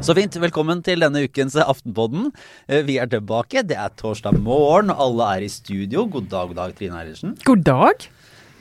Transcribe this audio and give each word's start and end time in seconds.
Så 0.00 0.14
fint. 0.16 0.36
Velkommen 0.40 0.80
til 0.86 1.02
denne 1.04 1.20
ukens 1.26 1.56
Aftenpodden. 1.60 2.30
Eh, 2.68 2.80
Vi 2.88 2.96
er 2.96 3.10
tilbake. 3.12 3.60
Det 3.66 3.76
er 3.76 3.92
torsdag 4.00 4.38
morgen, 4.40 4.88
alle 4.90 5.26
er 5.36 5.44
i 5.44 5.48
studio. 5.52 6.06
God 6.08 6.30
dag, 6.32 6.48
god 6.48 6.56
dag, 6.56 6.72
Trine 6.78 6.96
Eilertsen. 7.02 7.36
God 7.44 7.64
dag. 7.68 8.08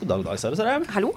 God 0.02 0.08
dag, 0.09 0.18
god 0.18 0.26
dag, 0.26 0.40
Sara 0.44 0.60
Sørheim. 0.60 0.86
Hallo. 0.91 1.14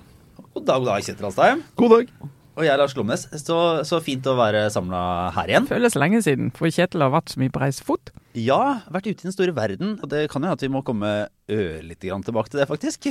God 0.55 0.67
dag, 0.67 0.79
god 0.79 0.87
dag, 0.93 1.03
Kjetil 1.03 1.27
Alstheim. 1.33 1.65
God 1.77 1.97
dag. 1.97 2.15
Og 2.53 2.67
jeg 2.67 2.73
er 2.75 2.81
Lars 2.81 2.93
Glomnes. 2.93 3.23
Så, 3.41 3.59
så 3.89 4.01
fint 4.05 4.27
å 4.29 4.35
være 4.37 4.67
samla 4.73 5.03
her 5.39 5.53
igjen. 5.53 5.69
Føles 5.71 5.97
lenge 5.97 6.21
siden, 6.25 6.51
for 6.57 6.69
Kjetil 6.69 7.05
har 7.05 7.13
vært 7.15 7.33
så 7.33 7.41
mye 7.41 7.53
på 7.53 7.63
reisefot. 7.63 8.13
Ja, 8.37 8.81
vært 8.93 9.09
ute 9.11 9.25
i 9.25 9.27
den 9.27 9.35
store 9.35 9.53
verden. 9.57 9.95
Og 10.01 10.09
det 10.13 10.27
kan 10.33 10.45
jo 10.45 10.53
at 10.53 10.65
vi 10.65 10.69
må 10.73 10.83
komme 10.85 11.11
ørlite 11.53 12.09
grann 12.09 12.25
tilbake 12.25 12.53
til 12.53 12.61
det, 12.63 12.67
faktisk. 12.69 13.09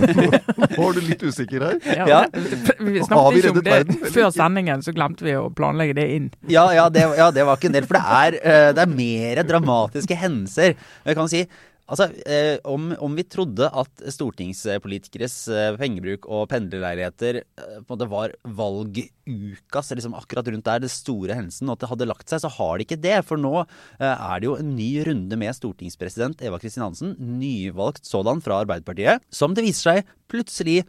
Var 0.78 0.94
du 0.96 1.00
litt 1.06 1.22
usikker 1.22 1.66
her? 1.66 1.78
Ja. 1.98 2.20
Vi 2.30 2.98
Har 2.98 3.08
snakket 3.08 3.34
vi 3.34 3.42
ikke 3.42 3.52
om 3.52 3.58
reddet 3.58 3.66
det 3.66 3.74
verden, 3.74 3.98
før 4.14 4.30
sendingen, 4.34 4.82
så 4.86 4.94
glemte 4.94 5.26
vi 5.26 5.34
å 5.38 5.48
planlegge 5.54 5.98
det 5.98 6.06
inn. 6.16 6.30
ja, 6.50 6.68
ja, 6.74 6.86
det, 6.90 7.06
ja, 7.18 7.30
det 7.34 7.46
var 7.46 7.58
ikke 7.58 7.70
en 7.72 7.78
del. 7.78 7.90
For 7.90 7.98
det 7.98 8.20
er, 8.22 8.38
det 8.78 8.86
er 8.86 8.94
mer 8.94 9.42
dramatiske 9.50 10.18
hendelser. 10.18 10.78
Jeg 11.06 11.18
kan 11.18 11.30
si 11.30 11.44
Altså, 11.90 12.06
eh, 12.30 12.56
om, 12.70 12.92
om 13.02 13.16
vi 13.18 13.24
trodde 13.26 13.66
at 13.66 14.02
stortingspolitikeres 14.14 15.36
eh, 15.50 15.78
pengebruk 15.80 16.28
og 16.30 16.44
pendlerleiligheter 16.52 17.40
eh, 17.42 17.96
var 18.10 18.36
valgukas, 18.46 19.90
liksom 19.98 20.14
akkurat 20.18 20.46
rundt 20.52 20.68
der, 20.68 20.84
det 20.84 20.92
store 20.94 21.34
hendelsen, 21.34 21.66
og 21.66 21.74
at 21.74 21.82
det 21.82 21.90
hadde 21.90 22.08
lagt 22.12 22.30
seg, 22.30 22.44
så 22.44 22.52
har 22.60 22.78
det 22.78 22.86
ikke 22.86 23.00
det. 23.02 23.16
For 23.26 23.42
nå 23.42 23.52
eh, 23.64 24.06
er 24.06 24.38
det 24.38 24.46
jo 24.46 24.54
en 24.60 24.72
ny 24.78 24.88
runde 25.08 25.40
med 25.42 25.58
stortingspresident 25.58 26.46
Eva 26.46 26.62
Kristin 26.62 26.86
Hansen, 26.86 27.16
nyvalgt 27.18 28.06
sådan 28.06 28.42
fra 28.44 28.62
Arbeiderpartiet, 28.62 29.26
som 29.34 29.58
det 29.58 29.66
viser 29.66 29.90
seg 29.90 30.16
plutselig 30.30 30.84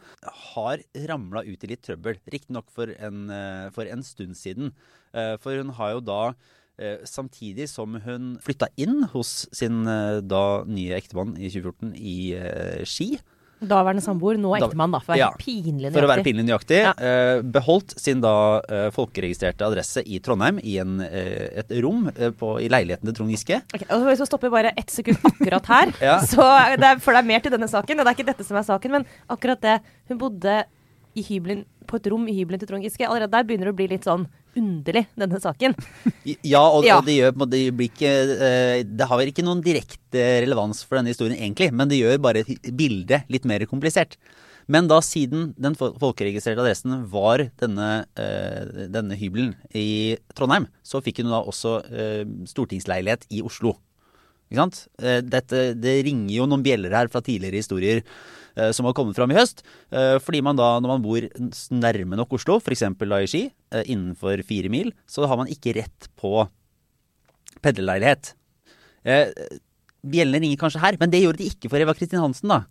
har 0.53 0.85
ramla 1.09 1.41
ut 1.47 1.65
i 1.65 1.73
litt 1.73 1.81
trøbbel. 1.87 2.21
Riktignok 2.29 2.69
for, 2.69 2.93
en, 2.93 3.25
eh, 3.33 3.67
for 3.73 3.89
en 3.89 4.05
stund 4.05 4.37
siden. 4.37 4.75
Eh, 5.17 5.35
For 5.41 5.57
hun 5.57 5.73
har 5.75 5.97
jo 5.97 6.05
da 6.05 6.21
Samtidig 7.07 7.67
som 7.71 7.99
hun 8.05 8.31
flytta 8.43 8.67
inn 8.81 9.03
hos 9.13 9.47
sin 9.55 9.83
eh, 9.87 10.21
da 10.25 10.63
nye 10.65 10.97
ektemann 10.97 11.35
i 11.37 11.49
2014 11.53 11.93
i 11.97 12.15
eh, 12.37 12.81
Ski. 12.89 13.13
Daværende 13.61 14.01
samboer, 14.01 14.39
nå 14.41 14.55
ektemann, 14.57 14.89
da. 14.95 14.97
For 15.05 15.11
å 15.11 15.13
være 15.13 15.19
Ja, 15.21 15.27
pinlig 15.37 15.67
pinlig 15.67 15.91
For 15.93 16.01
å 16.01 16.07
være 16.09 16.23
nøyaktig. 16.23 16.31
pinlig 16.31 16.45
nøyaktig. 16.47 16.79
Ja. 16.81 16.93
eh, 16.97 17.41
Beholdt 17.45 17.93
sin 18.01 18.23
da 18.23 18.31
eh, 18.65 18.87
folkeregistrerte 18.95 19.67
adresse 19.67 20.01
i 20.01 20.17
Trondheim 20.25 20.57
i 20.65 20.79
en, 20.81 20.95
eh, 21.05 21.59
et 21.61 21.69
rom 21.85 22.07
eh, 22.15 22.31
på, 22.33 22.55
i 22.65 22.71
leiligheten 22.73 23.05
til 23.11 23.19
Trond 23.19 23.29
Giske. 23.35 23.59
Ok, 23.77 23.85
og 23.93 24.07
så 24.17 24.25
stopper 24.25 24.49
vi 24.49 24.55
bare 24.55 24.71
ett 24.81 24.89
sekund 24.89 25.21
akkurat 25.29 25.69
her. 25.75 25.93
Ja. 26.09 26.15
så 26.25 26.41
det 26.81 26.89
er, 26.89 26.97
for 27.05 27.13
det 27.13 27.21
er 27.21 27.29
mer 27.35 27.45
til 27.45 27.53
denne 27.53 27.69
saken, 27.69 28.01
og 28.01 28.07
det 28.09 28.15
er 28.15 28.17
ikke 28.17 28.31
dette 28.33 28.47
som 28.49 28.57
er 28.57 28.65
saken. 28.65 28.95
Men 28.97 29.05
akkurat 29.29 29.61
det. 29.61 29.77
Hun 30.09 30.17
bodde 30.25 30.57
i 31.13 31.21
hybelen, 31.29 31.61
på 31.91 31.99
et 31.99 32.07
rom 32.11 32.23
i 32.31 32.35
hybelen 32.37 32.61
til 32.61 32.69
Trond 32.69 32.85
Giske. 32.85 33.07
Allerede 33.07 33.33
der 33.35 33.47
begynner 33.47 33.69
det 33.69 33.73
å 33.75 33.77
bli 33.77 33.89
litt 33.91 34.07
sånn 34.07 34.25
underlig, 34.57 35.05
denne 35.19 35.39
saken. 35.39 35.75
Ja, 36.43 36.61
og, 36.67 36.85
Ja. 36.85 36.97
og 36.99 37.07
det 37.07 37.17
gjør 37.17 37.35
det 37.51 37.61
blir 37.77 37.89
ikke 37.89 38.11
eh, 38.35 38.83
Det 38.83 39.07
har 39.07 39.19
vel 39.19 39.31
ikke 39.31 39.45
noen 39.45 39.61
direkte 39.63 40.23
relevans 40.43 40.83
for 40.83 40.99
denne 40.99 41.13
historien 41.13 41.37
egentlig, 41.37 41.71
men 41.71 41.91
det 41.91 42.01
gjør 42.01 42.19
bare 42.23 42.43
bildet 42.75 43.29
litt 43.31 43.45
mer 43.47 43.63
komplisert. 43.69 44.17
Men 44.71 44.87
da 44.87 44.99
siden 45.03 45.53
den 45.59 45.75
folkeregistrerte 45.75 46.61
adressen 46.61 47.05
var 47.11 47.47
denne, 47.59 48.05
eh, 48.15 48.87
denne 48.91 49.17
hybelen 49.19 49.55
i 49.75 50.17
Trondheim, 50.37 50.67
så 50.83 51.01
fikk 51.03 51.23
hun 51.23 51.31
da 51.33 51.41
også 51.43 51.77
eh, 51.91 52.25
stortingsleilighet 52.47 53.25
i 53.31 53.41
Oslo. 53.41 53.77
Ikke 54.51 54.59
sant? 54.65 54.79
Dette, 55.31 55.59
det 55.79 55.93
ringer 56.03 56.33
jo 56.35 56.45
noen 56.45 56.63
bjeller 56.63 56.91
her 56.91 57.07
fra 57.07 57.21
tidligere 57.23 57.61
historier 57.61 58.01
som 58.75 58.87
har 58.87 58.95
kommet 58.97 59.15
fram 59.15 59.31
i 59.31 59.37
høst. 59.37 59.63
Eh, 59.91 60.17
fordi 60.23 60.41
man 60.43 60.59
da, 60.59 60.73
når 60.81 60.93
man 60.95 61.05
bor 61.05 61.27
nærme 61.71 62.19
nok 62.19 62.35
Oslo, 62.37 62.59
f.eks. 62.59 62.83
da 62.99 63.21
i 63.21 63.29
Ski, 63.29 63.45
eh, 63.71 63.85
innenfor 63.85 64.43
fire 64.47 64.71
mil, 64.73 64.91
så 65.07 65.27
har 65.29 65.39
man 65.39 65.51
ikke 65.51 65.75
rett 65.79 66.09
på 66.19 66.45
pendlerleilighet. 67.63 68.33
Eh, 69.07 69.31
bjellene 70.01 70.43
ringer 70.43 70.61
kanskje 70.61 70.83
her, 70.83 70.99
men 70.99 71.13
det 71.13 71.23
gjorde 71.23 71.41
de 71.41 71.49
ikke 71.51 71.71
for 71.71 71.81
Eva 71.81 71.95
Kristin 71.97 72.21
Hansen, 72.23 72.51
da. 72.51 72.63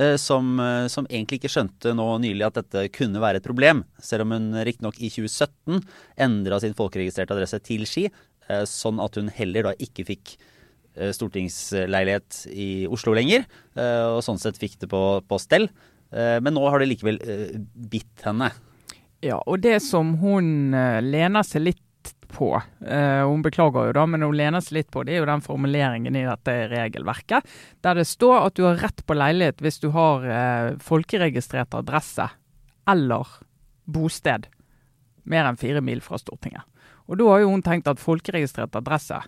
Eh, 0.00 0.16
som, 0.16 0.58
eh, 0.60 0.86
som 0.88 1.06
egentlig 1.10 1.40
ikke 1.40 1.52
skjønte 1.52 1.92
nå 1.92 2.06
nylig 2.22 2.46
at 2.46 2.60
dette 2.62 2.88
kunne 2.96 3.20
være 3.20 3.40
et 3.40 3.44
problem. 3.44 3.84
Selv 4.00 4.24
om 4.24 4.32
hun 4.32 4.54
riktignok 4.64 4.96
i 4.96 5.10
2017 5.12 5.82
endra 6.16 6.60
sin 6.62 6.76
folkeregistrerte 6.78 7.36
adresse 7.36 7.60
til 7.66 7.84
Ski, 7.84 8.06
eh, 8.48 8.64
sånn 8.64 9.02
at 9.04 9.14
hun 9.16 9.28
heller 9.28 9.68
da 9.68 9.74
ikke 9.76 10.06
fikk 10.08 10.36
eh, 10.38 10.49
stortingsleilighet 11.14 12.46
i 12.50 12.86
Oslo 12.90 13.14
lenger, 13.16 13.44
eh, 13.76 14.06
og 14.10 14.22
sånn 14.26 14.40
sett 14.42 14.58
fikk 14.60 14.78
det 14.82 14.88
på, 14.90 15.02
på 15.26 15.38
stell. 15.42 15.68
Eh, 16.10 16.40
Men 16.42 16.56
nå 16.56 16.64
har 16.68 16.80
det 16.82 16.90
likevel 16.90 17.20
eh, 17.22 17.54
bitt 17.60 18.24
henne. 18.26 18.50
Ja, 19.22 19.36
og 19.46 19.60
det 19.60 19.78
som 19.84 20.16
hun 20.22 20.74
eh, 20.74 20.98
lener 21.04 21.44
seg 21.46 21.66
litt 21.68 21.86
på, 22.30 22.54
eh, 22.86 23.20
hun 23.26 23.42
beklager 23.42 23.90
jo 23.90 23.94
da, 23.98 24.06
men 24.06 24.22
hun 24.22 24.36
lener 24.38 24.62
seg 24.64 24.78
litt 24.78 24.90
på, 24.94 25.02
det 25.04 25.16
er 25.16 25.20
jo 25.20 25.28
den 25.28 25.42
formuleringen 25.44 26.14
i 26.16 26.22
dette 26.24 26.54
regelverket, 26.70 27.44
der 27.84 27.98
det 27.98 28.06
står 28.08 28.46
at 28.46 28.56
du 28.56 28.64
har 28.64 28.78
rett 28.80 29.02
på 29.04 29.16
leilighet 29.18 29.60
hvis 29.60 29.80
du 29.82 29.90
har 29.96 30.24
eh, 30.24 30.68
folkeregistrert 30.80 31.74
adresse 31.76 32.28
eller 32.88 33.26
bosted 33.90 34.46
mer 35.30 35.46
enn 35.50 35.58
fire 35.60 35.82
mil 35.84 36.00
fra 36.02 36.18
Stortinget. 36.22 36.64
Og 37.10 37.18
da 37.18 37.26
har 37.32 37.42
jo 37.42 37.50
hun 37.50 37.62
tenkt 37.66 37.90
at 37.90 38.00
folkeregistrert 38.00 38.78
adresse, 38.78 39.18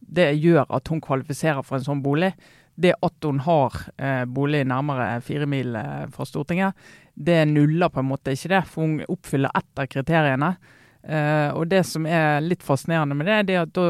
det 0.00 0.32
gjør 0.38 0.66
at 0.68 0.88
hun 0.88 1.02
kvalifiserer 1.04 1.64
for 1.66 1.78
en 1.78 1.86
sånn 1.86 2.02
bolig. 2.04 2.32
Det 2.78 2.94
at 3.02 3.26
hun 3.26 3.40
har 3.42 3.74
eh, 3.98 4.24
bolig 4.30 4.62
nærmere 4.70 5.18
fire 5.24 5.48
mil 5.50 5.74
eh, 5.76 6.04
fra 6.14 6.26
Stortinget, 6.28 6.76
det 7.18 7.40
nuller 7.50 7.90
på 7.90 8.02
en 8.02 8.10
måte 8.12 8.34
ikke 8.36 8.52
det, 8.52 8.60
for 8.70 8.86
hun 8.86 9.00
oppfyller 9.10 9.50
ett 9.58 9.82
av 9.82 9.88
kriteriene. 9.90 10.52
Eh, 11.02 11.48
og 11.50 11.66
det 11.72 11.82
som 11.88 12.06
er 12.06 12.38
litt 12.44 12.62
fascinerende 12.62 13.18
med 13.18 13.26
det, 13.26 13.40
det 13.48 13.56
er 13.56 13.66
at 13.66 13.74
da 13.74 13.88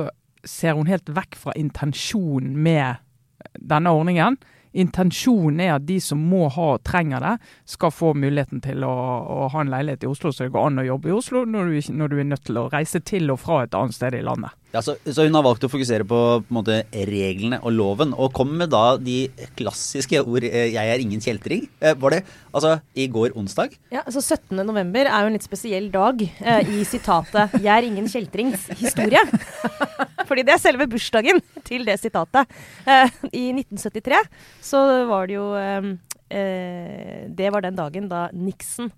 ser 0.48 0.78
hun 0.78 0.88
helt 0.88 1.10
vekk 1.12 1.36
fra 1.36 1.52
intensjonen 1.58 2.56
med 2.56 3.04
denne 3.58 3.92
ordningen. 3.92 4.38
Intensjonen 4.78 5.60
er 5.64 5.74
at 5.76 5.86
de 5.88 5.96
som 6.00 6.20
må 6.30 6.46
ha 6.52 6.72
og 6.76 6.84
trenger 6.86 7.24
det, 7.24 7.34
skal 7.68 7.92
få 7.94 8.12
muligheten 8.16 8.60
til 8.64 8.84
å, 8.86 8.92
å 8.92 9.48
ha 9.52 9.64
en 9.64 9.72
leilighet 9.72 10.04
i 10.04 10.10
Oslo, 10.10 10.32
så 10.32 10.46
det 10.46 10.54
går 10.54 10.68
an 10.68 10.82
å 10.82 10.88
jobbe 10.90 11.10
i 11.10 11.16
Oslo 11.16 11.44
når 11.48 11.72
du, 11.72 11.92
når 11.98 12.12
du 12.12 12.18
er 12.18 12.28
nødt 12.32 12.44
til 12.48 12.60
å 12.60 12.68
reise 12.72 13.00
til 13.00 13.32
og 13.32 13.40
fra 13.42 13.62
et 13.64 13.76
annet 13.76 13.96
sted 13.96 14.18
i 14.18 14.24
landet. 14.24 14.54
Ja, 14.68 14.82
så, 14.84 14.98
så 15.00 15.24
hun 15.24 15.32
har 15.32 15.44
valgt 15.46 15.64
å 15.64 15.70
fokusere 15.72 16.04
på, 16.04 16.16
på 16.44 16.52
måte, 16.52 16.82
reglene 17.08 17.56
og 17.64 17.72
loven, 17.72 18.10
og 18.12 18.34
kom 18.36 18.50
med 18.60 18.68
da 18.74 18.98
de 19.00 19.30
klassiske 19.56 20.20
ord 20.20 20.44
eh, 20.44 20.68
'jeg 20.74 20.92
er 20.92 21.00
ingen 21.00 21.22
kjeltring'. 21.24 21.64
Eh, 21.80 21.96
var 21.96 22.12
det 22.12 22.18
altså 22.52 22.74
i 22.92 23.06
går 23.08 23.32
onsdag? 23.32 23.78
Ja, 23.94 24.04
så 24.12 24.20
17. 24.20 24.60
november 24.60 25.08
er 25.08 25.24
jo 25.24 25.30
en 25.30 25.38
litt 25.38 25.48
spesiell 25.48 25.88
dag 25.94 26.20
eh, 26.20 26.68
i 26.68 26.84
sitatet 26.84 27.56
'Jeg 27.56 27.72
er 27.72 27.88
ingen 27.88 28.12
kjeltrings 28.12 28.68
historie'. 28.76 29.24
Fordi 30.28 30.44
det 30.44 30.52
er 30.52 30.60
selve 30.60 30.84
bursdagen 30.90 31.40
til 31.64 31.88
det 31.88 31.96
sitatet. 32.02 32.44
Eh, 32.84 33.08
I 33.32 33.46
1973 33.56 34.20
så 34.60 34.84
var 35.08 35.32
det 35.32 35.38
jo 35.38 35.48
eh, 35.56 35.94
eh, 36.28 37.24
Det 37.32 37.48
var 37.54 37.64
den 37.64 37.78
dagen 37.78 38.12
da 38.12 38.28
Nixon 38.36 38.92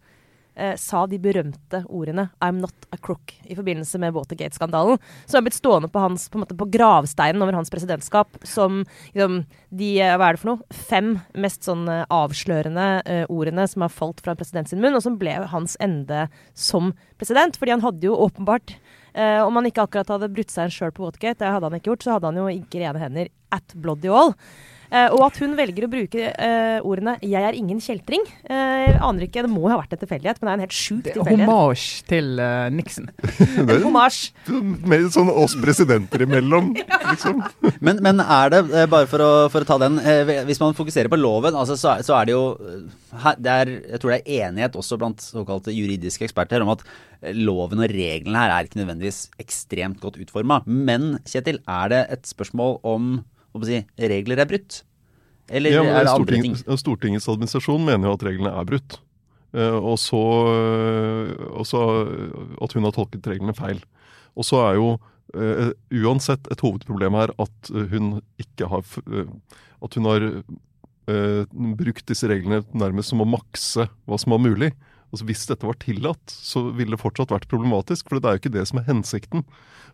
eh, 0.60 0.75
sa 0.76 1.06
de 1.09 1.19
berømte 1.22 1.82
ordene 1.88 2.28
'I'm 2.38 2.60
not 2.60 2.87
a 2.93 2.98
crook' 3.00 3.34
i 3.48 3.56
forbindelse 3.56 3.98
med 3.98 4.15
Watergate-skandalen. 4.15 5.00
Som 5.26 5.41
er 5.41 5.48
blitt 5.48 5.59
stående 5.59 5.88
på, 5.88 6.03
hans, 6.03 6.28
på, 6.28 6.43
måte, 6.43 6.56
på 6.56 6.69
gravsteinen 6.71 7.43
over 7.43 7.56
hans 7.56 7.72
presidentskap 7.72 8.37
som 8.44 8.84
liksom, 9.15 9.44
de 9.70 9.91
eh, 10.00 10.16
hva 10.16 10.28
er 10.28 10.37
det 10.37 10.43
for 10.44 10.53
noe, 10.53 10.78
fem 10.91 11.16
mest 11.34 11.65
sånn 11.65 11.88
eh, 11.88 12.04
avslørende 12.10 12.88
eh, 13.06 13.25
ordene 13.28 13.66
som 13.70 13.87
har 13.87 13.94
falt 13.94 14.20
fra 14.20 14.37
en 14.37 14.66
sin 14.66 14.81
munn, 14.81 14.94
og 14.94 15.03
som 15.03 15.19
ble 15.19 15.32
hans 15.50 15.76
ende 15.81 16.28
som 16.54 16.93
president. 17.19 17.56
Fordi 17.56 17.78
han 17.78 17.87
hadde 17.87 18.06
jo 18.06 18.19
åpenbart 18.19 18.76
Uh, 19.10 19.43
Om 19.43 19.56
han 19.59 19.66
ikke 19.66 19.82
akkurat 19.82 20.10
hadde 20.12 20.31
brutt 20.31 20.53
seg 20.54 20.70
sjøl 20.70 20.93
på 20.94 21.03
Watergate, 21.03 21.41
det 21.43 21.50
hadde 21.50 21.66
han 21.66 21.75
ikke 21.81 21.91
gjort, 21.91 22.04
så 22.04 22.12
hadde 22.15 22.31
han 22.31 22.37
jo 22.38 22.44
ikke 22.53 22.78
rene 22.78 23.00
hender 23.03 23.32
at 23.50 23.75
bloody 23.75 24.06
all. 24.06 24.37
Eh, 24.91 25.06
og 25.15 25.23
at 25.28 25.37
hun 25.39 25.53
velger 25.55 25.87
å 25.87 25.91
bruke 25.91 26.31
eh, 26.35 26.79
ordene 26.82 27.14
'jeg 27.23 27.47
er 27.47 27.55
ingen 27.55 27.79
kjeltring', 27.79 28.26
eh, 28.50 28.99
aner 28.99 29.26
ikke. 29.26 29.44
Det 29.47 29.50
må 29.50 29.62
jo 29.69 29.70
ha 29.70 29.79
vært 29.79 29.94
en 29.94 30.03
tilfeldighet, 30.03 30.41
men 30.41 30.49
det 30.49 30.50
er 30.50 30.59
en 30.59 30.64
helt 30.67 30.75
sjuk 30.75 31.05
tilfeldighet. 31.06 31.47
hommage 31.47 32.03
til 32.11 32.41
eh, 32.43 32.70
Nixon. 32.75 33.06
En 33.61 33.85
homage. 33.87 34.32
Hommage. 34.50 34.88
mer 34.91 35.06
sånn 35.14 35.31
oss 35.31 35.55
presidenter 35.55 36.26
imellom, 36.26 36.73
liksom. 37.12 37.43
Men, 37.81 38.03
men 38.03 38.20
er 38.20 38.50
det, 38.50 38.62
bare 38.91 39.06
for 39.06 39.23
å, 39.23 39.31
for 39.53 39.62
å 39.62 39.69
ta 39.69 39.79
den, 39.79 40.00
eh, 40.03 40.43
hvis 40.49 40.61
man 40.62 40.75
fokuserer 40.75 41.11
på 41.12 41.20
loven, 41.20 41.55
altså, 41.55 41.79
så, 41.79 42.00
så 42.03 42.19
er 42.19 42.26
det 42.26 42.35
jo 42.35 42.44
her, 43.23 43.38
det 43.38 43.55
er, 43.62 43.73
Jeg 43.94 44.00
tror 44.03 44.11
det 44.14 44.20
er 44.20 44.44
enighet 44.49 44.76
også 44.79 44.99
blant 44.99 45.23
såkalte 45.23 45.75
juridiske 45.75 46.26
eksperter 46.26 46.62
om 46.64 46.75
at 46.75 46.82
loven 47.37 47.82
og 47.82 47.91
reglene 47.93 48.43
her 48.43 48.55
er 48.55 48.67
ikke 48.67 48.81
nødvendigvis 48.81 49.29
ekstremt 49.38 50.00
godt 50.03 50.19
utforma. 50.19 50.62
Men 50.67 51.19
Kjetil, 51.29 51.61
er 51.69 51.93
det 51.93 52.06
et 52.17 52.31
spørsmål 52.31 52.81
om 52.82 53.19
si, 53.67 53.82
regler 53.99 54.41
er 54.41 54.49
brutt? 54.49 54.82
Eller 55.50 55.75
Ja, 55.75 55.82
er 55.82 56.06
det 56.06 56.14
andre 56.14 56.41
ting? 56.43 56.56
Stortingets 56.56 57.29
administrasjon 57.31 57.82
mener 57.85 58.11
jo 58.11 58.17
at 58.17 58.26
reglene 58.26 58.52
er 58.55 58.69
brutt. 58.69 59.00
Eh, 59.50 59.76
og, 59.76 59.97
så, 59.99 60.20
eh, 60.55 61.32
og 61.50 61.67
så 61.67 61.81
at 62.62 62.76
hun 62.76 62.87
har 62.87 62.94
tolket 62.94 63.26
reglene 63.26 63.55
feil. 63.56 63.82
Og 64.38 64.47
så 64.47 64.61
er 64.69 64.79
jo 64.79 64.93
eh, 65.35 65.73
uansett 66.05 66.47
et 66.55 66.62
hovedproblem 66.62 67.19
her 67.19 67.35
at 67.43 67.73
hun 67.91 68.20
ikke 68.41 68.70
har 68.70 68.87
eh, 69.11 69.35
At 69.81 69.97
hun 69.97 70.06
har 70.06 70.29
eh, 70.31 71.43
brukt 71.50 72.06
disse 72.06 72.29
reglene 72.31 72.62
nærmest 72.76 73.11
som 73.11 73.23
å 73.25 73.29
makse 73.29 73.88
hva 74.06 74.19
som 74.20 74.37
var 74.37 74.43
mulig. 74.44 74.70
Altså 75.11 75.26
Hvis 75.26 75.47
dette 75.50 75.67
var 75.67 75.79
tillatt, 75.82 76.31
så 76.31 76.69
ville 76.70 76.94
det 76.94 77.02
fortsatt 77.02 77.32
vært 77.35 77.50
problematisk. 77.50 78.06
For 78.06 78.20
det 78.20 78.29
er 78.29 78.37
jo 78.37 78.43
ikke 78.44 78.58
det 78.58 78.67
som 78.70 78.79
er 78.79 78.87
hensikten. 78.87 79.43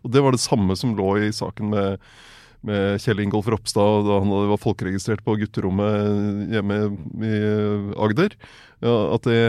Og 0.05 0.11
det 0.13 0.21
var 0.21 0.35
det 0.35 0.43
samme 0.43 0.75
som 0.77 0.93
lå 0.97 1.15
i 1.25 1.31
saken 1.33 1.71
med, 1.73 2.03
med 2.65 3.01
Kjell 3.03 3.21
Ingolf 3.23 3.49
Ropstad 3.51 4.07
da 4.07 4.19
han 4.21 4.31
var 4.51 4.61
folkeregistrert 4.61 5.23
på 5.25 5.37
gutterommet 5.41 6.53
hjemme 6.55 6.79
i 7.21 7.33
Agder. 8.07 8.37
Ja, 8.83 8.95
at 9.15 9.29
det, 9.29 9.39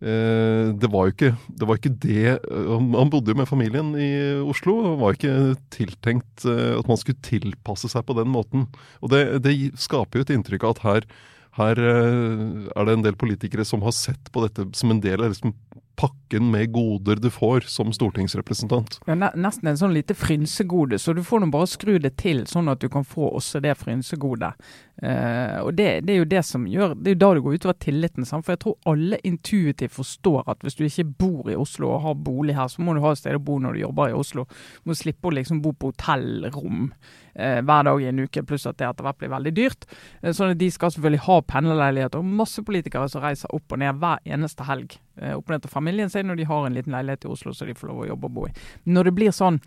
eh, 0.00 0.72
det 0.72 0.90
var 0.92 1.08
jo 1.08 1.14
ikke 1.14 1.32
det, 1.48 1.68
var 1.68 1.80
ikke 1.80 1.94
det 2.06 2.34
han, 2.48 2.90
han 2.96 3.12
bodde 3.12 3.32
jo 3.32 3.40
med 3.42 3.50
familien 3.50 3.94
i 4.00 4.10
Oslo. 4.40 4.78
Det 4.88 4.96
var 5.04 5.16
ikke 5.16 5.36
tiltenkt 5.74 6.48
eh, 6.48 6.74
at 6.78 6.90
man 6.90 7.00
skulle 7.00 7.22
tilpasse 7.26 7.92
seg 7.92 8.06
på 8.08 8.18
den 8.18 8.32
måten. 8.32 8.68
Og 9.02 9.12
det, 9.12 9.24
det 9.44 9.56
skaper 9.80 10.20
jo 10.20 10.28
et 10.28 10.36
inntrykk 10.36 10.68
av 10.68 10.76
at 10.76 10.86
her 10.88 11.10
her 11.56 11.80
eh, 11.80 12.68
er 12.68 12.86
det 12.86 12.94
en 12.94 13.04
del 13.06 13.16
politikere 13.18 13.64
som 13.64 13.84
har 13.86 13.94
sett 13.96 14.30
på 14.32 14.44
dette 14.44 14.66
som 14.76 14.92
en 14.92 15.00
del 15.00 15.22
av 15.24 15.32
liksom 15.32 15.54
pakken 15.96 16.50
med 16.50 16.72
goder 16.72 17.16
du 17.16 17.30
får 17.30 17.60
som 17.60 17.92
stortingsrepresentant. 17.92 18.98
Ja, 19.08 19.16
nesten 19.16 19.70
en 19.70 19.78
sånn 19.80 19.94
lite 19.96 20.14
frynsegode, 20.14 20.98
så 21.00 21.14
du 21.16 21.22
får 21.24 21.42
nå 21.42 21.48
bare 21.54 21.68
skru 21.70 21.96
det 22.02 22.16
til 22.20 22.44
sånn 22.50 22.68
at 22.68 22.82
du 22.82 22.90
kan 22.92 23.06
få 23.06 23.30
også 23.38 23.62
det 23.64 23.74
frynsegodet. 23.80 24.52
Uh, 24.96 25.60
og 25.60 25.74
det, 25.76 25.88
det, 26.06 26.14
er 26.14 26.22
jo 26.22 26.28
det 26.28 26.42
som 26.48 26.64
gjør, 26.68 26.94
det 26.96 27.10
er 27.10 27.16
jo 27.16 27.20
da 27.20 27.30
det 27.36 27.44
går 27.44 27.56
utover 27.58 27.78
tilliten. 27.80 28.28
Sant? 28.28 28.46
For 28.46 28.54
jeg 28.54 28.62
tror 28.64 28.92
alle 28.92 29.20
intuitivt 29.28 29.96
forstår 29.96 30.52
at 30.52 30.64
hvis 30.64 30.78
du 30.78 30.84
ikke 30.86 31.08
bor 31.24 31.50
i 31.52 31.56
Oslo 31.56 31.90
og 31.94 32.04
har 32.04 32.18
bolig 32.28 32.56
her, 32.56 32.68
så 32.72 32.84
må 32.84 32.96
du 32.96 33.02
ha 33.04 33.12
et 33.12 33.20
sted 33.20 33.36
å 33.36 33.44
bo 33.48 33.58
når 33.60 33.76
du 33.76 33.84
jobber 33.86 34.12
i 34.12 34.16
Oslo. 34.16 34.46
Du 34.82 34.92
må 34.92 34.98
slippe 34.98 35.30
å 35.30 35.36
liksom 35.36 35.62
bo 35.64 35.72
på 35.76 35.92
hotellrom 35.94 36.90
uh, 36.90 37.60
hver 37.60 37.88
dag 37.88 38.04
i 38.04 38.10
en 38.12 38.24
uke, 38.24 38.44
pluss 38.48 38.68
at 38.68 38.80
det 38.80 38.88
etter 38.88 39.08
hvert 39.08 39.20
blir 39.20 39.32
veldig 39.32 39.56
dyrt. 39.56 39.88
Uh, 40.20 40.32
sånn 40.32 40.52
at 40.52 40.60
De 40.60 40.70
skal 40.72 40.92
selvfølgelig 40.92 41.24
ha 41.28 41.40
pendlerleiligheter. 41.56 42.20
Og 42.20 42.38
masse 42.44 42.64
politikere 42.64 43.08
som 43.12 43.24
reiser 43.24 43.52
opp 43.56 43.72
og 43.72 43.84
ned 43.84 44.00
hver 44.00 44.24
eneste 44.36 44.68
helg 44.68 45.00
opp 45.36 45.50
og 45.56 45.70
familien 45.72 46.10
sin 46.12 46.28
når 46.28 46.40
de 46.40 46.48
har 46.48 46.66
en 46.66 46.76
liten 46.76 46.92
leilighet 46.92 47.24
i 47.24 47.30
Oslo 47.32 47.54
så 47.54 47.68
de 47.68 47.74
får 47.74 47.88
lov 47.90 48.02
å 48.04 48.08
jobbe 48.10 48.28
og 48.28 48.36
bo 48.36 48.46
i. 48.48 48.54
Når 48.84 49.10
det 49.10 49.14
blir 49.16 49.34
sånn 49.34 49.60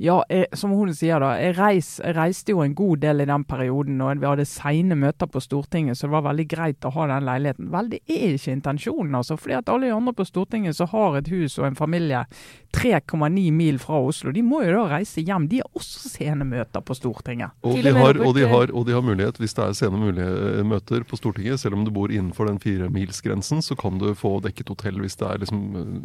ja, 0.00 0.16
jeg, 0.32 0.46
som 0.56 0.72
hun 0.72 0.94
sier 0.96 1.20
da, 1.20 1.34
jeg, 1.36 1.52
reis, 1.58 1.90
jeg, 2.00 2.14
reiste 2.16 2.54
jo 2.54 2.62
en 2.64 2.72
god 2.76 3.02
del 3.02 3.20
i 3.20 3.26
den 3.28 3.44
perioden, 3.44 3.98
og 4.00 4.22
vi 4.22 4.28
hadde 4.30 4.46
seine 4.48 4.96
møter 4.96 5.28
på 5.28 5.42
Stortinget, 5.44 5.98
så 5.98 6.08
det 6.08 6.14
var 6.14 6.24
veldig 6.30 6.46
greit 6.48 6.88
å 6.88 6.92
ha 6.94 7.08
den 7.10 7.26
leiligheten. 7.28 7.68
Vel, 7.74 7.90
det 7.92 8.00
er 8.08 8.38
ikke 8.38 8.54
intensjonen, 8.56 9.18
altså. 9.18 9.36
fordi 9.36 9.58
at 9.58 9.68
alle 9.68 9.90
de 9.90 9.98
andre 9.98 10.14
på 10.16 10.24
Stortinget 10.24 10.78
som 10.78 10.88
har 10.94 11.20
et 11.20 11.28
hus 11.28 11.58
og 11.60 11.68
en 11.68 11.76
familie 11.76 12.24
3,9 12.72 13.50
mil 13.52 13.80
fra 13.82 13.98
Oslo, 14.06 14.32
de 14.32 14.44
må 14.46 14.62
jo 14.64 14.72
da 14.78 14.86
reise 14.94 15.20
hjem. 15.26 15.48
De 15.50 15.60
har 15.60 15.68
også 15.76 16.12
sene 16.14 16.46
møter 16.48 16.80
på 16.86 16.96
Stortinget. 16.96 17.56
Og 17.66 17.76
de, 17.82 17.92
har, 17.92 18.20
og, 18.22 18.32
de 18.36 18.46
har, 18.48 18.72
og 18.72 18.86
de, 18.86 18.94
har, 18.96 19.04
mulighet, 19.04 19.40
hvis 19.42 19.56
det 19.58 19.66
er 19.66 19.76
sene 19.76 20.64
møter 20.64 21.04
på 21.04 21.18
Stortinget, 21.18 21.60
selv 21.60 21.76
om 21.76 21.84
du 21.84 21.92
bor 21.92 22.12
innenfor 22.14 22.48
den 22.48 22.60
firemilsgrensen, 22.62 23.60
så 23.66 23.76
kan 23.76 23.98
du 24.00 24.12
få 24.16 24.38
dekket 24.44 24.72
hotell 24.72 25.02
hvis 25.02 25.18
det 25.20 25.28
er 25.28 25.44
liksom 25.44 25.60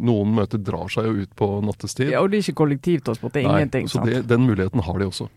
Noen 0.06 0.34
møter 0.36 0.60
drar 0.60 0.90
seg 0.92 1.06
jo 1.08 1.24
ut 1.24 1.32
på 1.38 1.48
nattestid. 1.64 2.10
Ja, 2.12 2.20
og 2.20 2.32
det 2.32 2.42
er 2.42 2.48
ikke 2.48 2.60
kollektivtransport, 2.64 3.32
det 3.36 3.44
er 3.44 3.48
Nei. 3.48 3.60
ingenting. 3.62 3.85
Så 3.90 4.04
det, 4.06 4.22
den 4.28 4.46
muligheten 4.46 4.82
har 4.84 5.00
de 5.00 5.08
også. 5.10 5.28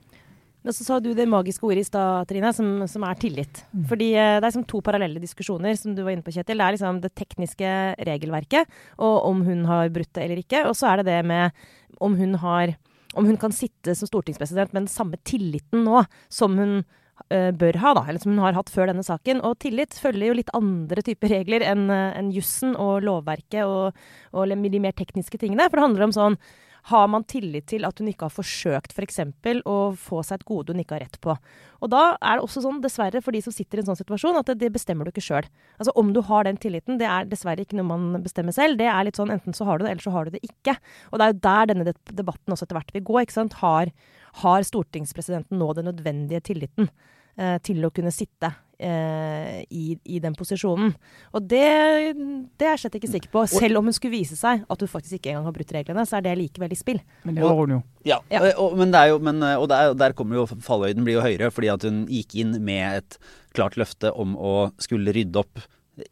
Men 0.61 0.75
så 0.75 0.83
sa 0.83 0.97
du 0.99 1.13
det 1.15 1.27
magiske 1.29 1.63
ordet 1.63 1.85
i 1.85 1.87
stad, 1.87 2.27
Trine, 2.27 2.51
som, 2.55 2.67
som, 2.91 3.03
er 3.07 3.19
tillit. 3.19 3.61
Mm. 3.71 3.85
Fordi 3.87 4.09
eh, 4.11 4.35
det 4.41 4.49
er 4.49 4.55
som 4.57 4.65
to 4.67 4.81
parallelle 4.83 5.21
diskusjoner, 5.23 5.77
som 5.79 5.95
du 5.95 6.03
var 6.03 6.13
inne 6.13 6.25
på, 6.25 6.33
Kjetil. 6.35 6.59
Det 6.59 6.65
er 6.65 6.75
liksom 6.75 6.99
det 7.03 7.13
tekniske 7.15 7.71
regelverket, 8.09 8.79
og 8.99 9.29
om 9.29 9.45
hun 9.47 9.63
har 9.69 9.91
brutt 9.95 10.11
det 10.17 10.25
eller 10.25 10.43
ikke. 10.43 10.65
Og 10.67 10.75
så 10.75 10.91
er 10.91 10.99
det 10.99 11.13
det 11.13 11.19
med 11.31 11.65
om 11.99 12.15
hun 12.19 12.37
har 12.43 12.75
Om 13.17 13.25
hun 13.25 13.39
kan 13.41 13.49
sitte 13.49 13.95
som 13.97 14.05
stortingspresident 14.05 14.69
med 14.69 14.83
den 14.83 14.91
samme 14.91 15.17
tilliten 15.25 15.81
nå 15.81 16.03
som 16.29 16.53
hun 16.61 16.75
uh, 17.33 17.49
bør 17.57 17.79
ha, 17.81 17.93
da. 17.97 18.03
Eller 18.05 18.21
som 18.21 18.35
hun 18.35 18.43
har 18.43 18.53
hatt 18.53 18.69
før 18.69 18.91
denne 18.91 19.01
saken. 19.01 19.41
Og 19.41 19.57
tillit 19.63 19.97
følger 19.97 20.29
jo 20.29 20.35
litt 20.37 20.51
andre 20.53 21.01
typer 21.01 21.33
regler 21.33 21.65
enn 21.65 21.87
uh, 21.89 22.13
en 22.13 22.29
jussen 22.29 22.75
og 22.77 23.01
lovverket 23.07 23.65
og, 23.65 23.97
og 24.29 24.53
de 24.53 24.83
mer 24.83 24.93
tekniske 24.93 25.41
tingene. 25.41 25.65
For 25.71 25.81
det 25.81 25.87
handler 25.87 26.05
om 26.05 26.13
sånn 26.13 26.37
har 26.89 27.07
man 27.11 27.25
tillit 27.29 27.67
til 27.69 27.85
at 27.87 27.99
hun 28.01 28.09
ikke 28.11 28.27
har 28.27 28.33
forsøkt 28.33 28.93
f.eks. 28.95 29.19
For 29.43 29.61
å 29.69 29.77
få 29.97 30.21
seg 30.25 30.39
et 30.39 30.47
gode 30.49 30.73
hun 30.73 30.81
ikke 30.83 30.97
har 30.97 31.03
rett 31.05 31.19
på? 31.23 31.35
Og 31.79 31.91
da 31.93 32.03
er 32.17 32.37
det 32.37 32.45
også 32.45 32.63
sånn, 32.65 32.81
dessverre, 32.83 33.21
for 33.23 33.35
de 33.35 33.41
som 33.45 33.55
sitter 33.55 33.79
i 33.79 33.83
en 33.83 33.89
sånn 33.91 33.99
situasjon, 33.99 34.39
at 34.41 34.51
det, 34.59 34.71
bestemmer 34.73 35.07
du 35.07 35.13
ikke 35.13 35.25
sjøl. 35.25 35.47
Altså 35.77 35.93
om 35.99 36.13
du 36.15 36.21
har 36.27 36.47
den 36.47 36.59
tilliten, 36.61 36.99
det 37.01 37.07
er 37.09 37.29
dessverre 37.29 37.63
ikke 37.65 37.79
noe 37.79 37.89
man 37.89 38.23
bestemmer 38.25 38.55
selv. 38.55 38.79
Det 38.81 38.89
er 38.91 39.07
litt 39.07 39.19
sånn 39.19 39.33
enten 39.33 39.55
så 39.55 39.67
har 39.69 39.79
du 39.79 39.85
det, 39.85 39.93
eller 39.95 40.05
så 40.05 40.15
har 40.15 40.27
du 40.27 40.35
det 40.35 40.43
ikke. 40.45 40.77
Og 41.11 41.19
det 41.19 41.27
er 41.27 41.33
jo 41.33 41.43
der 41.49 41.69
denne 41.73 41.97
debatten 42.09 42.55
også 42.55 42.67
etter 42.67 42.79
hvert 42.79 42.95
vil 42.97 43.05
gå. 43.09 43.19
ikke 43.23 43.37
sant? 43.37 43.59
Har, 43.63 43.93
har 44.43 44.67
stortingspresidenten 44.67 45.61
nå 45.61 45.71
den 45.77 45.89
nødvendige 45.91 46.43
tilliten 46.51 46.89
eh, 47.39 47.57
til 47.65 47.85
å 47.85 47.93
kunne 47.93 48.13
sitte 48.15 48.53
eh, 48.79 49.61
i, 49.69 49.85
i, 50.03 50.19
den 50.23 50.35
posisjonen. 50.37 50.93
Og 51.35 51.45
det, 51.45 51.63
det, 52.15 52.65
er 52.65 52.73
jeg 52.73 52.83
slett 52.85 52.99
ikke 52.99 53.11
sikker 53.11 53.33
på. 53.33 53.45
Selv 53.51 53.81
om 53.81 53.89
hun 53.89 53.95
skulle 53.95 54.17
vise 54.17 54.37
seg 54.39 54.63
at 54.63 54.85
hun 54.85 54.91
faktisk 54.91 55.19
ikke 55.19 55.33
engang 55.33 55.49
har 55.49 55.55
brutt 55.55 55.73
reglene, 55.75 56.05
så 56.07 56.19
er 56.19 56.27
det 56.27 56.37
likevel 56.39 56.75
i 56.75 56.79
spill. 56.79 57.01
Men 57.27 57.39
det 57.39 57.45
har 57.45 57.59
hun 57.59 57.75
jo. 57.77 57.81
Ja, 58.07 58.21
ja. 58.31 58.43
Og, 58.55 58.77
men, 58.79 58.93
det 58.95 59.01
er 59.03 59.13
jo, 59.13 59.19
men, 59.23 59.43
og 59.53 59.67
der, 59.71 59.95
der 59.99 60.15
kommer 60.17 60.41
jo 60.41 60.47
fallhøyden 60.49 61.05
blir 61.07 61.19
jo 61.19 61.25
høyere, 61.25 61.51
fordi 61.53 61.73
at 61.73 61.85
hun 61.87 62.05
gikk 62.09 62.37
inn 62.39 62.55
med 62.63 63.03
et 63.03 63.19
klart 63.57 63.77
løfte 63.79 64.13
om 64.13 64.37
å 64.37 64.55
skulle 64.81 65.13
rydde 65.15 65.41
opp 65.41 65.67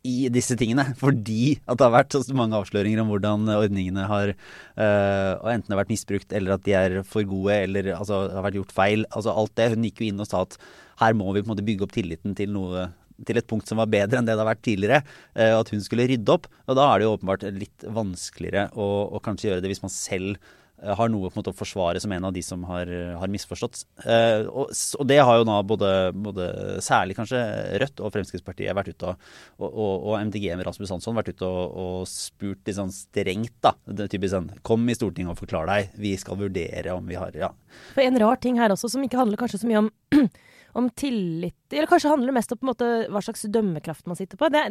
i 0.07 0.27
disse 0.33 0.57
tingene. 0.59 0.85
Fordi 0.99 1.57
at 1.65 1.79
det 1.79 1.85
har 1.85 1.95
vært 1.95 2.17
så 2.17 2.37
mange 2.37 2.57
avsløringer 2.59 3.01
om 3.03 3.13
hvordan 3.13 3.47
ordningene 3.55 4.07
har 4.09 4.33
uh, 4.33 5.53
enten 5.53 5.73
har 5.73 5.81
vært 5.81 5.93
misbrukt, 5.93 6.35
eller 6.35 6.57
at 6.57 6.65
de 6.67 6.75
er 6.77 6.99
for 7.07 7.27
gode, 7.27 7.55
eller 7.67 7.93
altså, 7.95 8.25
har 8.33 8.45
vært 8.45 8.61
gjort 8.61 8.75
feil. 8.75 9.07
Altså 9.11 9.33
alt 9.33 9.55
det. 9.59 9.71
Hun 9.73 9.89
gikk 9.89 10.03
jo 10.03 10.11
inn 10.11 10.23
og 10.23 10.29
sa 10.29 10.43
at 10.45 10.59
her 11.01 11.17
må 11.17 11.29
vi 11.31 11.43
på 11.43 11.49
en 11.49 11.55
måte 11.55 11.65
bygge 11.67 11.85
opp 11.85 11.97
tilliten 11.97 12.37
til 12.37 12.53
noe 12.55 12.89
til 13.25 13.39
et 13.39 13.47
punkt 13.49 13.65
som 13.65 13.79
var 13.81 13.89
bedre 13.89 14.19
enn 14.19 14.27
det 14.27 14.35
det 14.35 14.43
har 14.43 14.51
vært 14.51 14.65
tidligere. 14.67 15.01
Uh, 15.33 15.57
at 15.57 15.73
hun 15.73 15.81
skulle 15.83 16.09
rydde 16.09 16.37
opp. 16.37 16.47
Og 16.67 16.77
da 16.77 16.91
er 16.91 16.99
det 16.99 17.07
jo 17.07 17.17
åpenbart 17.17 17.49
litt 17.55 17.89
vanskeligere 17.89 18.69
å, 18.77 18.87
å 19.17 19.23
kanskje 19.25 19.51
gjøre 19.51 19.65
det 19.65 19.73
hvis 19.73 19.85
man 19.85 19.93
selv 19.93 20.37
Eh, 20.37 20.66
har 20.77 21.09
noe 21.09 21.31
på 21.31 21.37
en 21.37 21.41
måte 21.41 21.51
å 21.53 21.57
forsvare 21.57 21.99
som 22.01 22.11
en 22.13 22.27
av 22.29 22.33
de 22.35 22.41
som 22.45 22.61
har, 22.69 22.89
har 23.17 23.31
misforstått. 23.33 23.79
Eh, 24.05 24.45
og, 24.45 24.69
og, 24.69 25.05
det 25.09 25.17
har 25.17 25.39
jo 25.39 25.47
da 25.49 25.57
både, 25.65 25.91
både, 26.13 26.49
særlig 26.85 27.17
kanskje 27.17 27.41
Rødt 27.81 28.03
og 28.03 28.13
Fremskrittspartiet 28.13 28.77
vært 28.77 28.93
ute 28.93 29.09
og, 29.09 29.23
og, 29.65 29.71
og 30.11 30.13
MDG 30.29 30.51
med 30.53 30.67
Rasmus 30.67 30.93
Hansson 30.93 31.17
vært 31.17 31.33
ute 31.33 31.49
og, 31.49 32.05
spurt 32.11 32.61
litt 32.69 32.77
sånn 32.77 32.93
strengt, 32.93 33.57
da. 33.65 33.73
Typisk 34.05 34.35
sånn 34.35 34.51
Kom 34.67 34.85
i 34.89 34.95
Stortinget 34.97 35.33
og 35.33 35.41
forklar 35.41 35.69
deg. 35.69 35.95
Vi 35.97 36.13
skal 36.19 36.37
vurdere 36.39 36.93
om 36.97 37.09
vi 37.09 37.17
har 37.17 37.33
Ja. 37.37 37.51
For 37.93 38.05
en 38.05 38.17
rar 38.21 38.37
ting 38.41 38.57
her 38.61 38.73
også, 38.73 38.89
som 38.93 39.03
ikke 39.05 39.19
handler 39.19 39.39
kanskje 39.39 39.61
så 39.61 39.69
mye 39.69 39.81
om 39.85 39.89
om 40.77 40.89
tillit 40.93 41.73
Eller 41.73 41.89
kanskje 41.89 42.11
handler 42.11 42.29
det 42.29 42.35
mest 42.37 42.51
om 42.53 42.59
måte, 42.69 42.87
hva 43.09 43.21
slags 43.25 43.47
dømmekraft 43.49 44.05
man 44.07 44.17
sitter 44.19 44.37
på. 44.37 44.49
Det, 44.53 44.61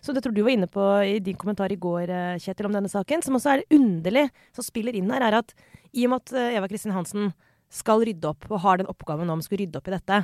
som 0.00 0.14
det 0.14 0.22
tror 0.24 0.34
du 0.36 0.44
var 0.46 0.54
inne 0.54 0.68
på 0.70 0.84
i 1.02 1.18
din 1.18 1.36
kommentar 1.36 1.72
i 1.74 1.78
går, 1.80 2.08
eh, 2.08 2.38
Kjetil, 2.42 2.68
om 2.68 2.76
denne 2.76 2.90
saken. 2.92 3.24
Som 3.26 3.38
også 3.38 3.56
er 3.56 3.64
underlig, 3.74 4.28
som 4.54 4.66
spiller 4.66 4.94
inn 4.94 5.10
her, 5.10 5.24
er 5.26 5.40
at 5.40 5.50
i 5.92 6.06
og 6.06 6.14
med 6.14 6.22
at 6.22 6.36
eh, 6.38 6.54
Eva 6.60 6.70
Kristin 6.70 6.94
Hansen 6.94 7.34
skal 7.72 8.04
rydde 8.06 8.30
opp, 8.30 8.46
og 8.46 8.62
har 8.62 8.78
den 8.78 8.90
oppgaven 8.92 9.30
om 9.32 9.42
å 9.42 9.44
skulle 9.44 9.64
rydde 9.64 9.80
opp 9.80 9.90
i 9.90 9.96
dette, 9.96 10.22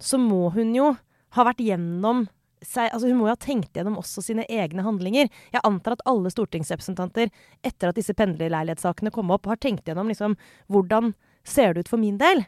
så 0.00 0.18
må 0.22 0.48
hun 0.56 0.72
jo 0.74 0.94
ha 1.36 1.44
vært 1.44 1.60
gjennom 1.60 2.24
seg, 2.64 2.88
altså 2.90 3.10
hun 3.10 3.20
må 3.20 3.28
jo 3.28 3.34
ha 3.36 3.38
tenkt 3.38 3.76
gjennom 3.76 3.98
også 4.00 4.24
sine 4.24 4.46
egne 4.50 4.82
handlinger. 4.86 5.28
Jeg 5.52 5.64
antar 5.68 5.94
at 5.94 6.04
alle 6.10 6.32
stortingsrepresentanter 6.32 7.30
etter 7.66 7.90
at 7.90 7.98
disse 7.98 8.16
pendlerleilighetssakene 8.18 9.12
kom 9.14 9.30
opp, 9.34 9.46
har 9.50 9.60
tenkt 9.60 9.86
gjennom 9.86 10.10
liksom, 10.10 10.34
hvordan 10.72 11.12
ser 11.46 11.74
det 11.74 11.86
ut 11.86 11.92
for 11.92 12.02
min 12.02 12.18
del? 12.20 12.42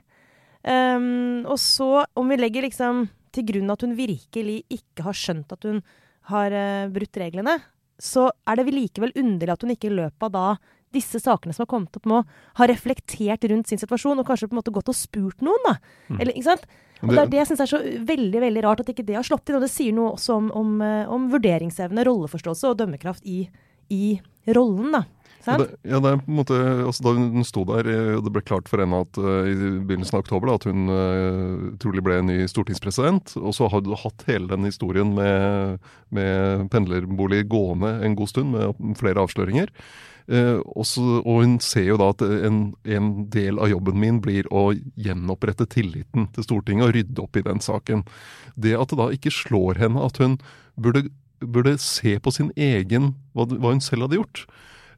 Um, 0.61 1.47
og 1.49 1.57
så, 1.63 2.05
om 2.19 2.29
vi 2.29 2.37
legger 2.37 2.67
liksom 2.67 3.07
til 3.33 3.47
grunn 3.49 3.73
at 3.73 3.85
hun 3.87 3.95
virkelig 3.97 4.59
ikke 4.69 5.07
har 5.07 5.17
skjønt 5.17 5.55
at 5.55 5.65
hun 5.65 5.79
har 6.33 6.53
uh, 6.53 6.91
brutt 6.93 7.17
reglene, 7.21 7.57
så 8.01 8.29
er 8.49 8.61
det 8.61 8.75
likevel 8.75 9.15
underlig 9.19 9.55
at 9.55 9.65
hun 9.65 9.73
ikke 9.75 9.89
i 9.91 9.97
løpet 9.97 10.29
av 10.29 10.35
da 10.35 10.47
disse 10.95 11.21
sakene 11.23 11.55
som 11.55 11.65
har 11.65 11.71
kommet 11.71 11.97
opp 11.97 12.07
nå, 12.11 12.21
har 12.59 12.71
reflektert 12.71 13.45
rundt 13.51 13.71
sin 13.71 13.79
situasjon 13.81 14.19
og 14.19 14.27
kanskje 14.27 14.49
på 14.51 14.57
en 14.57 14.61
måte 14.61 14.75
gått 14.75 14.91
og 14.91 14.99
spurt 14.99 15.45
noen. 15.45 15.63
da. 15.69 15.77
Mm. 16.11 16.17
Eller, 16.19 16.33
ikke 16.35 16.49
sant? 16.49 16.67
Og 17.01 17.15
Det 17.15 17.21
er 17.23 17.31
det 17.33 17.39
jeg 17.39 17.49
syns 17.49 17.63
er 17.65 17.71
så 17.71 17.81
veldig 18.11 18.41
veldig 18.43 18.65
rart 18.67 18.83
at 18.83 18.91
ikke 18.93 19.07
det 19.09 19.17
har 19.17 19.25
slått 19.25 19.49
inn. 19.49 19.57
Og 19.57 19.65
det 19.65 19.71
sier 19.73 19.95
noe 19.97 20.17
også 20.19 20.37
om, 20.37 20.51
om, 20.57 20.75
eh, 20.85 21.09
om 21.09 21.31
vurderingsevne, 21.33 22.05
rolleforståelse 22.05 22.73
og 22.73 22.77
dømmekraft 22.83 23.25
i, 23.25 23.45
i 23.89 24.19
rollen. 24.53 24.99
da. 24.99 25.05
Ja, 25.47 25.57
det, 25.57 25.69
ja, 25.89 26.01
det, 26.03 26.11
er 26.11 26.19
på 26.21 26.29
en 26.29 26.37
måte, 26.37 26.57
altså 26.85 27.05
Da 27.07 27.13
hun 27.17 27.47
sto 27.49 27.65
der, 27.69 27.89
eh, 27.89 28.13
og 28.19 28.27
det 28.27 28.33
ble 28.35 28.43
klart 28.45 28.69
for 28.69 28.83
henne 28.83 29.01
at 29.07 29.21
uh, 29.21 29.49
i 29.49 29.55
begynnelsen 29.57 30.19
av 30.19 30.25
oktober 30.27 30.51
da, 30.51 30.59
at 30.59 30.67
hun 30.69 30.93
uh, 30.93 31.71
trolig 31.81 32.05
ble 32.05 32.19
ny 32.27 32.37
stortingspresident, 32.51 33.37
og 33.41 33.57
så 33.57 33.71
har 33.73 33.85
du 33.85 33.95
hatt 33.97 34.27
hele 34.29 34.51
den 34.51 34.69
historien 34.69 35.15
med, 35.17 35.81
med 36.13 36.69
pendlerbolig 36.75 37.47
gående 37.51 37.97
en 38.05 38.17
god 38.19 38.33
stund, 38.35 38.53
med 38.53 38.97
flere 39.01 39.25
avsløringer. 39.25 39.73
Uh, 40.31 40.61
også, 40.79 41.03
og 41.25 41.41
hun 41.41 41.57
ser 41.65 41.89
jo 41.89 41.99
da 42.01 42.13
at 42.13 42.23
en, 42.23 42.63
en, 42.85 43.11
del 43.33 43.59
av 43.59 43.73
jobben 43.73 43.97
min 43.99 44.21
blir 44.23 44.47
å 44.53 44.69
gjenopprette 45.01 45.67
tilliten 45.73 46.29
til 46.37 46.47
Stortinget 46.47 46.91
og 46.91 46.97
rydde 46.99 47.25
opp 47.25 47.41
i 47.41 47.47
den 47.49 47.65
saken. 47.65 48.05
Det 48.61 48.77
at 48.77 48.93
det 48.93 49.01
da 49.01 49.09
ikke 49.17 49.33
slår 49.35 49.81
henne 49.81 50.05
at 50.05 50.21
hun 50.21 50.37
burde, 50.77 51.09
burde 51.41 51.79
se 51.81 52.19
på 52.21 52.35
sin 52.37 52.53
egen, 52.61 53.15
hva, 53.33 53.49
hva 53.57 53.73
hun 53.73 53.83
selv 53.83 54.07
hadde 54.07 54.21
gjort. 54.21 54.45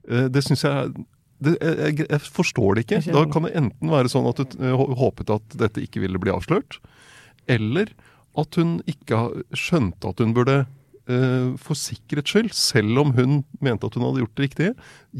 Eh, 0.08 0.28
det 0.32 0.44
syns 0.46 0.64
jeg 0.66 0.92
det, 1.42 1.56
jeg, 1.58 2.04
jeg, 2.06 2.20
forstår 2.30 2.76
det 2.76 2.84
ikke. 2.86 3.00
Da 3.10 3.24
kan 3.30 3.48
det 3.48 3.56
enten 3.58 3.90
være 3.90 4.10
sånn 4.12 4.28
at 4.30 4.38
du 4.38 4.60
uh, 4.62 4.84
håpet 4.98 5.32
at 5.34 5.56
dette 5.58 5.82
ikke 5.82 6.04
ville 6.04 6.20
bli 6.22 6.30
avslørt, 6.30 6.78
eller 7.50 7.90
at 8.38 8.60
hun 8.60 8.78
ikke 8.88 9.26
skjønte 9.58 10.12
at 10.12 10.22
hun 10.22 10.32
burde 10.36 10.62
eh, 11.10 11.52
for 11.60 11.76
sikkerhets 11.76 12.32
skyld, 12.32 12.52
selv 12.56 13.02
om 13.02 13.12
hun 13.16 13.42
mente 13.64 13.88
at 13.88 13.98
hun 13.98 14.06
hadde 14.06 14.22
gjort 14.22 14.34
det 14.38 14.46
riktige, 14.46 14.74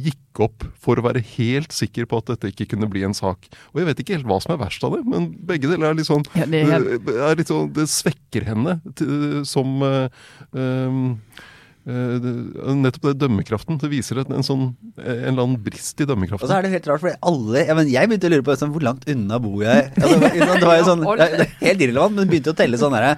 gikk 0.07 0.43
opp 0.47 0.67
for 0.81 0.97
å 0.97 1.05
være 1.05 1.25
helt 1.35 1.75
sikker 1.77 2.09
på 2.09 2.23
at 2.23 2.33
dette 2.33 2.53
ikke 2.53 2.71
kunne 2.73 2.89
bli 2.93 3.05
en 3.05 3.17
sak. 3.17 3.51
Og 3.73 3.83
jeg 3.83 3.91
vet 3.91 4.03
ikke 4.05 4.17
helt 4.17 4.29
hva 4.31 4.39
som 4.45 4.55
er 4.55 4.63
verst 4.63 4.87
av 4.87 4.97
det, 4.97 5.03
men 5.09 5.33
begge 5.49 5.69
deler 5.69 5.91
er 5.91 5.99
litt 5.99 6.09
sånn 6.09 6.25
Ja, 6.39 6.49
det 6.49 6.63
er 6.65 6.87
er 7.33 7.41
litt 7.41 7.53
sånn, 7.53 7.73
det 7.77 7.89
svekker 7.93 8.47
henne 8.49 8.79
til, 8.99 9.43
som 9.49 9.83
uh, 9.85 10.07
um, 10.55 11.03
eh, 11.11 11.49
Nettopp 11.83 13.09
det 13.09 13.15
dømmekraften. 13.25 13.79
Det 13.83 13.89
viser 13.91 14.21
en, 14.23 14.37
en 14.37 14.45
sånn 14.47 14.65
en 15.01 15.33
eller 15.33 15.43
annen 15.43 15.57
brist 15.63 15.99
i 15.99 16.07
dømmekraften. 16.07 16.47
Og 16.47 16.53
så 16.53 16.59
er 16.61 16.67
det 16.67 16.73
helt 16.77 16.87
rart, 16.91 17.03
for 17.03 17.17
alle 17.31 17.65
ja, 17.65 17.75
men 17.75 17.91
Jeg 17.91 18.11
begynte 18.11 18.29
å 18.29 18.33
lure 18.33 18.47
på 18.47 18.55
sånn, 18.61 18.71
hvor 18.75 18.85
langt 18.87 19.09
unna 19.11 19.41
bor 19.43 19.65
jeg? 19.65 19.89
Altså, 20.03 20.19
det, 20.23 20.67
var, 20.67 20.77
jo 20.79 20.87
sånn, 20.87 21.03
det 21.19 21.49
Helt 21.63 21.83
irrelevant, 21.83 22.15
men 22.19 22.31
begynte 22.31 22.55
å 22.55 22.59
telle 22.59 22.79
sånn 22.79 22.95
her 22.95 23.09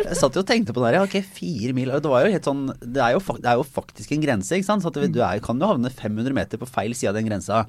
Jeg 0.00 0.16
satt 0.16 0.38
jo 0.38 0.44
og 0.44 0.48
tenkte 0.48 0.72
på 0.72 0.80
det 0.80 0.88
her. 0.90 0.98
Ja, 1.00 1.04
ok, 1.04 1.18
fire 1.36 1.76
mil 1.76 1.92
Det 1.92 2.12
var 2.12 2.24
jo 2.24 2.32
helt 2.32 2.48
sånn 2.48 2.64
Det 2.80 3.04
er 3.04 3.18
jo, 3.18 3.22
det 3.36 3.52
er 3.52 3.60
jo 3.60 3.68
faktisk 3.76 4.16
en 4.16 4.24
grense, 4.24 4.56
ikke 4.56 4.70
sant? 4.70 4.86
Så 4.86 4.92
at 4.94 4.98
du 5.12 5.20
er, 5.20 5.44
kan 5.44 5.60
jo 5.60 5.68
havne 5.74 5.92
500 5.92 6.36
meter 6.36 6.62
på 6.62 6.68
feil 6.70 6.96
side 6.96 7.12
av 7.12 7.20
den 7.20 7.28
grensa. 7.28 7.66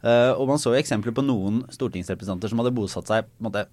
Uh, 0.00 0.32
og 0.40 0.46
man 0.48 0.60
så 0.60 0.72
jo 0.72 0.80
eksempler 0.80 1.12
på 1.12 1.24
noen 1.26 1.60
stortingsrepresentanter 1.74 2.48
som 2.48 2.62
hadde 2.62 2.72
bosatt 2.72 3.10
seg 3.10 3.26
på 3.28 3.42
en 3.42 3.48
måte 3.50 3.66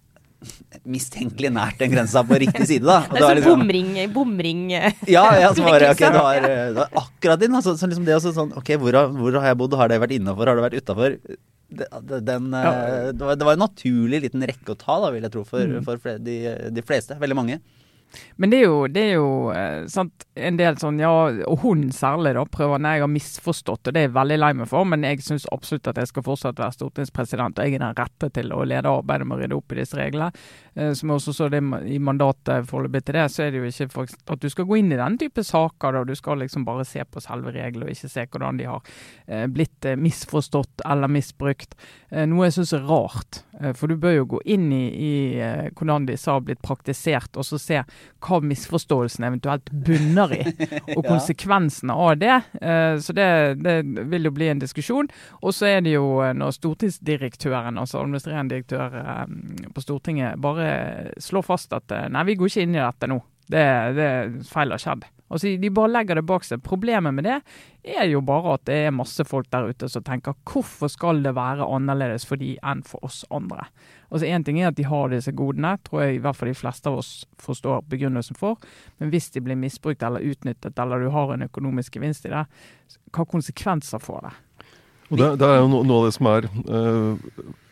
mistenkelig 0.87 1.49
nært 1.53 1.79
den 1.81 1.91
grensa 1.91 2.21
på 2.27 2.37
riktig 2.39 2.67
side, 2.69 2.85
da. 2.85 2.99
Og 3.07 3.13
Det 3.15 3.21
er 3.21 3.25
sånn 3.25 3.37
liksom- 3.39 3.59
bomring, 3.63 4.13
bomring 4.13 4.61
ja, 4.71 4.91
ja, 5.07 5.49
så 5.53 5.63
bare, 5.65 5.89
ok, 5.91 5.97
Utviklelse. 5.97 6.13
det 6.13 6.21
var, 6.21 6.35
eh, 6.49 6.67
det 6.73 6.75
var 6.83 6.89
akkurat 7.03 7.39
din. 7.39 7.51
Altså, 7.57 7.73
så 7.77 7.89
liksom 7.89 8.05
det 8.05 8.15
også 8.15 8.33
sånn, 8.35 8.51
ok, 8.57 8.69
hvor 8.77 8.93
har, 8.93 9.07
hvor 9.09 9.39
har 9.39 9.47
jeg 9.51 9.57
bodd? 9.57 9.73
Har 9.73 9.87
det 9.89 9.99
vært 10.01 10.15
innafor? 10.19 10.47
Har 10.47 10.55
det 10.55 10.65
vært 10.71 10.81
utafor? 10.83 11.17
Det, 11.67 11.87
det, 12.07 12.19
den, 12.25 12.53
eh, 12.53 12.63
Ja. 12.63 13.11
det, 13.11 13.19
var, 13.19 13.35
det 13.35 13.45
var 13.49 13.53
en 13.57 13.65
naturlig 13.65 14.21
liten 14.23 14.41
rekke 14.45 14.71
å 14.75 14.77
ta, 14.77 14.99
da, 15.01 15.09
vil 15.11 15.21
jeg 15.23 15.31
tro, 15.33 15.43
for, 15.43 15.59
Mm. 15.59 15.83
for 15.83 15.97
de, 16.19 16.37
de 16.71 16.81
fleste. 16.81 17.17
Veldig 17.19 17.35
mange. 17.35 17.59
Men 18.35 18.51
det 18.51 18.59
er 18.61 18.65
jo, 18.67 18.77
det 18.91 19.03
er 19.03 19.13
jo 19.17 19.29
eh, 19.53 19.85
sant, 19.91 20.25
en 20.37 20.57
del 20.59 20.77
sånn, 20.79 20.99
ja, 21.01 21.11
og 21.49 21.63
hun 21.63 21.87
særlig 21.95 22.35
da, 22.37 22.43
prøver 22.49 22.81
Nei, 22.81 22.97
jeg 22.97 23.05
har 23.05 23.11
misforstått, 23.11 23.89
og 23.89 23.95
det 23.95 24.01
er 24.01 24.07
jeg 24.07 24.15
veldig 24.17 24.37
lei 24.39 24.51
meg 24.59 24.69
for, 24.69 24.87
men 24.89 25.05
jeg 25.05 25.23
syns 25.25 25.47
absolutt 25.53 25.89
at 25.91 25.99
jeg 26.01 26.11
skal 26.11 26.25
fortsatt 26.27 26.61
være 26.61 26.75
stortingspresident, 26.77 27.57
og 27.57 27.65
jeg 27.67 27.77
er 27.77 27.83
den 27.83 27.97
rette 27.97 28.29
til 28.35 28.53
å 28.53 28.61
lede 28.67 28.91
arbeidet 28.91 29.27
med 29.27 29.37
å 29.37 29.41
rydde 29.41 29.57
opp 29.57 29.73
i 29.73 29.79
disse 29.81 29.99
reglene. 29.99 30.29
Eh, 30.75 30.91
som 30.97 31.11
jeg 31.11 31.21
også 31.21 31.35
så 31.37 31.49
det 31.53 31.63
i 31.89 31.99
mandatet 32.03 32.69
foreløpig 32.69 33.03
til 33.07 33.19
det, 33.19 33.25
så 33.33 33.45
er 33.45 33.53
det 33.53 33.63
jo 33.63 33.71
ikke 33.71 33.89
for, 33.95 34.17
at 34.35 34.43
du 34.43 34.49
skal 34.53 34.69
gå 34.69 34.79
inn 34.81 34.93
i 34.93 35.01
den 35.01 35.17
type 35.21 35.45
saker, 35.47 35.97
da. 35.97 36.05
Du 36.07 36.15
skal 36.17 36.41
liksom 36.43 36.67
bare 36.67 36.85
se 36.87 37.03
på 37.03 37.23
selve 37.23 37.53
reglene, 37.55 37.87
og 37.89 37.93
ikke 37.95 38.11
se 38.13 38.27
hvordan 38.27 38.61
de 38.61 38.69
har 38.69 38.93
eh, 39.25 39.45
blitt 39.51 39.89
misforstått 39.97 40.85
eller 40.87 41.11
misbrukt. 41.11 41.75
Noe 42.07 42.47
jeg 42.47 42.55
syns 42.55 42.71
er 42.77 42.85
rart. 42.87 43.41
For 43.75 43.89
du 43.89 43.97
bør 43.99 44.13
jo 44.13 44.27
gå 44.35 44.39
inn 44.53 44.69
i, 44.71 44.85
i 44.87 45.11
hvordan 45.75 46.05
disse 46.07 46.31
har 46.31 46.43
blitt 46.45 46.61
praktisert, 46.63 47.35
og 47.35 47.45
så 47.45 47.59
se 47.59 47.81
hva 48.23 48.39
misforståelsen 48.41 49.25
eventuelt 49.27 49.69
bunner 49.71 50.33
i, 50.33 50.41
og 50.95 51.03
konsekvensene 51.11 51.93
av 51.93 52.15
det. 52.21 52.37
Eh, 52.61 52.97
Så 53.03 53.13
det, 53.13 53.27
det 53.61 53.77
vil 54.11 54.29
jo 54.29 54.33
bli 54.35 54.49
en 54.51 54.61
diskusjon. 54.63 55.09
Og 55.41 55.53
så 55.53 55.69
er 55.75 55.81
det 55.85 55.93
jo 55.97 56.21
eh, 56.25 56.33
når 56.37 56.55
stortingsdirektøren, 56.57 57.77
altså 57.77 58.01
administrerende 58.01 58.55
direktør 58.55 58.97
eh, 59.03 59.69
på 59.73 59.83
Stortinget, 59.85 60.39
bare 60.41 60.69
slår 61.21 61.45
fast 61.45 61.73
at 61.77 61.93
nei, 62.11 62.23
vi 62.27 62.35
går 62.39 62.51
ikke 62.51 62.65
inn 62.67 62.75
i 62.77 62.81
dette 62.83 63.11
nå. 63.11 63.21
Det, 63.47 63.63
det 63.95 64.09
feil 64.49 64.73
har 64.75 64.81
skjedd. 64.81 65.05
Altså, 65.27 65.51
de 65.59 65.69
bare 65.73 65.91
legger 65.91 66.19
det 66.19 66.25
bak 66.27 66.45
seg. 66.47 66.61
Problemet 66.63 67.15
med 67.15 67.27
det 67.27 67.37
er 67.97 68.07
jo 68.11 68.21
bare 68.25 68.55
at 68.55 68.63
det 68.69 68.77
er 68.87 68.95
masse 68.95 69.23
folk 69.27 69.49
der 69.51 69.69
ute 69.71 69.89
som 69.91 70.05
tenker 70.07 70.37
hvorfor 70.47 70.91
skal 70.91 71.21
det 71.23 71.35
være 71.35 71.67
annerledes 71.67 72.27
for 72.27 72.39
de 72.39 72.53
enn 72.63 72.83
for 72.87 73.03
oss 73.07 73.23
andre? 73.33 73.67
Altså 74.07 74.29
Én 74.29 74.45
ting 74.47 74.61
er 74.61 74.71
at 74.71 74.79
de 74.79 74.87
har 74.87 75.11
disse 75.11 75.33
godene, 75.35 75.75
tror 75.83 76.05
jeg 76.05 76.17
i 76.17 76.23
hvert 76.23 76.39
fall 76.39 76.51
de 76.53 76.57
fleste 76.57 76.87
av 76.91 77.01
oss 77.01 77.11
forstår 77.43 77.83
begrunnelsen 77.91 78.39
for. 78.39 78.55
Men 79.01 79.11
hvis 79.11 79.29
de 79.35 79.43
blir 79.43 79.59
misbrukt 79.59 80.03
eller 80.03 80.23
utnyttet, 80.23 80.79
eller 80.79 81.03
du 81.03 81.11
har 81.11 81.33
en 81.33 81.47
økonomisk 81.49 81.99
gevinst 81.99 82.27
i 82.27 82.31
det, 82.31 82.45
hva 83.11 83.27
konsekvenser 83.27 84.03
får 84.03 84.29
det? 84.29 84.35
Og 85.07 85.19
det, 85.19 85.27
det 85.39 85.47
er 85.47 85.61
jo 85.61 85.71
noe, 85.71 85.87
noe 85.87 86.01
av 86.01 86.07
det 86.07 86.15
som 86.17 86.27
er 86.31 86.47
øh, 86.67 87.27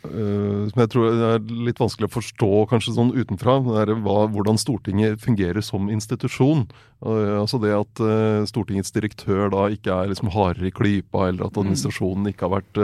øh, 0.06 0.66
Som 0.72 0.82
jeg 0.84 0.92
tror 0.94 1.22
er 1.30 1.46
litt 1.68 1.80
vanskelig 1.82 2.10
å 2.10 2.16
forstå 2.16 2.50
kanskje 2.72 2.96
sånn 2.96 3.14
utenfra. 3.16 3.58
Er 3.82 3.94
hva, 4.04 4.26
hvordan 4.32 4.60
Stortinget 4.62 5.22
fungerer 5.24 5.64
som 5.66 5.90
institusjon. 5.94 6.66
Uh, 7.06 7.42
altså 7.42 7.60
det 7.62 7.74
at 7.76 8.02
uh, 8.02 8.46
Stortingets 8.48 8.94
direktør 8.96 9.50
da 9.54 9.66
ikke 9.74 9.94
er 9.94 10.12
liksom 10.12 10.32
hardere 10.34 10.70
i 10.70 10.74
klypa, 10.76 11.28
eller 11.30 11.48
at 11.48 11.60
administrasjonen 11.60 12.32
ikke 12.32 12.48
har 12.48 12.56
vært 12.56 12.80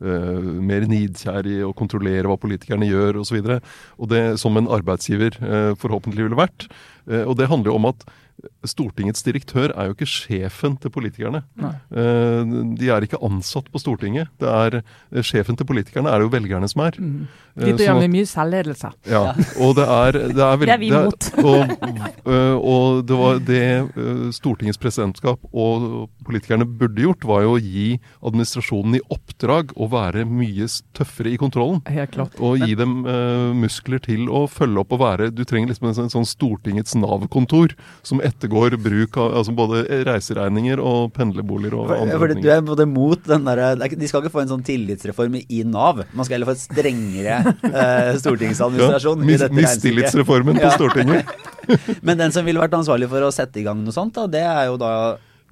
mer 0.00 0.84
nidkjær 0.88 1.46
i 1.50 1.56
å 1.66 1.72
kontrollere 1.76 2.28
hva 2.30 2.38
politikerne 2.40 2.88
gjør 2.88 3.20
osv. 3.22 3.40
Og, 3.40 3.48
så 3.48 4.02
og 4.02 4.12
det 4.12 4.22
som 4.42 4.56
en 4.58 4.70
arbeidsgiver 4.72 5.38
forhåpentlig 5.80 6.26
ville 6.26 6.38
vært. 6.38 6.68
Og 7.06 7.34
det 7.38 7.48
handler 7.50 7.72
jo 7.72 7.78
om 7.78 7.88
at 7.90 8.06
Stortingets 8.66 9.22
direktør 9.24 9.70
er 9.72 9.88
jo 9.88 9.94
ikke 9.94 10.08
sjefen 10.10 10.74
til 10.82 10.90
politikerne. 10.92 11.40
Nei. 11.56 11.70
Eh, 11.96 12.50
De 12.76 12.88
er 12.92 13.06
ikke 13.06 13.20
ansatt 13.24 13.70
på 13.72 13.80
Stortinget. 13.80 14.28
Det 14.38 14.48
er, 14.50 14.82
eh, 15.14 15.22
sjefen 15.24 15.56
til 15.56 15.64
politikerne 15.66 16.10
er 16.12 16.18
det 16.20 16.26
jo 16.26 16.32
velgerne 16.36 16.68
som 16.68 16.82
er. 16.84 16.92
Mm. 17.00 17.28
Eh, 17.56 17.64
De 17.64 17.70
sånn 17.72 17.76
driver 17.78 17.94
at- 17.96 18.00
med 18.02 18.10
mye 18.12 18.26
selvledelse. 18.28 18.90
ja, 19.08 19.22
og 19.60 19.74
det 19.76 19.86
er, 19.88 20.12
det 20.12 20.44
er 20.44 20.56
veldig 20.56 20.66
Det 20.66 20.74
er 20.74 20.82
vi 20.82 20.90
imot. 20.90 21.30
og, 21.44 21.62
og 22.26 23.06
det 23.06 23.16
var 23.22 23.38
det 23.38 24.34
Stortingets 24.36 24.78
presidentskap 24.82 25.38
og 25.52 26.08
politikerne 26.26 26.66
burde 26.66 27.00
gjort, 27.06 27.24
var 27.24 27.42
jo 27.46 27.54
å 27.56 27.62
gi 27.62 27.98
administrasjonen 28.22 28.96
i 28.98 29.02
oppdrag 29.14 29.72
å 29.76 29.88
være 29.90 30.26
mye 30.28 30.66
tøffere 30.96 31.32
i 31.32 31.38
kontrollen. 31.40 31.80
Helt 31.88 32.12
klart. 32.12 32.36
Og 32.40 32.58
gi 32.60 32.74
dem 32.74 33.02
muskler 33.60 34.02
til 34.02 34.26
å 34.28 34.44
følge 34.50 34.80
opp 34.82 34.92
og 34.92 35.00
være 35.00 35.30
Du 35.34 35.44
trenger 35.44 35.68
liksom 35.72 35.88
en 35.88 35.94
sånn, 35.94 36.10
sånn 36.12 36.26
Stortingets 36.28 36.94
Nav-kontor 36.98 37.74
som 38.02 38.20
ettergår 38.28 38.76
bruk 38.82 39.16
av 39.22 39.36
altså 39.40 39.54
både 39.56 39.82
reiseregninger 40.06 40.80
og 40.82 41.12
pendlerboliger 41.16 41.76
og 41.78 41.88
For, 41.90 42.02
andre 42.04 42.18
for 42.22 42.34
du 42.42 42.48
er 42.52 42.64
både 42.66 42.86
mot 42.90 43.22
den 43.26 43.46
derre 43.46 43.72
er 43.74 43.96
De 43.96 44.10
skal 44.10 44.24
ikke 44.24 44.34
få 44.34 44.42
en 44.44 44.52
sånn 44.54 44.64
tillitsreform 44.66 45.38
i 45.42 45.62
Nav. 45.68 46.02
Man 46.12 46.26
skal 46.26 46.38
heller 46.38 46.50
få 46.50 46.56
et 46.56 46.64
strengere 46.64 47.38
eh, 47.70 48.12
stortingsadministrasjon. 48.22 49.22
i 49.24 49.30
mis, 49.32 49.46
mistillitsreformen 49.62 50.58
på 50.60 50.66
Ja. 50.66 50.74
Stortinget. 50.76 51.30
Men 52.06 52.18
den 52.20 52.34
som 52.34 52.44
ville 52.46 52.60
vært 52.62 52.74
ansvarlig 52.78 53.08
for 53.10 53.24
å 53.26 53.32
sette 53.34 53.62
i 53.62 53.64
gang 53.66 53.80
noe 53.84 53.94
sånt, 53.94 54.14
da, 54.18 54.26
det 54.30 54.42
er 54.46 54.66
jo 54.70 54.76
da 54.80 54.92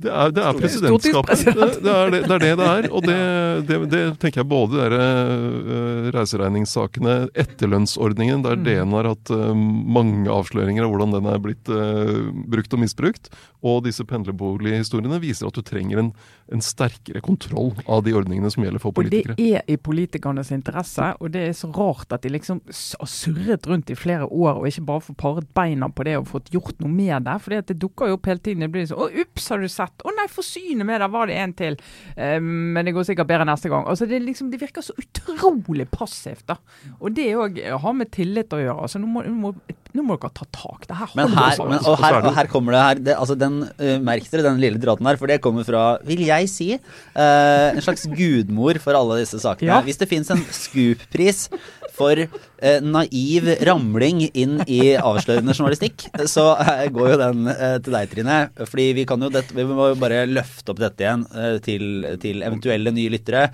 Det 0.02 0.10
er, 0.10 0.32
det 0.34 0.42
er 0.42 0.56
presidentskapet. 0.58 1.44
Det, 1.44 1.52
det, 1.84 1.92
er 1.92 2.10
det, 2.10 2.20
det 2.26 2.34
er 2.34 2.42
det 2.42 2.52
det 2.58 2.66
er. 2.66 2.88
Og 2.90 3.04
det, 3.06 4.00
tenker 4.22 4.42
jeg 4.42 4.48
både 4.50 4.88
de 4.90 4.98
uh, 4.98 6.08
reiseregningssakene, 6.14 7.16
etterlønnsordningen, 7.44 8.42
der 8.44 8.58
DN 8.58 8.94
har 8.96 9.08
hatt 9.12 9.30
eh, 9.32 9.52
mange 9.54 10.30
avsløringer 10.32 10.86
av 10.86 10.92
hvordan 10.92 11.14
den 11.14 11.28
er 11.30 11.40
blitt 11.42 11.70
eh, 11.72 12.26
brukt 12.50 12.74
og 12.74 12.82
misbrukt, 12.82 13.30
og 13.64 13.84
disse 13.86 14.04
pendlerbolighistoriene 14.08 15.20
viser 15.22 15.48
at 15.48 15.56
du 15.56 15.62
trenger 15.64 16.02
en, 16.02 16.10
en 16.52 16.64
sterkere 16.64 17.22
kontroll 17.24 17.72
av 17.86 18.02
de 18.04 18.12
ordningene 18.16 18.50
som 18.52 18.64
gjelder 18.66 18.82
for 18.82 18.96
politikere. 18.96 19.36
Og 19.36 19.40
det 19.40 19.60
er 19.60 19.70
i 19.72 19.78
politikernes 19.80 20.52
interesse, 20.54 21.12
og 21.20 21.32
det 21.34 21.46
er 21.48 21.56
så 21.56 21.70
rart 21.74 22.12
at 22.12 22.26
de 22.26 22.34
liksom 22.34 22.60
har 22.66 23.10
surret 23.10 23.68
rundt 23.70 23.92
i 23.92 23.98
flere 23.98 24.28
år 24.28 24.60
og 24.60 24.68
ikke 24.68 24.84
bare 24.90 25.06
får 25.06 25.18
paret 25.20 25.48
beina 25.56 25.88
på 25.88 26.06
det 26.06 26.18
og 26.20 26.28
fått 26.28 26.52
gjort 26.54 26.82
noe 26.84 26.92
med 26.92 27.24
det. 27.28 27.38
For 27.44 27.56
det 27.56 27.78
dukker 27.80 28.12
jo 28.12 28.18
opp 28.18 28.28
hele 28.28 28.42
tiden. 28.44 28.66
Det 28.66 28.72
blir 28.74 28.88
sånn 28.90 29.00
Å, 29.04 29.08
ups, 29.24 29.48
har 29.52 29.64
du 29.64 29.70
sett? 29.70 29.83
Å 29.84 30.14
nei, 30.16 30.26
forsyne 30.32 30.86
med, 30.86 31.00
der 31.02 31.12
var 31.12 31.30
det 31.30 31.38
en 31.40 31.54
til. 31.56 31.78
Um, 32.16 32.74
men 32.74 32.86
det 32.86 32.94
går 32.96 33.08
sikkert 33.10 33.30
bedre 33.30 33.46
neste 33.48 33.70
gang. 33.72 33.86
Altså, 33.90 34.08
det, 34.10 34.20
liksom, 34.24 34.50
det 34.52 34.60
virker 34.62 34.84
så 34.84 34.96
utrolig 35.00 35.86
passivt, 35.92 36.46
da. 36.50 36.58
Og 37.00 37.14
det 37.16 37.30
òg 37.40 37.60
har 37.84 37.96
med 37.96 38.12
tillit 38.14 38.52
å 38.54 38.60
gjøre. 38.62 38.78
Altså, 38.86 39.02
nå 39.02 39.10
må, 39.10 39.24
nå 39.26 39.34
må, 39.38 39.54
nå 39.94 40.06
må 40.06 40.18
dere 40.18 40.32
ta 40.34 40.48
tak. 40.54 40.88
Det 40.88 40.98
her 40.98 41.14
Men 41.18 41.32
her, 41.36 41.60
men, 41.62 41.78
og, 41.80 41.98
her, 42.02 42.20
og 42.20 42.34
her 42.38 42.50
kommer 42.52 42.76
det 42.76 42.82
her 42.84 43.02
det, 43.10 43.16
altså 43.18 43.38
den, 43.38 43.60
uh, 43.78 43.96
Merk 44.04 44.28
dere 44.32 44.46
den 44.48 44.62
lille 44.62 44.80
draten 44.82 45.08
her, 45.08 45.20
for 45.20 45.30
det 45.30 45.40
kommer 45.44 45.66
fra, 45.66 45.84
vil 46.06 46.24
jeg 46.26 46.50
si, 46.52 46.70
uh, 46.78 47.68
en 47.70 47.84
slags 47.84 48.06
gudmor 48.10 48.80
for 48.82 48.96
alle 48.98 49.20
disse 49.22 49.40
sakene. 49.42 49.70
Ja. 49.70 49.82
Hvis 49.86 50.00
det 50.00 50.10
fins 50.10 50.32
en 50.34 50.42
Scoop-pris 50.54 51.48
for 51.94 52.18
eh, 52.18 52.80
naiv 52.82 53.50
ramling 53.68 54.24
inn 54.32 54.58
i 54.66 54.96
avslørende 54.98 55.54
journalistikk, 55.54 56.08
så 56.30 56.48
eh, 56.64 56.88
går 56.94 57.14
jo 57.14 57.20
den 57.20 57.52
eh, 57.52 57.76
til 57.84 57.96
deg, 57.96 58.10
Trine. 58.10 58.40
Fordi 58.66 58.88
vi 58.98 59.06
kan 59.08 59.22
jo 59.22 59.30
dette, 59.34 59.54
vi 59.54 59.68
må 59.68 59.92
jo 59.92 60.00
bare 60.02 60.24
løfte 60.30 60.74
opp 60.74 60.82
dette 60.82 61.06
igjen 61.06 61.24
eh, 61.30 61.56
til, 61.64 62.10
til 62.22 62.44
eventuelle 62.46 62.94
nye 62.94 63.14
lyttere. 63.14 63.46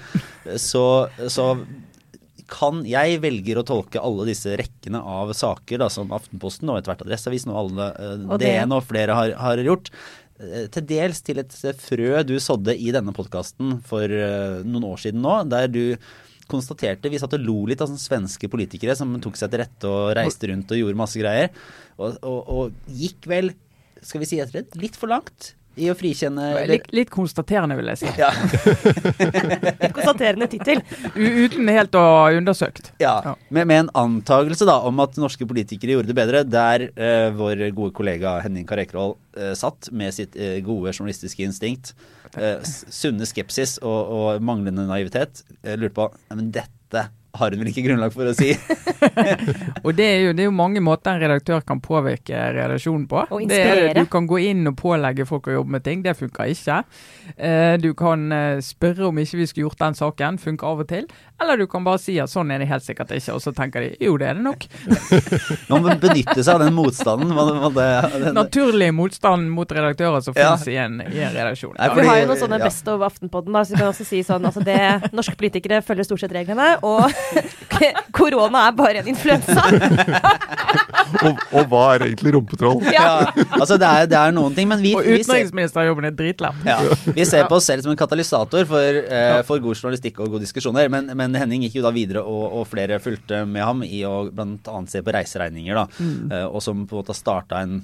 Så, 0.61 0.85
så 1.29 1.53
kan 2.51 2.83
jeg 2.89 3.21
velger 3.23 3.61
å 3.61 3.67
tolke 3.67 4.03
alle 4.03 4.27
disse 4.29 4.57
rekkene 4.59 5.01
av 5.01 5.33
saker 5.37 5.81
da, 5.83 5.91
som 5.93 6.11
Aftenposten 6.15 6.71
og 6.71 6.81
etter 6.81 6.93
hvert 6.93 7.05
Adresseavisen 7.07 7.53
og 7.53 7.61
alle 7.65 7.91
eh, 7.95 8.25
Og 8.27 8.43
DN 8.43 8.75
og 8.77 8.87
flere 8.89 9.17
har, 9.17 9.35
har 9.41 9.63
gjort, 9.65 9.93
eh, 10.41 10.67
til 10.75 10.89
dels 10.91 11.23
til 11.27 11.43
et 11.43 11.55
frø 11.85 12.25
du 12.27 12.37
sådde 12.43 12.75
i 12.77 12.91
denne 12.95 13.15
podkasten 13.17 13.79
for 13.87 14.05
eh, 14.05 14.61
noen 14.67 14.91
år 14.91 15.05
siden 15.07 15.23
nå, 15.25 15.37
der 15.51 15.71
du 15.71 15.85
konstaterte 16.51 17.13
Vi 17.13 17.21
satt 17.23 17.37
og 17.39 17.47
lo 17.47 17.63
litt 17.71 17.81
av 17.81 17.91
sånne 17.91 18.03
svenske 18.03 18.51
politikere 18.53 18.97
som 18.99 19.15
tok 19.23 19.39
seg 19.39 19.53
til 19.53 19.63
rette 19.63 19.91
og 19.91 20.13
reiste 20.19 20.51
rundt 20.51 20.75
og 20.75 20.83
gjorde 20.83 21.01
masse 21.01 21.21
greier, 21.21 21.51
og, 21.97 22.19
og, 22.27 22.41
og 22.51 22.95
gikk 23.01 23.31
vel, 23.31 23.55
skal 24.03 24.23
vi 24.23 24.31
si 24.31 24.43
etter 24.43 24.61
det, 24.61 24.81
litt 24.81 24.99
for 24.99 25.13
langt 25.13 25.55
i 25.79 25.89
å 25.91 25.95
frikjenne 25.97 26.47
Litt, 26.69 26.89
litt 26.95 27.11
konstaterende, 27.13 27.77
vil 27.79 27.91
jeg 27.93 28.01
si. 28.03 28.11
ja, 28.19 28.31
Konstaterende 29.97 30.49
tittel. 30.51 30.83
Uten 31.15 31.71
helt 31.71 31.95
å 31.99 32.03
ha 32.03 32.25
undersøkt. 32.37 32.93
ja. 33.03 33.17
Ja. 33.25 33.37
Med, 33.51 33.69
med 33.71 33.85
en 33.85 33.91
antagelse 33.99 34.67
da 34.69 34.79
om 34.87 35.01
at 35.03 35.19
norske 35.21 35.47
politikere 35.49 35.97
gjorde 35.97 36.11
det 36.11 36.17
bedre, 36.19 36.43
der 36.47 36.87
uh, 36.91 37.31
vår 37.37 37.69
gode 37.77 37.95
kollega 37.97 38.39
Henning 38.45 38.67
Karekroll 38.69 39.15
uh, 39.39 39.53
satt 39.59 39.91
med 39.95 40.15
sitt 40.17 40.37
uh, 40.39 40.59
gode 40.67 40.95
journalistiske 40.95 41.45
instinkt, 41.47 41.93
eh, 41.95 42.20
sunne 42.95 43.27
skepsis 43.29 43.79
og, 43.83 44.13
og 44.15 44.45
manglende 44.45 44.87
naivitet, 44.89 45.43
Jeg 45.65 45.81
lurte 45.81 45.97
på 45.97 46.07
«Ja, 46.31 46.37
Men 46.39 46.53
dette 46.55 47.09
har 47.39 47.51
hun 47.55 47.61
vel 47.63 47.69
ikke 47.71 47.85
grunnlag 47.87 48.13
for 48.15 48.27
å 48.31 48.35
si? 48.35 48.51
Og 49.85 49.95
det 49.97 50.07
er, 50.07 50.19
jo, 50.27 50.33
det 50.37 50.45
er 50.45 50.49
jo 50.49 50.55
mange 50.57 50.83
måter 50.85 51.15
en 51.15 51.23
redaktør 51.23 51.63
kan 51.67 51.81
påvirke 51.83 52.37
redaksjonen 52.57 53.07
på. 53.11 53.23
Og 53.31 53.45
Det 53.49 53.59
er, 53.61 53.71
inspirere. 53.71 54.05
du 54.05 54.11
kan 54.13 54.27
gå 54.31 54.41
inn 54.51 54.67
og 54.71 54.77
pålegge 54.81 55.27
folk 55.29 55.49
å 55.51 55.55
jobbe 55.61 55.77
med 55.77 55.85
ting, 55.87 56.03
det 56.05 56.17
funker 56.19 56.51
ikke. 56.53 56.81
Eh, 57.37 57.75
du 57.83 57.93
kan 57.99 58.27
eh, 58.35 58.61
spørre 58.65 59.09
om 59.11 59.21
ikke 59.23 59.41
vi 59.41 59.47
skulle 59.51 59.69
gjort 59.69 59.83
den 59.85 59.99
saken, 59.99 60.41
funker 60.43 60.71
av 60.73 60.83
og 60.85 60.91
til. 60.91 61.07
Eller 61.41 61.57
du 61.57 61.65
kan 61.73 61.85
bare 61.87 62.01
si 62.03 62.19
at 62.21 62.29
sånn 62.29 62.51
er 62.53 62.61
det 62.61 62.69
helt 62.69 62.85
sikkert 62.85 63.15
ikke, 63.17 63.33
og 63.39 63.41
så 63.41 63.55
tenker 63.57 63.87
de 63.87 63.93
jo, 64.05 64.17
det 64.21 64.27
er 64.29 64.37
det 64.37 64.45
nok. 64.45 64.67
Man 65.71 65.87
må 65.87 65.95
benytte 66.03 66.43
seg 66.43 66.53
av 66.59 66.65
den 66.67 66.75
motstanden. 66.77 67.31
Man, 67.33 67.55
man, 67.63 67.73
det, 67.77 67.87
den, 68.27 68.35
Naturlig 68.37 68.91
motstand 68.97 69.49
mot 69.55 69.71
redaktører 69.73 70.21
som 70.25 70.35
Ja. 70.37 70.51
finnes 70.57 70.69
i 70.69 70.77
en, 70.83 71.01
i 71.07 71.23
en 71.25 71.33
redaksjon. 71.35 71.73
Nei, 71.79 71.89
fordi, 71.95 72.05
Vi 72.05 72.11
har 72.11 72.21
jo 72.25 72.29
noen 72.33 72.43
sånne 72.43 72.59
ja. 72.61 72.67
Best 72.69 72.91
of 72.93 73.07
Aftenpodden. 73.07 73.55
Da, 73.57 73.65
så 73.65 73.75
vi 73.75 73.81
kan 73.81 73.93
også 73.95 74.07
si 74.09 74.21
sånn, 74.27 74.45
altså 74.51 74.63
det, 74.67 74.77
Norske 75.17 75.37
politikere 75.41 75.81
følger 75.87 76.07
stort 76.11 76.23
sett 76.27 76.35
reglene, 76.37 76.75
og 76.87 77.07
korona 78.17 78.67
er 78.69 78.77
bare 78.77 79.03
en 79.03 79.11
influensa. 79.13 79.63
Og, 81.11 81.41
og 81.51 81.65
hva 81.71 81.81
er 81.95 82.05
egentlig 82.07 82.33
rumpetroll? 82.37 82.85
ja, 82.95 83.27
altså 83.57 83.75
det 83.81 83.89
er, 83.89 84.07
det 84.11 84.19
er 84.19 84.35
noen 84.35 84.55
ting, 84.55 84.69
men 84.71 84.79
vi, 84.83 84.93
Og 84.95 85.03
utenriksministeren 85.03 85.89
ser 85.91 86.15
i 86.15 86.35
er. 86.47 86.61
Ja, 86.69 86.77
Vi 87.17 87.27
ser 87.27 87.49
på 87.51 87.59
oss 87.59 87.67
selv 87.67 87.83
som 87.85 87.91
en 87.93 87.99
katalysator 87.99 88.67
for, 88.71 89.01
eh, 89.03 89.41
for 89.49 89.63
god 89.63 89.75
journalistikk 89.75 90.21
og 90.23 90.31
gode 90.37 90.45
diskusjoner. 90.47 90.91
Men, 90.93 91.11
men 91.19 91.35
Henning 91.35 91.67
gikk 91.67 91.81
jo 91.81 91.87
da 91.87 91.93
videre, 91.95 92.23
og, 92.23 92.61
og 92.61 92.69
flere 92.71 93.01
fulgte 93.03 93.43
med 93.49 93.67
ham 93.67 93.83
i 93.87 94.05
å 94.07 94.29
bl.a. 94.31 94.77
se 94.91 95.03
på 95.03 95.17
reiseregninger. 95.17 95.83
da, 95.83 95.87
eh, 96.31 96.47
Og 96.47 96.63
som 96.65 96.87
på 96.87 96.97
en 96.97 97.03
måte 97.03 97.19
starta 97.19 97.65
en 97.65 97.81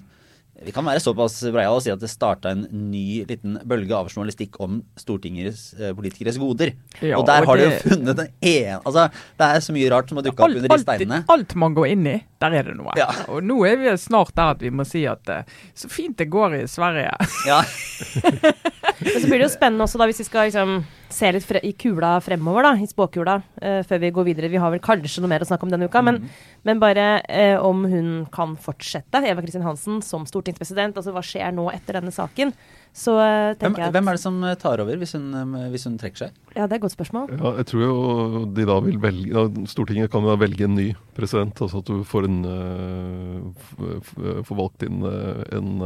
vi 0.65 0.73
kan 0.73 0.87
være 0.89 1.03
såpass 1.05 1.35
breiale 1.53 1.77
og 1.77 1.83
si 1.85 1.91
at 1.93 2.01
det 2.01 2.09
starta 2.09 2.55
en 2.55 2.63
ny 2.91 3.27
liten 3.29 3.59
bølge 3.69 3.93
av 3.93 4.09
journalistikk 4.09 4.57
om 4.65 4.79
Stortingets 4.97 5.75
eh, 5.77 5.93
politikeres 5.97 6.39
goder. 6.41 6.73
Ja, 7.05 7.19
og 7.19 7.27
der 7.29 7.45
og 7.45 7.51
har 7.51 7.61
de 7.61 7.67
jo 7.67 7.75
funnet 7.83 8.17
den 8.23 8.31
ene 8.41 8.79
Altså, 8.81 9.05
det 9.37 9.49
er 9.51 9.61
så 9.67 9.75
mye 9.77 9.91
rart 9.93 10.09
som 10.09 10.17
har 10.21 10.25
dukka 10.25 10.47
opp 10.47 10.49
Alt, 10.49 10.63
under 10.63 10.73
de 10.73 10.79
steinene. 10.81 11.19
alt 11.35 11.55
man 11.61 11.77
går 11.77 11.91
inn 11.93 12.09
i, 12.09 12.17
der 12.41 12.57
er 12.57 12.71
det 12.71 12.77
noe. 12.79 12.97
Ja. 12.97 13.11
Og 13.29 13.45
nå 13.45 13.59
er 13.69 13.77
vi 13.83 13.93
snart 14.01 14.33
der 14.39 14.55
at 14.57 14.65
vi 14.65 14.73
må 14.73 14.87
si 14.89 15.05
at 15.11 15.29
eh, 15.29 15.45
så 15.77 15.93
fint 15.93 16.17
det 16.17 16.31
går 16.33 16.57
i 16.63 16.67
Sverige. 16.71 17.13
Ja, 17.47 17.61
Men 19.01 19.21
så 19.21 19.27
blir 19.29 19.43
det 19.43 19.47
jo 19.51 19.53
spennende 19.53 19.85
også 19.85 20.01
da 20.01 20.09
hvis 20.09 20.23
vi 20.25 20.29
skal 20.31 20.49
liksom 20.49 20.79
se 21.13 21.31
litt 21.35 21.47
fre 21.47 21.61
i 21.65 21.73
kula 21.79 22.17
fremover, 22.25 22.67
da, 22.67 22.73
i 22.81 22.89
spåkula, 22.89 23.37
uh, 23.63 23.81
før 23.87 24.03
vi 24.03 24.13
går 24.15 24.27
videre. 24.31 24.51
Vi 24.53 24.61
har 24.63 24.73
vel 24.75 24.83
kanskje 24.85 25.23
noe 25.25 25.33
mer 25.33 25.45
å 25.45 25.49
snakke 25.49 25.67
om 25.67 25.73
denne 25.73 25.89
uka, 25.91 26.03
men, 26.05 26.23
men 26.67 26.83
bare 26.83 27.07
uh, 27.27 27.67
om 27.67 27.85
hun 27.91 28.11
kan 28.35 28.57
fortsette, 28.61 29.23
Eva 29.27 29.45
Kristin 29.45 29.67
Hansen, 29.67 30.01
som 30.05 30.27
stortingspresident. 30.29 30.99
Altså 30.99 31.15
hva 31.15 31.25
skjer 31.25 31.55
nå 31.55 31.69
etter 31.75 32.01
denne 32.01 32.15
saken? 32.15 32.55
Så 32.97 33.13
eh, 33.21 33.53
hvem, 33.61 33.75
jeg 33.77 33.91
at 33.91 33.93
hvem 33.93 34.07
er 34.09 34.17
det 34.17 34.23
som 34.23 34.37
tar 34.57 34.81
over 34.81 34.97
hvis 34.97 35.11
hun, 35.19 35.27
hvis 35.69 35.85
hun 35.85 35.99
trekker 36.01 36.23
seg? 36.23 36.37
Ja, 36.55 36.65
det 36.65 36.71
er 36.71 36.79
et 36.79 36.85
godt 36.87 36.95
spørsmål. 36.95 37.27
Ja, 37.35 37.51
jeg 37.59 37.69
tror 37.69 37.83
jo 37.83 37.97
de 38.57 38.65
da 38.71 38.77
vil 38.87 38.97
velge 39.03 39.35
ja, 39.35 39.43
Stortinget 39.69 40.09
kan 40.15 40.25
jo 40.25 40.33
da 40.33 40.39
velge 40.41 40.65
en 40.65 40.79
ny 40.79 40.87
president. 41.19 41.61
Altså 41.61 41.83
at 41.85 41.91
du 41.93 42.01
får 42.09 42.31
en 42.31 42.39
får 44.49 44.61
valgt 44.63 44.87
inn 44.89 45.05
en 45.05 45.85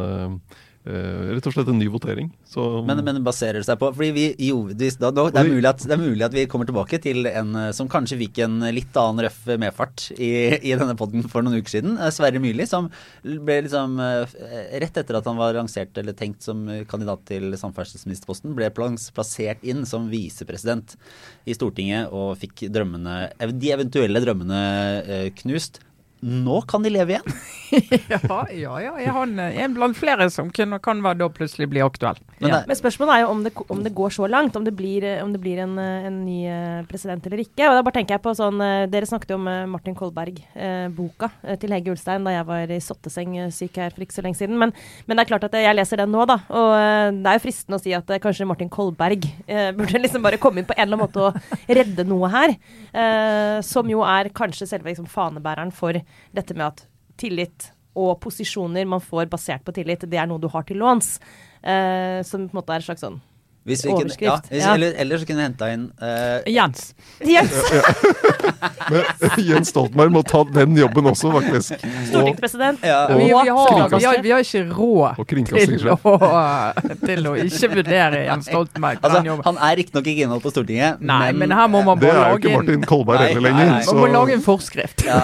øh, 0.89 1.31
Rett 1.35 1.47
og 1.49 1.55
slett 1.55 1.69
en 1.73 1.79
ny 1.81 1.89
votering. 1.93 2.31
Så 2.49 2.63
Men, 2.87 3.03
men 3.05 3.21
baserer 3.25 3.61
det 3.61 3.67
seg 3.69 3.79
på 3.81 3.91
Fordi 3.97 4.11
vi 4.17 4.25
jo, 4.47 4.63
det, 4.69 4.93
da, 5.01 5.11
da, 5.15 5.27
det, 5.31 5.43
er 5.43 5.51
mulig 5.51 5.69
at, 5.69 5.85
det 5.85 5.97
er 5.97 6.01
mulig 6.01 6.25
at 6.27 6.37
vi 6.37 6.47
kommer 6.51 6.69
tilbake 6.69 7.01
til 7.03 7.29
en 7.31 7.53
eh, 7.59 7.73
som 7.77 7.91
kanskje 7.91 8.19
fikk 8.23 8.41
en 8.47 8.57
litt 8.75 8.97
annen 9.01 9.27
røff 9.27 9.43
medfart 9.61 10.07
i, 10.17 10.31
i 10.71 10.75
denne 10.75 10.97
podden 10.99 11.27
for 11.31 11.45
noen 11.45 11.61
uker 11.61 11.75
siden. 11.77 11.99
Eh, 11.99 12.13
Sverre 12.15 12.43
Myrli, 12.43 12.67
som 12.69 12.89
ble 13.23 13.61
liksom 13.67 13.99
Rett 14.01 14.97
etter 15.01 15.19
at 15.19 15.27
han 15.29 15.39
var 15.39 15.57
lansert 15.57 15.97
eller 16.01 16.17
tenkt 16.17 16.45
som 16.47 16.63
kandidat 16.89 17.23
til 17.29 17.53
samferdselsministerposten, 17.59 18.55
ble 18.57 18.71
plassert 18.73 19.63
inn 19.67 19.85
som 19.89 20.09
visepresident 20.11 20.97
i 21.49 21.57
Stortinget 21.57 22.13
og 22.15 22.35
fikk 22.41 22.67
drømmene 22.73 23.31
De 23.61 23.73
eventuelle 23.75 24.23
drømmene 24.23 25.31
knust. 25.43 25.83
Nå 26.21 26.61
kan 26.69 26.83
de 26.85 26.91
leve 26.93 27.15
igjen! 27.17 27.39
ja, 28.11 28.19
ja, 28.51 28.73
ja. 28.83 28.93
Er 28.99 29.13
han 29.15 29.39
er 29.39 29.55
en 29.63 29.75
blant 29.77 29.95
flere 29.97 30.27
som 30.35 30.49
kan, 30.51 30.75
kan 30.83 30.99
være 31.05 31.21
da 31.21 31.29
plutselig 31.33 31.69
bli 31.71 31.81
aktuell? 31.85 32.19
Men 32.41 32.51
Ja. 32.51 32.59
Men 32.67 32.77
spørsmålet 32.77 33.15
er 33.15 33.21
jo 33.23 33.29
om 33.31 33.45
det, 33.47 33.53
om 33.71 33.83
det 33.85 33.93
går 33.95 34.11
så 34.17 34.27
langt, 34.29 34.57
om 34.59 34.65
det 34.67 34.73
blir, 34.77 35.05
eh, 35.07 35.23
om 35.23 35.31
det 35.33 35.41
blir 35.41 35.61
en, 35.63 35.77
eh, 35.79 36.09
en 36.09 36.19
ny 36.27 36.41
eh, 36.51 36.83
president 36.91 37.25
eller 37.29 37.45
ikke. 37.45 37.69
Og 37.71 37.79
da 37.79 37.85
bare 37.87 37.97
tenker 38.01 38.17
jeg 38.17 38.25
på 38.25 38.35
sånn, 38.37 38.59
eh, 38.61 38.87
Dere 38.91 39.07
snakket 39.09 39.31
jo 39.33 39.39
om 39.39 39.47
eh, 39.49 39.67
Martin 39.71 39.95
Kolberg-boka 39.97 41.31
til 41.63 41.75
Hege 41.75 41.93
Ulstein 41.95 42.27
da 42.27 42.35
jeg 42.35 42.47
var 42.49 42.75
i 42.75 42.81
sotteseng 42.83 43.37
eh, 43.45 43.51
syk 43.55 43.79
her 43.81 43.95
for 43.95 44.05
ikke 44.05 44.19
så 44.19 44.25
lenge 44.27 44.41
siden. 44.41 44.59
Men, 44.61 44.75
men 45.07 45.17
det 45.17 45.25
er 45.25 45.31
klart 45.31 45.47
at 45.49 45.57
jeg 45.63 45.77
leser 45.79 46.03
den 46.03 46.13
nå, 46.15 46.27
da. 46.29 46.41
Og 46.51 46.75
eh, 46.77 47.07
det 47.21 47.33
er 47.33 47.39
jo 47.39 47.45
fristende 47.47 47.79
å 47.81 47.85
si 47.85 47.95
at 47.97 48.11
eh, 48.11 48.21
kanskje 48.23 48.49
Martin 48.51 48.73
Kolberg 48.73 49.25
eh, 49.47 49.71
burde 49.79 50.03
liksom 50.03 50.27
bare 50.27 50.41
komme 50.43 50.63
inn 50.65 50.69
på 50.69 50.77
en 50.77 50.85
eller 50.89 50.99
annen 50.99 51.07
måte 51.07 51.31
og 51.31 51.71
redde 51.71 52.07
noe 52.09 52.29
her. 52.35 52.57
eh, 52.93 53.61
som 53.67 53.89
jo 53.91 54.03
er 54.07 54.31
kanskje 54.35 54.67
selve 54.71 54.91
liksom, 54.91 55.07
fanebæreren 55.11 55.71
for 55.75 55.95
dette 56.37 56.57
med 56.57 56.67
at 56.69 56.85
tillit 57.21 57.71
og 57.99 58.21
posisjoner 58.23 58.87
man 58.89 59.03
får 59.03 59.29
basert 59.33 59.65
på 59.67 59.75
tillit, 59.77 60.07
det 60.07 60.19
er 60.21 60.29
noe 60.31 60.41
du 60.41 60.49
har 60.53 60.65
til 60.67 60.79
låns. 60.81 61.19
Eh, 61.61 62.21
som 62.27 62.47
på 62.47 62.55
en 62.55 62.61
måte 62.61 62.73
er 62.73 62.81
en 62.81 62.87
slags 62.87 63.05
sånn 63.05 63.19
Hvis 63.71 63.85
vi 63.87 63.93
kunne, 63.95 64.11
ja, 64.19 64.35
Overskrift, 64.35 64.51
hvis, 64.53 64.65
ja. 64.67 64.75
Eller, 64.77 64.95
eller 65.05 65.21
så 65.23 65.29
kunne 65.29 65.41
vi 65.43 65.47
henta 65.49 65.71
inn 65.75 65.87
uh... 66.03 66.41
Jens. 66.51 66.91
Jens. 67.25 67.55
Men 68.91 69.05
Jens 69.47 69.71
Stoltenberg 69.71 70.13
må 70.15 70.23
ta 70.27 70.43
den 70.51 70.77
jobben 70.79 71.07
også, 71.11 71.31
faktisk. 71.37 71.75
Og, 71.81 72.07
Stortingspresident. 72.11 72.85
ja, 72.87 73.01
Vi, 73.13 73.25
vi, 73.25 73.31
har, 73.31 73.45
vi, 73.47 74.05
har, 74.05 74.23
vi 74.25 74.33
har 74.35 74.45
ikke 74.45 74.65
råd 74.75 75.21
til 75.31 75.91
å, 75.95 76.01
til 77.05 77.31
å 77.31 77.35
ikke 77.45 77.71
vurdere 77.75 78.25
Jens 78.27 78.51
Stoltenberg 78.51 79.01
på 79.01 79.07
den 79.07 79.17
Altså, 79.21 79.23
jobben. 79.31 79.47
han 79.49 79.61
er 79.71 79.79
riktignok 79.81 80.11
ikke 80.13 80.27
innholdt 80.27 80.47
på 80.47 80.53
Stortinget, 80.55 81.01
Nei, 81.13 81.31
men 81.37 81.55
her 81.55 81.71
må 81.73 81.83
man 81.87 82.01
Det 82.03 82.11
er 82.13 82.35
jo 82.35 82.41
ikke 82.41 82.55
Martin 82.59 82.87
Kolberg 82.89 83.25
heller 83.25 83.41
nei, 83.45 83.51
lenger. 83.51 83.73
nei. 83.77 83.85
Så 83.87 83.95
man 83.97 84.05
må 84.07 84.11
lage 84.15 84.37
en 84.39 84.45
forskrift. 84.45 85.07
ja, 85.07 85.21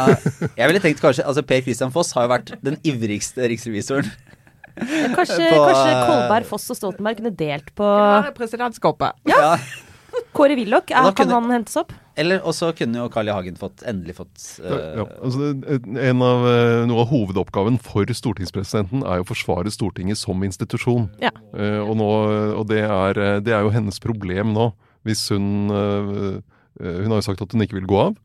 Jeg 0.57 0.71
ville 0.71 0.83
tenkt 0.85 1.03
kanskje 1.03 1.27
Altså 1.27 1.43
Per 1.47 1.65
Christian 1.67 1.93
Foss 1.95 2.13
har 2.17 2.27
jo 2.27 2.33
vært 2.35 2.55
den 2.65 2.79
ivrigste 2.87 3.47
riksrevisoren. 3.51 4.09
Kanskje, 5.17 5.51
På, 5.51 5.67
kanskje 5.67 5.91
eh, 5.93 6.07
Kolberg, 6.07 6.47
Foss 6.49 6.71
og 6.73 6.79
Stoltenberg 6.79 7.21
kunne 7.21 7.33
delt 7.37 7.71
på 7.79 7.91
presidentskapet. 8.37 9.23
Ja. 9.29 9.57
Kåre 10.37 10.57
Willoch. 10.57 10.87
Kan 10.89 11.12
kunne- 11.17 11.35
han 11.35 11.51
hentes 11.51 11.77
opp? 11.81 11.93
Eller 12.17 12.41
og 12.49 12.55
så 12.57 12.71
kunne 12.73 12.97
jo 12.97 13.11
Carl 13.12 13.29
I. 13.29 13.33
Hagen 13.37 13.59
fått, 13.61 13.83
endelig 13.85 14.15
fått 14.17 14.45
uh, 14.65 15.03
Ja, 15.03 15.05
altså, 15.21 15.51
en 16.01 16.23
av, 16.25 16.47
eh, 16.49 16.85
noe 16.89 17.03
av 17.03 17.11
hovedoppgaven 17.11 17.77
for 17.85 18.09
stortingspresidenten 18.09 19.05
er 19.05 19.21
jo 19.21 19.27
å 19.27 19.29
forsvare 19.29 19.73
Stortinget 19.73 20.17
som 20.17 20.41
institusjon. 20.47 21.11
Ja. 21.21 21.35
Uh, 21.53 21.83
og 21.85 21.93
nå, 22.01 22.09
og 22.57 22.65
det, 22.73 22.81
er, 22.87 23.21
eh, 23.21 23.37
det 23.45 23.53
er 23.53 23.67
jo 23.67 23.75
hennes 23.75 24.01
problem 24.01 24.55
nå. 24.57 24.71
Hvis 25.07 25.27
hun 25.31 25.69
eh, 25.71 26.39
eh, 26.81 26.97
Hun 27.05 27.12
har 27.12 27.21
jo 27.21 27.27
sagt 27.29 27.45
at 27.45 27.53
hun 27.53 27.62
ikke 27.65 27.79
vil 27.79 27.91
gå 27.93 28.01
av. 28.09 28.17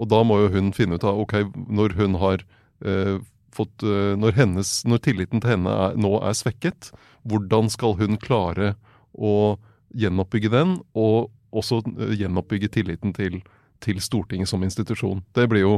Og 0.00 0.08
da 0.08 0.22
må 0.24 0.38
jo 0.44 0.52
hun 0.54 0.70
finne 0.72 0.96
ut 0.96 1.04
av 1.04 1.18
ok, 1.20 1.34
når 1.68 1.98
hun 1.98 2.14
har 2.22 2.46
eh, 2.86 3.18
fått 3.54 3.82
eh, 3.82 4.14
når, 4.18 4.36
hennes, 4.38 4.72
når 4.88 5.02
tilliten 5.06 5.42
til 5.42 5.54
henne 5.54 5.74
er, 5.86 5.98
nå 5.98 6.16
er 6.22 6.36
svekket, 6.36 6.90
hvordan 7.28 7.70
skal 7.72 7.96
hun 8.00 8.18
klare 8.20 8.74
å 9.14 9.58
gjenoppbygge 9.98 10.52
den, 10.52 10.76
og 10.94 11.30
også 11.56 11.82
eh, 11.96 12.14
gjenoppbygge 12.20 12.70
tilliten 12.76 13.14
til, 13.16 13.40
til 13.84 14.00
Stortinget 14.02 14.50
som 14.50 14.62
institusjon. 14.66 15.24
Det 15.36 15.48
blir 15.50 15.66
jo 15.66 15.74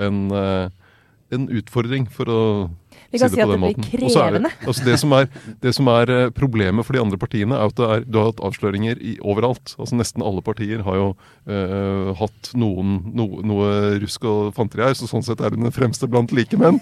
en, 0.00 0.28
eh, 0.32 0.70
en 1.34 1.48
utfordring, 1.60 2.06
for 2.10 2.30
å 2.30 2.42
Vi 3.10 3.18
kan 3.18 3.30
si 3.30 3.34
si 3.34 3.40
det 3.40 3.44
at 3.44 3.48
på 3.48 3.52
det 3.52 3.56
den 3.56 3.62
blir 3.62 3.76
måten. 3.76 3.84
Si 3.86 4.14
krevende. 4.14 4.50
Det, 4.50 4.68
altså 4.70 4.84
det, 4.86 4.96
som 5.02 5.14
er, 5.16 5.28
det 5.64 5.72
som 5.74 5.90
er 5.92 6.12
eh, 6.14 6.30
problemet 6.34 6.86
for 6.86 6.96
de 6.96 7.02
andre 7.02 7.18
partiene, 7.18 7.56
er 7.56 7.72
at 7.72 7.82
er, 7.86 8.04
du 8.06 8.20
har 8.20 8.30
hatt 8.30 8.42
avsløringer 8.50 9.00
i, 9.02 9.16
overalt. 9.22 9.74
Altså 9.78 9.98
Nesten 9.98 10.24
alle 10.26 10.44
partier 10.46 10.84
har 10.86 10.98
jo 10.98 11.08
eh, 11.50 12.12
hatt 12.20 12.52
noen, 12.58 13.00
no, 13.16 13.28
noe 13.46 13.72
rusk 14.02 14.26
og 14.30 14.54
fanteri 14.58 14.88
her, 14.88 14.96
så 14.98 15.10
sånn 15.10 15.26
sett 15.26 15.42
er 15.42 15.56
hun 15.56 15.66
den 15.66 15.74
fremste 15.74 16.10
blant 16.10 16.34
likemenn. 16.34 16.80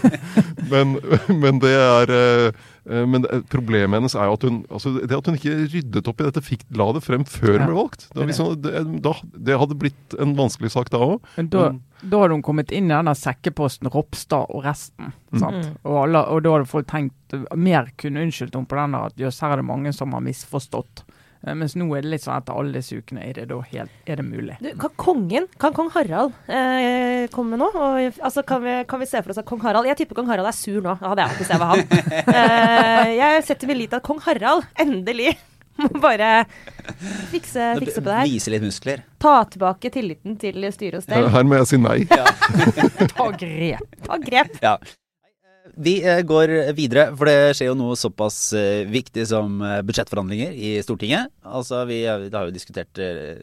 men, 0.72 0.98
men 1.32 1.60
det 1.64 1.74
er 1.80 2.14
eh, 2.18 2.64
men 2.84 3.24
problemet 3.48 3.96
hennes 3.96 4.14
er 4.18 4.28
jo 4.28 4.36
at 4.36 4.44
hun 4.44 4.58
altså 4.68 4.92
det 5.00 5.16
at 5.16 5.28
hun 5.30 5.38
ikke 5.38 5.54
ryddet 5.72 6.10
opp 6.10 6.20
i 6.20 6.26
dette, 6.26 6.42
fikk, 6.44 6.66
la 6.76 6.90
det 6.92 7.00
frem 7.04 7.24
før 7.24 7.56
hun 7.56 7.66
ble 7.70 7.78
valgt. 7.78 8.06
Det, 8.12 8.26
liksom, 8.28 8.54
det, 8.60 8.84
da, 9.04 9.14
det 9.48 9.58
hadde 9.62 9.78
blitt 9.80 10.16
en 10.20 10.36
vanskelig 10.36 10.74
sak 10.74 10.92
da 10.92 11.00
òg. 11.00 11.32
Men 11.38 11.48
da, 11.54 11.64
Men- 11.70 11.80
da 12.04 12.20
hadde 12.20 12.36
hun 12.36 12.44
kommet 12.44 12.74
inn 12.76 12.90
i 12.90 12.94
denne 12.94 13.16
sekkeposten 13.16 13.88
Ropstad 13.94 14.52
og 14.52 14.64
resten. 14.66 15.14
Sant? 15.32 15.64
Mm. 15.64 15.74
Og, 15.86 15.98
alle, 16.04 16.24
og 16.28 16.44
da 16.44 16.56
hadde 16.58 16.68
folk 16.68 16.90
tenkt 16.92 17.38
mer 17.56 17.88
kunne 18.00 18.26
unnskyldt 18.26 18.54
henne 18.58 18.68
på 18.68 18.78
den 18.78 18.98
at 19.00 19.16
jøss, 19.18 19.40
her 19.40 19.56
er 19.56 19.62
det 19.62 19.70
mange 19.72 19.94
som 19.96 20.12
har 20.12 20.24
misforstått 20.24 21.06
Eh, 21.08 21.13
mens 21.52 21.74
nå 21.76 21.86
er 21.92 22.04
det 22.04 22.12
litt 22.14 22.24
sånn 22.24 22.38
etter 22.38 22.56
alle 22.56 22.78
disse 22.78 22.96
ukene 22.96 23.24
er 23.26 23.36
det 23.36 23.46
da 23.50 23.58
helt 23.68 24.08
Er 24.08 24.20
det 24.20 24.24
mulig? 24.24 24.56
Du, 24.64 24.70
kan 24.80 24.94
kongen, 25.00 25.48
kan 25.60 25.74
kong 25.76 25.90
Harald 25.92 26.32
eh, 26.48 27.26
komme 27.34 27.58
nå? 27.60 27.68
Og, 27.68 28.20
altså, 28.24 28.44
kan, 28.48 28.64
vi, 28.64 28.78
kan 28.88 29.02
vi 29.02 29.08
se 29.10 29.20
for 29.20 29.34
oss 29.34 29.40
at 29.42 29.48
kong 29.48 29.60
Harald 29.64 29.90
Jeg 29.90 30.00
tipper 30.00 30.20
kong 30.20 30.30
Harald 30.30 30.48
er 30.48 30.56
sur 30.56 30.80
nå. 30.80 30.96
Det 31.00 31.10
hadde 31.10 31.26
jeg 31.26 31.32
hatt 31.32 31.42
hvis 31.42 31.52
jeg 31.54 31.62
var 31.64 31.74
han. 31.74 31.84
Eh, 32.34 33.10
jeg 33.18 33.42
setter 33.46 33.68
min 33.68 33.78
lit 33.78 33.92
til 33.92 34.00
at 34.00 34.06
kong 34.06 34.20
Harald 34.24 34.64
endelig 34.80 35.34
må 35.80 35.88
bare 36.02 36.44
fikse, 37.32 37.74
fikse 37.82 38.00
på 38.00 38.08
det 38.08 38.18
her. 38.18 38.28
Vise 38.30 38.52
litt 38.54 38.64
muskler. 38.64 39.04
Ta 39.22 39.36
tilbake 39.50 39.90
tilliten 39.94 40.36
til 40.40 40.66
styre 40.74 41.00
og 41.00 41.06
stell. 41.06 41.30
Her 41.34 41.46
må 41.48 41.58
jeg 41.60 41.70
si 41.72 41.80
nei. 41.82 42.00
Ta 43.16 43.30
grep! 43.34 43.96
Ta 44.06 44.20
grep. 44.22 44.60
Ja. 44.62 44.76
Vi 45.74 45.94
eh, 46.06 46.22
går 46.22 46.52
videre, 46.76 47.08
for 47.18 47.26
det 47.26 47.54
skjer 47.58 47.72
jo 47.72 47.78
noe 47.78 47.96
såpass 47.98 48.38
eh, 48.54 48.84
viktig 48.86 49.24
som 49.26 49.58
eh, 49.64 49.80
budsjettforhandlinger 49.86 50.54
i 50.54 50.76
Stortinget. 50.86 51.32
Altså, 51.42 51.82
Vi 51.88 52.04
har 52.06 52.28
jo 52.30 52.54
diskutert 52.54 53.00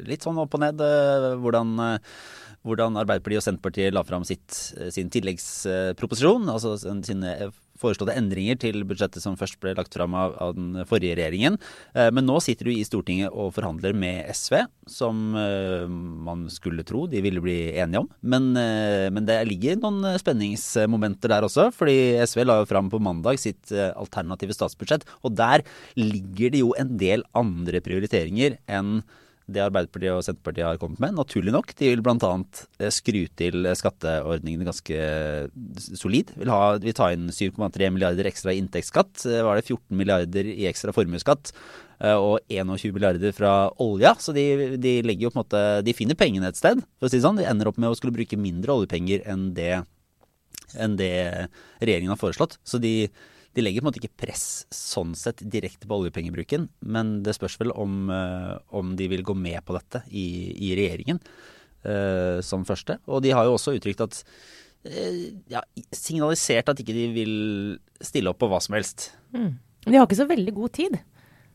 litt 0.07 0.23
sånn 0.23 0.39
opp 0.39 0.55
og 0.55 0.63
ned 0.63 0.79
hvordan, 1.43 1.73
hvordan 2.63 2.99
Arbeiderpartiet 3.01 3.41
og 3.41 3.47
Senterpartiet 3.47 3.95
la 3.95 4.05
fram 4.07 4.23
sitt, 4.27 4.47
sin 4.95 5.11
tilleggsproposisjon. 5.11 6.47
Altså 6.51 6.77
sine 6.79 7.35
foreslåtte 7.81 8.15
endringer 8.17 8.59
til 8.61 8.83
budsjettet 8.87 9.23
som 9.23 9.37
først 9.39 9.59
ble 9.61 9.73
lagt 9.77 9.95
fram 9.97 10.15
av, 10.17 10.35
av, 10.41 10.55
den 10.57 10.85
forrige 10.89 11.17
regjeringen. 11.19 11.57
Eh, 11.95 12.09
men 12.13 12.27
nå 12.27 12.39
sitter 12.43 12.69
du 12.69 12.73
i 12.73 12.85
Stortinget 12.87 13.33
og 13.33 13.53
forhandler 13.55 13.95
med 13.97 14.29
SV, 14.35 14.59
som 14.91 15.35
eh, 15.39 15.87
man 15.87 16.47
skulle 16.53 16.85
tro 16.87 17.07
de 17.11 17.23
ville 17.23 17.43
bli 17.43 17.57
enige 17.81 18.03
om. 18.03 18.11
Men, 18.21 18.51
eh, 18.59 19.07
men 19.13 19.27
det 19.27 19.39
ligger 19.49 19.79
noen 19.81 20.19
spenningsmomenter 20.21 21.33
der 21.33 21.47
også, 21.47 21.69
fordi 21.75 21.97
SV 22.25 22.45
la 22.45 22.61
jo 22.61 22.69
fram 22.69 22.91
på 22.91 23.01
mandag 23.01 23.41
sitt 23.41 23.71
alternative 23.71 24.55
statsbudsjett, 24.55 25.05
og 25.25 25.35
der 25.37 25.65
ligger 25.99 26.53
det 26.53 26.61
jo 26.61 26.75
en 26.79 26.95
del 27.01 27.25
andre 27.37 27.81
prioriteringer 27.83 28.59
enn 28.71 29.01
det 29.53 29.63
Arbeiderpartiet 29.63 30.15
og 30.15 30.23
Senterpartiet 30.25 30.67
har 30.67 30.79
kommet 30.81 31.01
med. 31.03 31.15
Naturlig 31.17 31.53
nok. 31.53 31.73
De 31.77 31.91
vil 31.91 32.03
bl.a. 32.05 32.31
Eh, 32.79 32.91
skru 32.93 33.21
til 33.39 33.69
skatteordningene 33.77 34.67
ganske 34.67 34.97
solid. 35.99 36.33
Vil, 36.39 36.51
ha, 36.51 36.75
vil 36.81 36.97
ta 36.97 37.11
inn 37.13 37.29
7,3 37.31 37.91
milliarder 37.93 38.29
ekstra 38.31 38.55
i 38.55 38.61
inntektsskatt. 38.61 39.25
Eh, 39.29 39.43
var 39.45 39.59
det 39.59 39.67
14 39.67 39.97
milliarder 39.99 40.51
i 40.51 40.67
ekstra 40.71 40.95
formuesskatt? 40.95 41.53
Eh, 42.01 42.17
og 42.17 42.39
21 42.49 42.95
milliarder 42.95 43.35
fra 43.35 43.55
olja. 43.83 44.15
Så 44.19 44.33
de, 44.35 44.45
de, 44.81 44.97
legger 45.05 45.27
jo 45.27 45.33
på 45.33 45.39
en 45.39 45.43
måte 45.43 45.65
De 45.85 45.95
finner 45.97 46.17
pengene 46.17 46.49
et 46.49 46.59
sted, 46.59 46.81
for 46.97 47.07
å 47.07 47.11
si 47.11 47.19
det 47.19 47.25
sånn. 47.27 47.41
De 47.41 47.49
ender 47.49 47.69
opp 47.69 47.81
med 47.81 47.91
å 47.91 47.97
skulle 47.97 48.15
bruke 48.15 48.39
mindre 48.39 48.79
oljepenger 48.79 49.27
enn 49.29 49.51
det, 49.57 49.83
enn 50.79 50.97
det 50.99 51.13
regjeringen 51.83 52.15
har 52.15 52.21
foreslått. 52.21 52.57
Så 52.65 52.81
de 52.81 53.11
de 53.55 53.63
legger 53.63 53.81
på 53.81 53.85
en 53.85 53.89
måte 53.89 53.99
ikke 53.99 54.23
press 54.23 54.45
sånn 54.71 55.11
sett 55.17 55.43
direkte 55.51 55.89
på 55.89 55.97
oljepengebruken, 55.99 56.69
men 56.87 57.17
det 57.25 57.35
spørs 57.35 57.57
vel 57.59 57.73
om, 57.75 58.07
uh, 58.07 58.55
om 58.71 58.95
de 58.99 59.09
vil 59.11 59.25
gå 59.27 59.35
med 59.35 59.59
på 59.67 59.75
dette 59.75 60.03
i, 60.07 60.25
i 60.69 60.71
regjeringen 60.79 61.19
uh, 61.19 62.39
som 62.45 62.63
første. 62.67 63.01
Og 63.11 63.23
de 63.25 63.33
har 63.35 63.47
jo 63.47 63.57
også 63.57 63.75
uttrykt 63.75 64.05
at 64.07 64.21
uh, 64.87 65.21
ja, 65.51 65.63
signalisert 65.91 66.71
at 66.71 66.79
ikke 66.83 66.95
de 66.95 67.07
vil 67.17 67.35
stille 67.99 68.31
opp 68.31 68.39
på 68.41 68.51
hva 68.51 68.61
som 68.63 68.79
helst. 68.79 69.11
Mm. 69.35 69.53
De 69.87 69.97
har 69.97 70.07
ikke 70.07 70.21
så 70.21 70.29
veldig 70.29 70.55
god 70.55 70.77
tid. 70.77 71.01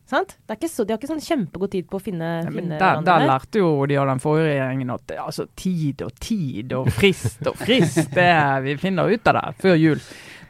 Sant? 0.07 0.37
Så, 0.71 0.85
de 0.85 0.93
har 0.93 1.01
ikke 1.01 1.09
sånn 1.09 1.19
kjempegod 1.19 1.73
tid 1.73 1.87
på 1.89 1.99
å 1.99 2.03
finne, 2.03 2.29
ja, 2.45 2.51
finne 2.53 2.77
der, 2.79 3.01
der 3.03 3.25
lærte 3.27 3.59
jo 3.59 3.71
de 3.89 3.97
av 3.99 4.07
den 4.07 4.21
forrige 4.23 4.53
regjeringen 4.53 4.93
at 4.93 5.11
altså, 5.19 5.49
tid 5.59 6.03
og 6.05 6.13
tid 6.23 6.71
og 6.77 6.87
frist 6.95 7.43
og 7.49 7.57
frist, 7.59 8.13
det 8.15 8.31
vi 8.63 8.77
finner 8.79 9.11
ut 9.11 9.27
av 9.27 9.35
det 9.41 9.45
før 9.65 9.75
jul. 9.75 10.05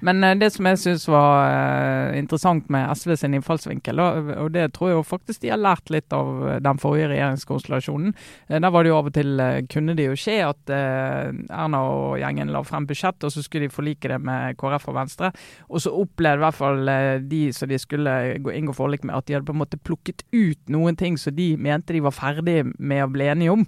Men 0.05 0.23
uh, 0.23 0.33
det 0.37 0.49
som 0.53 0.67
jeg 0.69 0.79
syns 0.81 1.07
var 1.09 1.47
uh, 1.49 2.17
interessant 2.17 2.69
med 2.73 2.89
SV 2.97 3.15
sin 3.17 3.37
innfallsvinkel, 3.37 4.01
og, 4.01 4.51
det 4.53 4.69
tror 4.75 4.91
jeg 4.91 5.05
faktisk 5.07 5.43
de 5.43 5.51
har 5.51 5.61
lært 5.61 5.89
litt 5.91 6.13
av 6.15 6.27
eh, 6.47 6.59
den 6.63 6.79
forrige 6.79 7.09
regjeringskonstellasjonen. 7.11 8.13
Der 8.47 8.71
var 8.73 8.83
det 8.83 8.91
jo 8.91 8.97
av 8.97 9.09
og 9.09 9.15
til 9.15 9.41
kunne 9.71 9.95
det 9.97 10.05
jo 10.07 10.15
skje 10.17 10.37
at 10.45 10.71
Erna 10.71 11.81
og 11.83 12.17
gjengen 12.21 12.51
la 12.53 12.61
frem 12.65 12.87
budsjett, 12.87 13.25
og 13.25 13.33
så 13.33 13.43
skulle 13.43 13.67
de 13.67 13.73
forlike 13.73 14.09
det 14.11 14.19
med 14.23 14.57
KrF 14.59 14.87
og 14.91 14.97
Venstre. 14.97 15.31
Og 15.67 15.83
så 15.83 15.93
opplevde 15.93 16.41
i 16.41 16.45
hvert 16.45 16.59
fall 16.59 16.91
de 17.27 17.41
som 17.55 17.69
de 17.69 17.79
skulle 17.81 18.15
inngå 18.55 18.75
forlik 18.77 19.03
med, 19.03 19.17
at 19.17 19.27
de 19.27 19.37
hadde 19.37 19.49
på 19.49 19.55
en 19.55 19.63
måte 19.63 19.81
plukket 19.83 20.23
ut 20.31 20.73
noen 20.73 20.97
ting 20.99 21.19
som 21.19 21.35
de 21.37 21.53
mente 21.59 21.95
de 21.95 22.03
var 22.05 22.15
ferdige 22.15 22.69
med 22.77 23.03
å 23.03 23.11
bli 23.11 23.31
enige 23.33 23.57
om 23.57 23.67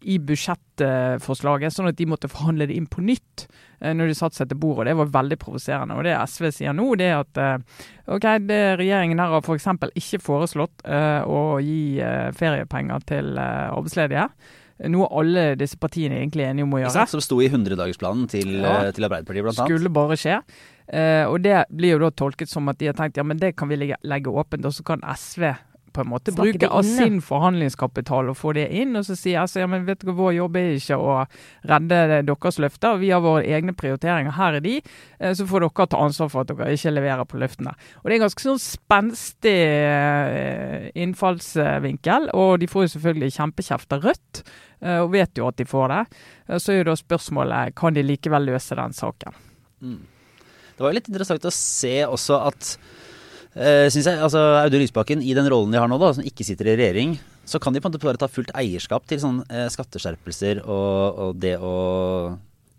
i 0.00 0.18
budsjettforslaget, 0.22 1.74
sånn 1.74 1.90
at 1.90 1.98
de 1.98 2.06
måtte 2.08 2.30
forhandle 2.30 2.68
det 2.70 2.76
inn 2.78 2.86
på 2.90 3.02
nytt 3.04 3.46
eh, 3.80 3.94
når 3.96 4.10
de 4.10 4.16
satte 4.18 4.38
seg 4.38 4.50
til 4.50 4.60
bordet. 4.60 4.90
Det 4.90 4.98
var 5.00 5.10
veldig 5.16 5.38
provoserende. 5.42 5.96
Og 5.98 6.06
Det 6.06 6.14
SV 6.14 6.50
sier 6.54 6.76
nå, 6.76 6.86
det 7.00 7.10
er 7.10 7.18
at 7.24 7.42
eh, 7.42 7.82
ok, 8.14 8.28
det 8.46 8.62
regjeringen 8.80 9.22
her 9.22 9.34
har 9.34 9.42
f.eks. 9.42 9.68
ikke 9.98 10.22
foreslått 10.22 10.86
uh, 10.86 11.26
å 11.26 11.58
gi 11.64 11.98
uh, 12.00 12.30
feriepenger 12.36 13.04
til 13.08 13.34
uh, 13.36 13.74
arbeidsledige. 13.74 14.28
Noe 14.88 15.08
alle 15.18 15.44
disse 15.58 15.74
partiene 15.80 16.20
egentlig 16.20 16.44
er 16.46 16.52
enige 16.52 16.68
om 16.68 16.76
å 16.76 16.82
gjøre. 16.84 17.06
Som 17.10 17.22
sto 17.24 17.40
i 17.42 17.48
100-dagersplanen 17.50 18.28
til, 18.30 18.60
ja. 18.62 18.76
til 18.94 19.08
Arbeiderpartiet, 19.08 19.48
annet. 19.50 19.64
Skulle 19.64 19.90
bare 19.90 20.18
skje. 20.20 20.36
og 21.26 21.40
det 21.42 21.56
blir 21.74 21.96
jo 21.96 22.04
da 22.04 22.12
tolket 22.14 22.48
som 22.48 22.70
at 22.70 22.78
de 22.78 22.86
har 22.92 22.94
tenkt 22.96 23.18
ja, 23.18 23.24
men 23.26 23.40
det 23.42 23.56
kan 23.58 23.66
vi 23.68 23.80
legge, 23.80 23.98
legge 24.06 24.30
åpent, 24.30 24.68
og 24.70 24.76
så 24.76 24.86
kan 24.86 25.02
SV 25.02 25.48
på 25.98 26.04
en 26.04 26.10
måte 26.12 26.32
bruke 26.34 26.68
av 26.70 26.84
sin 26.86 27.18
forhandlingskapital 27.24 28.30
og 28.30 28.36
få 28.38 28.54
det 28.56 28.68
inn. 28.78 28.94
Og 28.98 29.06
så 29.08 29.16
sier 29.18 29.42
altså, 29.42 29.62
ja, 29.62 29.68
men 29.70 29.86
vet 29.88 30.04
dere, 30.04 30.14
vår 30.18 30.36
jobb 30.36 30.58
er 30.60 30.76
ikke 30.76 30.98
å 30.98 31.16
redde 31.68 32.20
deres 32.28 32.60
løfter. 32.62 33.00
Vi 33.02 33.10
har 33.10 33.24
våre 33.24 33.42
egne 33.42 33.74
prioriteringer. 33.78 34.36
Her 34.38 34.58
er 34.60 34.64
de. 34.64 34.76
Eh, 35.18 35.34
så 35.34 35.46
får 35.48 35.66
dere 35.66 35.88
ta 35.90 36.02
ansvar 36.04 36.30
for 36.32 36.44
at 36.44 36.52
dere 36.52 36.76
ikke 36.76 36.94
leverer 36.94 37.26
på 37.28 37.40
løftene. 37.42 37.74
Og 38.02 38.06
Det 38.06 38.14
er 38.14 38.18
en 38.20 38.26
ganske 38.26 38.46
sånn 38.46 38.62
spenstig 38.62 39.56
eh, 39.58 40.88
innfallsvinkel. 41.06 42.30
Og 42.38 42.60
de 42.62 42.70
får 42.70 42.86
jo 42.86 42.92
selvfølgelig 42.94 43.34
kjempekjeft 43.40 43.96
av 43.96 44.06
Rødt, 44.06 44.44
eh, 44.84 45.00
og 45.02 45.10
vet 45.16 45.40
jo 45.40 45.50
at 45.50 45.58
de 45.58 45.66
får 45.68 45.90
det. 45.94 46.04
Så 46.62 46.72
er 46.72 46.80
jo 46.80 46.92
da 46.92 46.96
spørsmålet 46.98 47.74
kan 47.78 47.96
de 47.96 48.06
likevel 48.06 48.48
løse 48.52 48.78
den 48.78 48.94
saken. 48.96 49.42
Mm. 49.82 49.98
Det 50.78 50.84
var 50.84 50.92
jo 50.92 50.98
litt 51.00 51.10
interessant 51.10 51.46
å 51.48 51.50
se 51.50 51.96
også 52.06 52.36
at 52.52 52.76
Uh, 53.56 53.88
synes 53.90 54.06
jeg, 54.06 54.18
altså 54.22 54.40
Audun 54.60 54.82
Lysbakken, 54.84 55.22
i 55.24 55.32
den 55.36 55.48
rollen 55.50 55.72
de 55.72 55.80
har 55.80 55.88
nå, 55.90 55.96
da, 56.00 56.12
som 56.14 56.26
ikke 56.26 56.46
sitter 56.46 56.68
i 56.68 56.76
regjering, 56.78 57.16
så 57.48 57.60
kan 57.62 57.74
de 57.74 57.80
på 57.80 57.88
en 57.88 57.94
måte 57.94 58.04
bare 58.04 58.20
ta 58.20 58.28
fullt 58.30 58.52
eierskap 58.58 59.06
til 59.08 59.22
sånn 59.22 59.40
uh, 59.48 59.66
skatteskjerpelser 59.72 60.60
og, 60.66 61.22
og, 61.24 61.30
det 61.40 61.56
å 61.56 61.72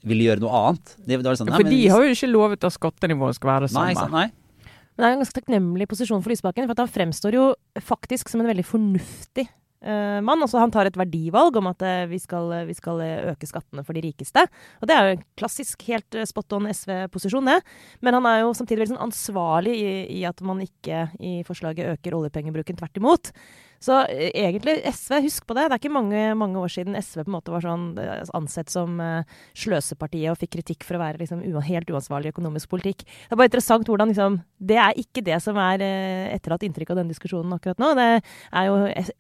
ville 0.08 0.29
gjøre 0.29 0.43
noe 0.45 0.62
annet. 0.62 0.93
Det, 1.03 1.17
det 1.25 1.38
sånn, 1.41 1.51
for 1.51 1.67
de 1.67 1.82
har 1.91 2.05
jo 2.05 2.13
ikke 2.15 2.29
lovet 2.32 2.69
at 2.69 2.75
skattenivået 2.77 3.39
skal 3.39 3.53
være 3.55 3.67
det 3.67 3.73
samme. 3.73 4.05
Nei, 4.13 4.29
nei. 4.29 4.75
Men 4.93 5.03
det 5.03 5.08
er 5.08 5.15
en 5.15 5.21
ganske 5.23 5.39
takknemlig 5.39 5.88
posisjon 5.88 6.23
for 6.23 6.32
Lysbakken, 6.34 6.67
for 6.69 6.84
han 6.84 6.91
fremstår 6.91 7.36
jo 7.38 7.43
faktisk 7.88 8.32
som 8.32 8.43
en 8.43 8.49
veldig 8.51 8.67
fornuftig 8.67 9.47
mann. 9.80 10.42
Altså, 10.44 10.60
han 10.60 10.74
tar 10.74 10.89
et 10.89 10.98
verdivalg 11.00 11.56
om 11.56 11.70
at 11.72 11.84
uh, 11.86 12.04
vi, 12.12 12.20
skal, 12.20 12.50
uh, 12.52 12.65
vi, 12.68 12.76
skal, 12.76 13.00
øke 13.32 13.48
skattene 13.48 13.86
for 13.88 13.96
de 13.96 14.04
rikeste. 14.04 14.44
Og 14.82 14.89
det 14.89 14.96
er 14.96 15.06
jo 15.06 15.15
en 15.15 15.24
klassisk 15.39 15.86
helt 15.88 16.20
spot 16.28 16.58
on 16.58 16.68
SV-posisjon, 16.72 17.48
det. 17.48 17.60
Men 18.04 18.18
han 18.20 18.28
er 18.28 18.42
jo 18.42 18.52
samtidig 18.58 18.84
veldig 18.84 18.96
sånn 18.96 19.08
ansvarlig 19.08 19.78
i, 19.80 19.94
i, 20.20 20.22
at 20.28 20.44
man 20.44 20.60
ikke 20.65 21.08
i 21.24 21.39
forslaget 21.48 21.94
øker 21.96 22.20
oljepengebruken. 22.20 22.80
Tvert 22.82 23.00
imot. 23.00 23.32
Så 23.80 23.96
eh, 24.12 24.30
egentlig, 24.36 24.76
SV, 24.92 25.15
husk 25.24 25.46
på 25.48 25.56
det. 25.56 25.70
Det 25.70 25.78
er 25.78 25.82
ikke 25.82 25.94
mange, 25.96 26.24
mange 26.38 26.60
år 26.60 26.72
siden 26.74 26.98
SV 27.00 27.24
på 27.24 27.30
en 27.30 27.36
måte 27.38 27.54
var 27.54 27.63
sånn 27.63 27.86
eh, 28.02 28.26
ansett 28.36 28.72
som 28.72 29.00
uh, 29.00 29.24
sløsepartiet 29.58 30.34
og 30.34 30.39
fikk 30.42 30.58
kritikk 30.58 30.84
for 30.88 30.98
å 30.98 31.02
være 31.02 31.22
liksom, 31.22 31.46
helt 31.63 31.94
uansvarlig 31.94 32.34
økonomisk 32.34 32.70
politikk. 32.74 33.06
Det 33.08 33.32
er 33.32 33.39
bare 33.39 33.52
interessant 33.52 33.88
hvordan 33.88 34.12
liksom, 34.12 34.39
Det 34.60 34.80
er 34.84 35.00
ikke 35.00 35.24
det 35.24 35.39
som 35.44 35.58
er 35.63 35.84
uh, 35.86 36.26
etterlatt 36.36 36.65
inntrykk 36.68 36.92
av 36.92 37.02
denne 37.02 37.15
diskusjonen 37.15 37.56
akkurat 37.56 37.80
nå. 37.80 37.94
Det 38.00 38.10
er 38.20 38.68
jo 38.68 38.76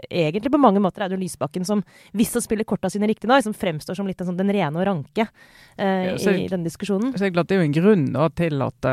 egentlig 0.09 0.51
på 0.51 0.61
mange 0.61 0.83
måter 0.83 1.07
Audun 1.07 1.23
Lysbakken 1.23 1.67
som, 1.67 1.85
hvis 2.11 2.35
han 2.35 2.43
spiller 2.43 2.67
korta 2.67 2.91
sine 2.91 3.07
riktig 3.09 3.31
nå, 3.31 3.39
som 3.45 3.55
fremstår 3.55 3.95
som 3.95 4.09
litt 4.09 4.19
sånn, 4.19 4.37
den 4.39 4.51
rene 4.51 4.75
og 4.75 4.87
ranke 4.89 5.29
uh, 5.29 6.11
ja, 6.11 6.17
i 6.35 6.49
denne 6.51 6.67
diskusjonen. 6.67 7.15
Så 7.15 7.31
Det 7.31 7.55
er 7.55 7.63
jo 7.63 7.69
en 7.69 7.79
grunn 7.79 8.05
da, 8.11 8.27
til 8.35 8.59
at 8.65 8.91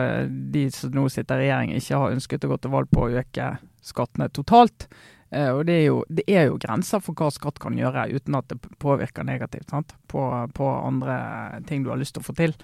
de 0.55 0.69
som 0.71 0.95
nå 0.95 1.09
sitter 1.11 1.43
i 1.43 1.49
regjering, 1.49 1.75
ikke 1.75 1.99
har 2.05 2.15
ønsket 2.15 2.47
å 2.47 2.55
gå 2.55 2.63
til 2.63 2.75
valg 2.77 2.95
på 2.95 3.09
å 3.09 3.13
øke 3.19 3.51
skattene 3.87 4.31
totalt. 4.35 4.87
Uh, 5.37 5.59
og 5.59 5.67
det 5.69 5.75
er, 5.75 5.85
jo, 5.91 5.97
det 6.09 6.25
er, 6.31 6.47
jo, 6.49 6.57
grenser 6.63 7.03
for 7.05 7.17
hva 7.19 7.29
skatt 7.35 7.59
kan 7.61 7.77
gjøre 7.77 8.07
uten 8.15 8.39
at 8.39 8.49
det 8.49 8.57
påvirker 8.81 9.27
negativt 9.27 9.75
på, 10.09 10.23
på, 10.57 10.69
andre 10.71 11.17
ting 11.69 11.85
du 11.85 11.91
har 11.93 12.01
lyst 12.01 12.17
til 12.17 12.25
å 12.25 12.29
få 12.29 12.37
til. 12.39 12.55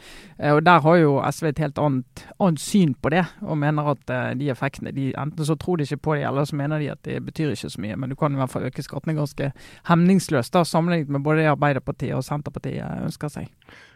Uh, 0.40 0.54
og 0.54 0.62
Der 0.64 0.80
har 0.86 0.98
jo 1.00 1.18
SV 1.28 1.50
et 1.50 1.62
helt 1.62 1.80
annet, 1.82 2.24
annet 2.38 2.62
syn 2.62 2.94
på 2.96 3.12
det, 3.12 3.26
og 3.44 3.60
mener 3.60 3.92
at 3.92 4.12
uh, 4.14 4.32
de 4.38 4.48
effektene 4.54 4.94
de, 4.96 5.10
Enten 5.22 5.46
så 5.46 5.56
tror 5.60 5.78
de 5.78 5.86
ikke 5.86 6.00
på 6.08 6.16
det, 6.16 6.24
eller 6.30 6.48
så 6.48 6.56
mener 6.56 6.80
de 6.80 6.90
at 6.94 7.02
det 7.04 7.20
betyr 7.26 7.52
ikke 7.52 7.72
så 7.74 7.84
mye. 7.84 7.98
Men 8.00 8.12
du 8.12 8.16
kan 8.18 8.32
i 8.32 8.40
hvert 8.40 8.54
fall 8.54 8.66
øke 8.70 8.84
skattene 8.84 9.18
ganske 9.18 9.52
hemningsløst, 9.90 10.54
da, 10.56 10.64
sammenlignet 10.64 11.12
med 11.12 11.26
både 11.26 11.42
det 11.42 11.52
Arbeiderpartiet 11.52 12.16
og 12.16 12.24
Senterpartiet 12.24 13.04
ønsker 13.04 13.32
seg. 13.32 13.50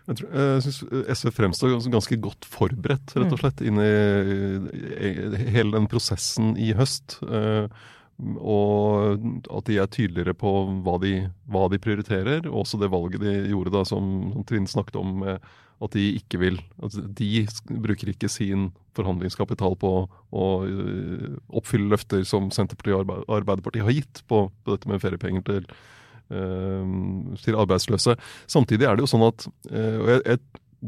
Jeg, 0.06 0.20
tror, 0.20 0.30
jeg 0.38 0.62
syns 0.66 0.80
SV 1.18 1.32
fremstår 1.34 1.72
ganske 1.90 2.18
godt 2.22 2.46
forberedt, 2.46 3.16
rett 3.16 3.32
og 3.32 3.38
mm. 3.38 3.42
slett, 3.42 3.64
inn 3.66 3.80
i 3.82 5.50
hele 5.56 5.72
den 5.74 5.88
prosessen 5.90 6.54
i 6.60 6.70
høst. 6.78 7.18
Og 8.16 9.20
at 9.52 9.68
de 9.68 9.76
er 9.76 9.90
tydeligere 9.92 10.32
på 10.38 10.52
hva 10.86 10.96
de, 11.02 11.26
hva 11.52 11.66
de, 11.72 11.80
prioriterer. 11.82 12.48
Også 12.48 12.80
det 12.80 12.90
valget 12.92 13.20
de 13.20 13.34
gjorde 13.50 13.74
da, 13.74 13.84
som, 13.88 14.30
som 14.32 14.46
Trine 14.48 14.70
snakket 14.70 14.96
om, 15.00 15.26
at 15.26 15.92
de 15.92 16.06
ikke 16.16 16.40
vil 16.40 16.56
at 16.84 16.96
De 17.18 17.44
bruker 17.68 18.08
ikke 18.08 18.30
sin 18.32 18.70
forhandlingskapital 18.96 19.76
på 19.76 19.90
å 20.32 20.46
øh, 20.64 21.34
oppfylle 21.52 21.90
løfter 21.92 22.24
som 22.24 22.48
Senterpartiet 22.54 22.96
og 22.96 23.34
Arbeiderpartiet 23.36 23.84
har 23.84 23.98
gitt 23.98 24.22
på, 24.24 24.46
på 24.64 24.72
dette 24.72 24.88
med 24.88 25.02
feriepenger 25.02 25.44
til, 25.44 25.66
øh, 26.32 26.86
til 27.44 27.60
arbeidsløse. 27.60 28.16
Samtidig 28.48 28.88
er 28.88 28.96
det 28.96 29.04
jo 29.04 29.12
sånn 29.12 29.26
at 29.28 29.44
og 29.68 30.08
jeg, 30.14 30.22
jeg 30.24 30.40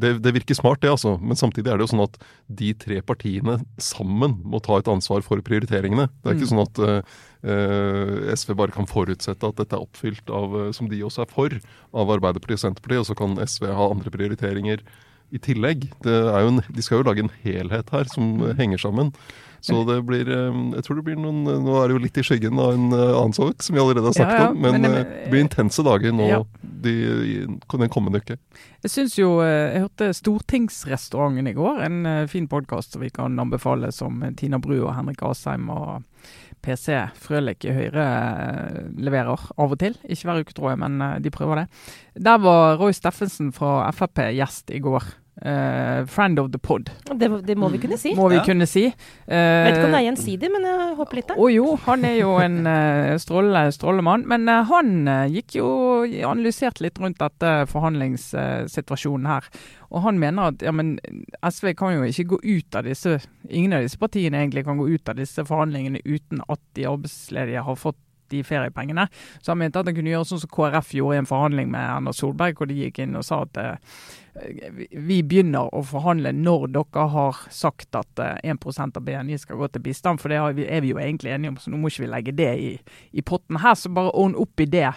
det, 0.02 0.12
det, 0.24 0.32
virker 0.36 0.56
smart, 0.56 0.80
det, 0.82 0.90
altså. 0.92 1.16
Men 1.20 1.38
samtidig 1.38 1.70
er 1.70 1.78
det 1.78 1.86
jo 1.86 1.92
sånn 1.92 2.04
at 2.04 2.18
de 2.60 2.72
tre 2.78 3.00
partiene 3.06 3.58
sammen 3.82 4.38
må 4.44 4.60
ta 4.64 4.78
et 4.78 4.90
ansvar 4.90 5.24
for 5.26 5.42
prioriteringene. 5.44 6.08
Det 6.20 6.30
er 6.30 6.38
ikke 6.38 6.48
mm. 6.48 6.52
sånn 6.52 6.64
at 6.64 6.80
uh, 6.84 8.30
SV 8.34 8.54
bare 8.58 8.74
kan 8.74 8.88
forutsette 8.90 9.50
at 9.50 9.60
dette 9.60 9.76
er 9.76 9.84
oppfylt 9.84 10.32
av, 10.34 10.56
som 10.76 10.90
de 10.90 11.02
også 11.06 11.24
er 11.24 11.32
for, 11.32 11.58
av 11.92 12.14
Arbeiderpartiet 12.18 12.60
og 12.60 12.64
Senterpartiet, 12.66 13.04
og 13.04 13.10
så 13.10 13.18
kan 13.18 13.36
SV 13.44 13.68
ha 13.74 13.90
andre 13.90 14.14
prioriteringer 14.14 14.86
i 15.34 15.42
tillegg. 15.44 15.90
En, 16.08 16.62
de 16.64 16.84
skal 16.84 17.02
jo 17.02 17.08
lage 17.10 17.26
en 17.26 17.34
helhet 17.42 17.92
her 17.92 18.08
som 18.12 18.38
mm. 18.40 18.48
henger 18.60 18.86
sammen. 18.86 19.12
Så 19.60 19.80
det 19.88 19.98
blir 20.06 20.28
eh, 20.30 20.58
Jeg 20.76 20.84
tror 20.86 20.98
det 21.00 21.04
blir 21.08 21.18
noen 21.18 21.42
Nå 21.42 21.76
er 21.80 21.90
det 21.90 21.96
jo 21.96 22.02
litt 22.02 22.20
i 22.20 22.24
skyggen 22.26 22.58
av 22.62 22.76
en 22.76 22.92
eh, 22.94 23.14
annen 23.18 23.34
sak, 23.36 23.62
som 23.64 23.74
vi 23.74 23.82
allerede 23.82 24.06
har 24.06 24.16
snakket 24.16 24.38
ja, 24.38 24.46
ja, 24.46 24.50
om. 24.54 24.60
Men, 24.62 24.80
men, 24.82 24.94
eh, 24.94 25.06
det 25.24 25.32
blir 25.32 25.44
intense 25.44 25.84
dager 25.86 26.14
nå 26.14 26.28
ja. 26.28 26.40
de, 26.62 26.94
den 27.48 27.92
kommende 27.92 28.22
uke. 28.22 28.38
Jeg 28.84 28.92
syns 28.92 29.18
jo 29.18 29.38
Jeg 29.42 29.82
hørte 29.82 30.12
Stortingsrestauranten 30.14 31.50
i 31.50 31.56
går. 31.56 31.82
En 31.88 32.28
fin 32.30 32.46
podkast 32.50 32.94
som 32.94 33.02
vi 33.02 33.10
kan 33.14 33.38
anbefale, 33.40 33.90
som 33.94 34.22
Tina 34.38 34.60
Bru 34.62 34.76
og 34.78 34.92
Henrik 34.94 35.24
Asheim 35.26 35.66
og 35.74 36.04
PC 36.62 36.94
Frølik 37.18 37.66
i 37.66 37.74
Høyre 37.74 38.06
leverer 38.98 39.48
av 39.58 39.74
og 39.74 39.78
til. 39.82 39.96
Ikke 40.06 40.30
hver 40.30 40.42
uke, 40.44 40.54
tror 40.54 40.72
jeg, 40.72 40.82
men 40.84 41.02
de 41.22 41.34
prøver 41.34 41.64
det. 41.64 41.66
Der 42.28 42.38
var 42.42 42.78
Roy 42.78 42.94
Steffensen 42.94 43.50
fra 43.54 43.90
Frp 43.94 44.28
gjest 44.38 44.70
i 44.74 44.82
går. 44.82 45.10
Uh, 45.38 46.02
friend 46.10 46.38
of 46.38 46.50
the 46.50 46.58
pod. 46.58 46.90
Det, 47.14 47.28
det, 47.46 47.54
må 47.54 47.68
vi 47.70 47.78
kunne 47.78 47.98
si. 48.00 48.10
Må 48.18 48.26
vi 48.32 48.40
ja. 48.40 48.42
kunne 48.42 48.66
si. 48.66 48.88
Uh, 48.90 49.34
Vet 49.34 49.76
ikke 49.76 49.84
om 49.86 49.94
det 49.94 50.00
er 50.00 50.06
gjensidig, 50.08 50.50
men 50.50 50.66
jeg 50.66 50.96
håper 50.98 51.20
litt 51.20 51.28
der. 51.30 51.38
Å 51.38 51.44
oh, 51.44 51.52
jo, 51.52 51.66
han 51.84 52.06
er 52.08 52.16
jo 52.18 52.32
en 52.42 52.56
uh, 52.66 53.14
stråle, 53.22 53.62
strålemann. 53.76 54.26
Men 54.30 54.50
uh, 54.50 54.64
han 54.66 55.06
gikk 55.30 55.60
jo 55.60 55.68
analysert 56.26 56.82
litt 56.82 56.98
rundt 56.98 57.22
dette 57.22 57.52
forhandlingssituasjonen 57.70 59.30
her. 59.30 59.46
Og 59.94 60.02
han 60.08 60.18
mener 60.18 60.50
at 60.50 60.66
ja, 60.66 60.74
men 60.74 60.96
SV 61.38 61.70
kan 61.78 61.94
jo 61.94 62.08
ikke 62.08 62.26
gå 62.34 62.40
ut 62.42 62.76
av 62.76 62.84
disse 62.84 63.14
Ingen 63.48 63.72
av 63.78 63.86
disse 63.86 63.96
partiene 63.96 64.42
egentlig 64.42 64.66
kan 64.66 64.76
gå 64.76 64.90
ut 64.90 65.08
av 65.08 65.16
disse 65.16 65.40
forhandlingene 65.48 66.02
uten 66.04 66.42
at 66.52 66.60
de 66.76 66.84
arbeidsledige 66.90 67.62
har 67.64 67.78
fått 67.80 67.96
de 68.32 68.44
feriepengene. 68.46 69.08
Så 69.40 69.52
han 69.52 69.62
mente 69.62 69.80
at 69.80 69.88
han 69.88 69.96
kunne 69.96 70.12
gjøre 70.12 70.30
sånn 70.30 70.42
som 70.44 70.52
KrF 70.54 70.94
gjorde 70.98 71.18
i 71.18 71.22
en 71.22 71.30
forhandling 71.30 71.70
med 71.72 71.84
Erna 71.84 72.14
Solberg, 72.16 72.58
hvor 72.58 72.70
de 72.70 72.78
gikk 72.82 73.02
inn 73.04 73.18
og 73.18 73.26
sa 73.26 73.42
at 73.46 73.60
vi 74.92 75.22
begynner 75.26 75.70
å 75.74 75.82
forhandle 75.86 76.32
når 76.36 76.68
dere 76.74 77.06
har 77.12 77.40
sagt 77.54 77.96
at 77.98 78.20
1 78.44 78.66
eh, 78.66 78.82
av 78.84 79.02
BNI 79.04 79.38
skal 79.38 79.58
gå 79.60 79.68
til 79.72 79.84
bistand. 79.84 80.20
For 80.20 80.32
det 80.32 80.66
er 80.66 80.84
vi 80.84 80.92
jo 80.92 81.00
egentlig 81.02 81.32
enige 81.34 81.54
om, 81.54 81.58
så 81.60 81.72
nå 81.72 81.80
må 81.80 81.90
ikke 81.90 82.04
vi 82.06 82.12
legge 82.12 82.36
det 82.38 82.52
i, 82.58 82.70
i 83.12 83.22
potten 83.22 83.60
her. 83.62 83.74
Så 83.74 83.92
bare 83.94 84.14
ordne 84.14 84.40
opp 84.42 84.60
i 84.60 84.68
det. 84.70 84.92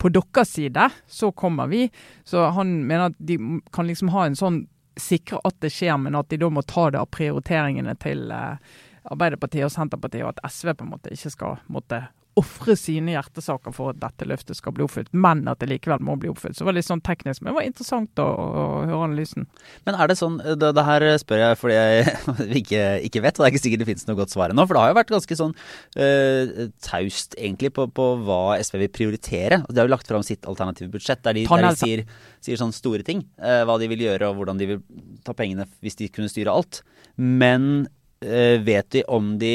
På 0.00 0.08
deres 0.08 0.54
side 0.56 0.88
så 1.06 1.32
kommer 1.32 1.70
vi. 1.70 1.88
Så 2.24 2.48
han 2.56 2.80
mener 2.86 3.10
at 3.10 3.18
de 3.18 3.38
kan 3.72 3.88
liksom 3.88 4.12
ha 4.14 4.26
en 4.26 4.38
sånn 4.38 4.64
sikre 5.00 5.40
at 5.46 5.60
det 5.62 5.72
skjer, 5.72 5.96
men 6.00 6.18
at 6.18 6.30
de 6.32 6.40
da 6.40 6.50
må 6.52 6.64
ta 6.66 6.88
det 6.90 7.00
av 7.00 7.10
prioriteringene 7.14 7.94
til 8.02 8.30
eh, 8.34 8.78
Arbeiderpartiet 9.10 9.64
og 9.64 9.72
Senterpartiet, 9.72 10.24
og 10.26 10.34
at 10.34 10.50
SV 10.52 10.74
på 10.74 10.86
en 10.86 10.94
måte 10.94 11.12
ikke 11.14 11.32
skal 11.32 11.60
måtte 11.72 12.02
ofre 12.38 12.76
sine 12.78 13.14
hjertesaker 13.16 13.72
for 13.74 13.90
at 13.90 13.98
dette 14.00 14.26
løftet 14.28 14.58
skal 14.58 14.74
bli 14.76 14.84
oppfylt, 14.84 15.10
men 15.10 15.42
at 15.50 15.60
det 15.62 15.70
likevel 15.72 16.02
må 16.06 16.14
bli 16.20 16.30
oppfylt. 16.30 16.54
Så 16.54 16.62
det 16.62 16.68
var 16.68 16.76
litt 16.76 16.86
sånn 16.86 17.02
teknisk, 17.04 17.42
men 17.42 17.50
det 17.50 17.56
var 17.56 17.66
interessant 17.66 18.22
å, 18.22 18.26
å 18.30 18.64
høre 18.86 19.00
analysen. 19.08 19.48
Men 19.88 19.98
er 19.98 20.10
det 20.10 20.16
sånn, 20.20 20.36
det, 20.38 20.70
det 20.76 20.84
her 20.86 21.06
spør 21.22 21.42
jeg 21.42 21.58
fordi 21.60 21.78
jeg 21.78 22.04
ikke, 22.60 22.84
ikke, 23.08 23.24
vet, 23.24 23.34
og 23.34 23.42
det 23.42 23.48
er 23.48 23.54
ikke 23.54 23.62
sikkert 23.64 23.82
det 23.82 23.88
finnes 23.90 24.06
noe 24.08 24.20
godt 24.20 24.34
svar 24.34 24.54
ennå. 24.54 24.66
For 24.68 24.78
det 24.78 24.84
har 24.84 24.92
jo 24.92 24.98
vært 25.00 25.12
ganske 25.16 25.38
sånn 25.40 25.56
uh, 25.56 26.62
taust 26.86 27.34
egentlig 27.38 27.72
på, 27.76 27.88
på, 27.98 28.08
hva 28.28 28.40
SV 28.62 28.78
vil 28.84 28.92
prioritere. 29.00 29.60
Altså, 29.64 29.74
de 29.74 29.82
har 29.82 29.90
jo 29.90 29.94
lagt 29.96 30.12
fram 30.12 30.26
sitt 30.26 30.46
alternative 30.50 30.92
budsjett 30.94 31.24
der 31.26 31.40
de, 31.40 31.44
der 31.50 31.66
de 31.66 31.74
sier, 31.82 32.04
sier, 32.38 32.60
sånne 32.62 32.78
store 32.78 33.06
ting. 33.06 33.24
Uh, 33.42 33.64
hva 33.66 33.80
de 33.82 33.90
vil 33.90 34.06
gjøre 34.06 34.30
og 34.30 34.38
hvordan 34.38 34.62
de 34.62 34.70
vil 34.74 34.80
ta 35.26 35.34
pengene 35.36 35.66
hvis 35.82 35.98
de 35.98 36.12
kunne 36.14 36.30
styre 36.30 36.54
alt. 36.54 36.84
Men 37.18 37.88
uh, 38.22 38.56
vet 38.62 38.94
de 38.94 39.04
om 39.10 39.34
de 39.42 39.54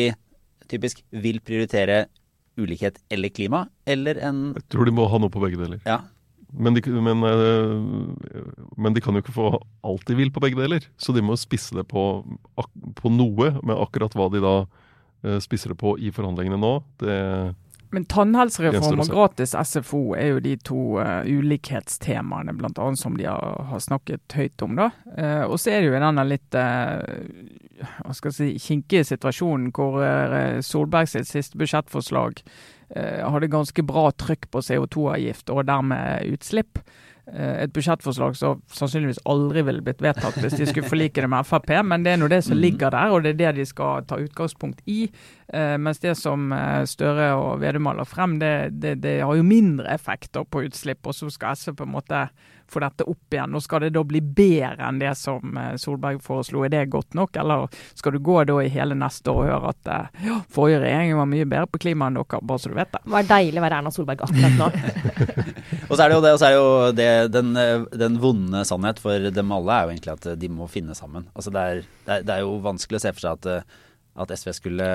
typisk 0.69 1.01
vil 1.13 1.39
prioritere 1.45 2.05
ulikhet 2.59 2.99
eller 3.11 3.31
klima, 3.33 3.65
eller 3.85 4.19
en 4.23 4.53
Jeg 4.55 4.67
tror 4.73 4.87
de 4.87 4.93
må 4.95 5.07
ha 5.11 5.19
noe 5.21 5.33
på 5.33 5.41
begge 5.43 5.59
deler. 5.59 5.81
Ja. 5.87 6.01
Men 6.55 6.77
de, 6.77 6.81
men, 7.03 7.23
eh, 7.27 8.63
men 8.79 8.95
de, 8.95 9.03
kan 9.03 9.15
jo 9.15 9.23
ikke 9.23 9.35
få 9.35 9.49
alt 9.83 10.05
de 10.07 10.15
vil 10.15 10.31
på 10.31 10.43
begge 10.43 10.59
deler. 10.59 10.87
Så 10.97 11.15
de 11.15 11.23
må 11.25 11.35
spisse 11.39 11.75
det 11.75 11.83
på, 11.91 12.05
på 12.55 13.11
noe, 13.11 13.51
med 13.59 13.75
akkurat 13.75 14.15
hva 14.15 14.29
de 14.31 14.43
da 14.43 14.55
eh, 15.25 15.39
spisser 15.43 15.73
det 15.73 15.79
på 15.81 15.97
i 15.99 16.13
forhandlingene 16.15 16.59
nå. 16.61 16.77
Det 17.01 17.19
men 17.95 18.05
tannhelsereform 18.12 19.01
og 19.05 19.12
gratis 19.12 19.55
SFO 19.55 20.01
er 20.17 20.34
jo 20.34 20.43
de 20.43 20.55
to 20.67 20.79
uh, 20.99 21.23
ulikhetstemaene 21.23 22.55
blant 22.58 22.79
annet 22.81 22.99
som 23.01 23.15
de 23.17 23.27
har, 23.29 23.62
har 23.69 23.84
snakket 23.84 24.36
høyt 24.36 24.65
om. 24.65 24.75
da. 24.79 24.89
Uh, 25.15 25.43
og 25.47 25.58
så 25.62 25.71
er 25.71 25.81
det 25.81 25.89
jo 25.89 25.95
denne 25.97 26.27
litt 26.27 26.60
uh, 26.60 27.01
hva 28.03 28.15
skal 28.15 28.31
jeg 28.31 28.38
si, 28.38 28.49
kinkige 28.67 29.08
situasjonen 29.08 29.71
hvor 29.75 29.99
Solberg 30.63 31.10
sitt 31.12 31.27
siste 31.27 31.60
budsjettforslag 31.60 32.39
hadde 32.95 33.49
ganske 33.51 33.84
bra 33.84 34.05
trykk 34.15 34.45
på 34.53 34.62
CO2-avgift 34.63 35.49
og 35.51 35.65
dermed 35.67 36.29
utslipp. 36.31 36.79
Eh, 37.33 37.63
et 37.63 37.73
budsjettforslag 37.73 38.35
som 38.38 38.59
sannsynligvis 38.69 39.23
aldri 39.25 39.63
ville 39.65 39.81
blitt 39.81 40.03
vedtatt 40.05 40.38
hvis 40.38 40.59
de 40.59 40.67
skulle 40.69 40.89
forlike 40.91 41.23
det 41.23 41.29
med 41.31 41.47
Frp, 41.47 41.71
men 41.81 42.05
det 42.05 42.13
er 42.13 42.19
nå 42.21 42.29
det 42.29 42.43
som 42.45 42.53
mm. 42.53 42.61
ligger 42.61 42.93
der, 42.93 43.13
og 43.13 43.25
det 43.25 43.33
er 43.33 43.39
det 43.39 43.53
de 43.57 43.65
skal 43.65 44.05
ta 44.05 44.19
utgangspunkt 44.21 44.83
i. 44.85 45.07
Uh, 45.49 45.75
mens 45.81 46.01
det 46.01 46.15
som 46.19 46.51
uh, 46.53 46.83
Støre 46.89 47.31
og 47.38 47.63
Vedum 47.63 47.89
lagt 47.97 48.13
frem, 48.13 48.38
det, 48.41 48.53
det, 48.81 48.95
det, 49.01 49.19
har 49.25 49.38
jo 49.38 49.45
mindre 49.45 49.89
effekter 49.93 50.45
på 50.45 50.67
utslipp, 50.67 51.01
og 51.05 51.17
så 51.17 51.31
skal 51.33 51.57
SV 51.57 51.73
på 51.79 51.88
en 51.88 51.95
måte 51.97 52.27
få 52.71 52.82
dette 52.84 53.06
opp 53.08 53.34
igjen. 53.36 53.56
Og 53.56 53.63
Skal 53.63 53.86
det 53.86 53.91
da 53.95 54.04
bli 54.08 54.21
bedre 54.21 54.88
enn 54.88 54.99
det 55.01 55.13
som 55.19 55.58
eh, 55.60 55.75
Solberg 55.82 56.21
foreslo, 56.23 56.63
er 56.65 56.73
det 56.73 56.86
godt 56.93 57.17
nok? 57.17 57.36
Eller 57.41 57.67
skal 57.93 58.15
du 58.15 58.19
gå 58.25 58.41
da 58.47 58.58
i 58.63 58.71
hele 58.73 58.97
neste 58.97 59.32
år 59.32 59.43
og 59.43 59.49
høre 59.51 59.73
at 59.73 59.91
eh, 59.93 60.25
ja, 60.30 60.39
forrige 60.51 60.82
regjering 60.84 61.15
var 61.19 61.30
mye 61.32 61.47
bedre 61.49 61.71
på 61.71 61.82
klima 61.86 62.10
enn 62.10 62.19
dere, 62.19 62.41
bare 62.41 62.63
så 62.63 62.71
du 62.71 62.78
vet 62.78 62.91
det. 62.93 63.04
Det 63.06 63.15
var 63.15 63.32
deilig 63.32 63.62
å 63.62 63.65
være 63.65 63.82
Erna 63.82 63.93
Solberg 63.95 64.25
akkurat 64.28 64.60
nå. 64.60 64.69
og 65.89 65.95
så 65.95 66.01
er 66.04 66.08
det 66.08 66.17
jo, 66.17 66.21
det, 66.25 66.36
er 66.36 66.56
jo 66.58 66.67
det, 66.99 67.10
den, 67.36 67.56
eh, 67.62 67.88
den, 68.06 68.19
vonde 68.23 68.65
sannhet 68.67 69.01
for 69.04 69.32
dem 69.36 69.56
alle 69.56 69.80
er 69.80 69.88
jo 69.88 69.95
egentlig 69.95 70.15
at 70.15 70.30
de 70.39 70.51
må 70.51 70.69
finne 70.71 70.95
sammen. 70.97 71.28
Altså 71.36 71.54
det 71.54 71.65
er, 71.65 71.84
det 72.08 72.19
er, 72.19 72.30
det 72.30 72.38
er 72.38 72.45
jo 72.45 72.56
vanskelig 72.63 73.01
å 73.01 73.06
se 73.06 73.15
for 73.15 73.28
seg 73.28 73.41
at 73.41 73.75
at 74.15 74.32
SV 74.32 74.54
skulle 74.56 74.88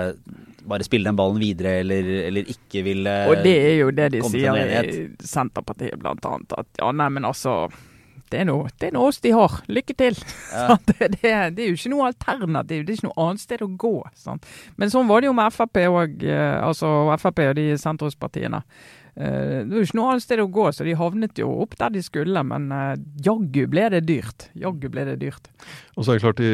bare 0.65 0.87
spille 0.87 1.11
den 1.11 1.19
ballen 1.19 1.41
videre, 1.43 1.81
eller, 1.83 2.09
eller 2.31 2.49
ikke 2.49 2.85
ville 2.87 3.13
Og 3.29 3.43
det 3.45 3.57
er 3.59 3.75
jo 3.83 3.93
det 3.93 4.09
de 4.17 4.25
sier 4.33 4.57
i 4.81 5.05
Senterpartiet, 5.21 5.99
blant 6.01 6.25
annet. 6.25 6.57
At 6.57 6.81
ja, 6.81 6.89
nei, 6.97 7.11
men 7.13 7.29
altså 7.29 7.67
det 8.31 8.45
er 8.45 8.47
noe, 8.47 8.69
det 8.79 8.89
er 8.89 8.95
noe 8.95 9.11
oss 9.11 9.19
de 9.25 9.33
har. 9.35 9.57
Lykke 9.67 9.95
til! 9.99 10.19
Ja. 10.55 10.77
Det, 10.87 11.09
det, 11.17 11.33
det, 11.57 11.65
er 11.65 11.73
jo 11.73 11.79
ikke 11.79 11.91
noe 11.91 12.07
alternativ. 12.13 12.85
Det 12.87 12.93
er 12.93 12.99
ikke 13.01 13.09
noe 13.09 13.25
annet 13.25 13.43
sted 13.43 13.65
å 13.65 13.69
gå. 13.75 13.95
Sant? 14.19 14.47
Men 14.79 14.93
sånn 14.93 15.09
var 15.11 15.23
det 15.23 15.31
jo 15.31 15.35
med 15.35 15.51
Frp 15.55 15.81
og, 15.89 16.23
eh, 16.23 16.57
altså 16.63 16.91
Frp 17.19 17.43
og 17.49 17.57
de 17.59 17.67
sentrumspartiene. 17.81 18.63
Eh, 19.21 19.67
det 19.67 19.69
var 19.69 19.83
jo 19.83 19.87
ikke 19.89 19.99
noe 19.99 20.13
annet 20.15 20.25
sted 20.25 20.41
å 20.41 20.49
gå, 20.49 20.67
så 20.73 20.87
de 20.87 20.97
havnet 20.97 21.41
jo 21.41 21.51
opp 21.65 21.77
der 21.81 21.93
de 21.93 22.03
skulle. 22.05 22.45
Men 22.47 22.71
uh, 22.73 22.95
jaggu 23.21 23.67
ble 23.71 23.87
det 23.93 24.03
dyrt. 24.09 24.49
Jaggu 24.59 24.89
ble 24.93 25.05
det 25.11 25.19
dyrt. 25.21 25.51
Og 25.97 26.07
så 26.07 26.15
er 26.15 26.19
det 26.19 26.25
klart 26.25 26.41
de, 26.41 26.53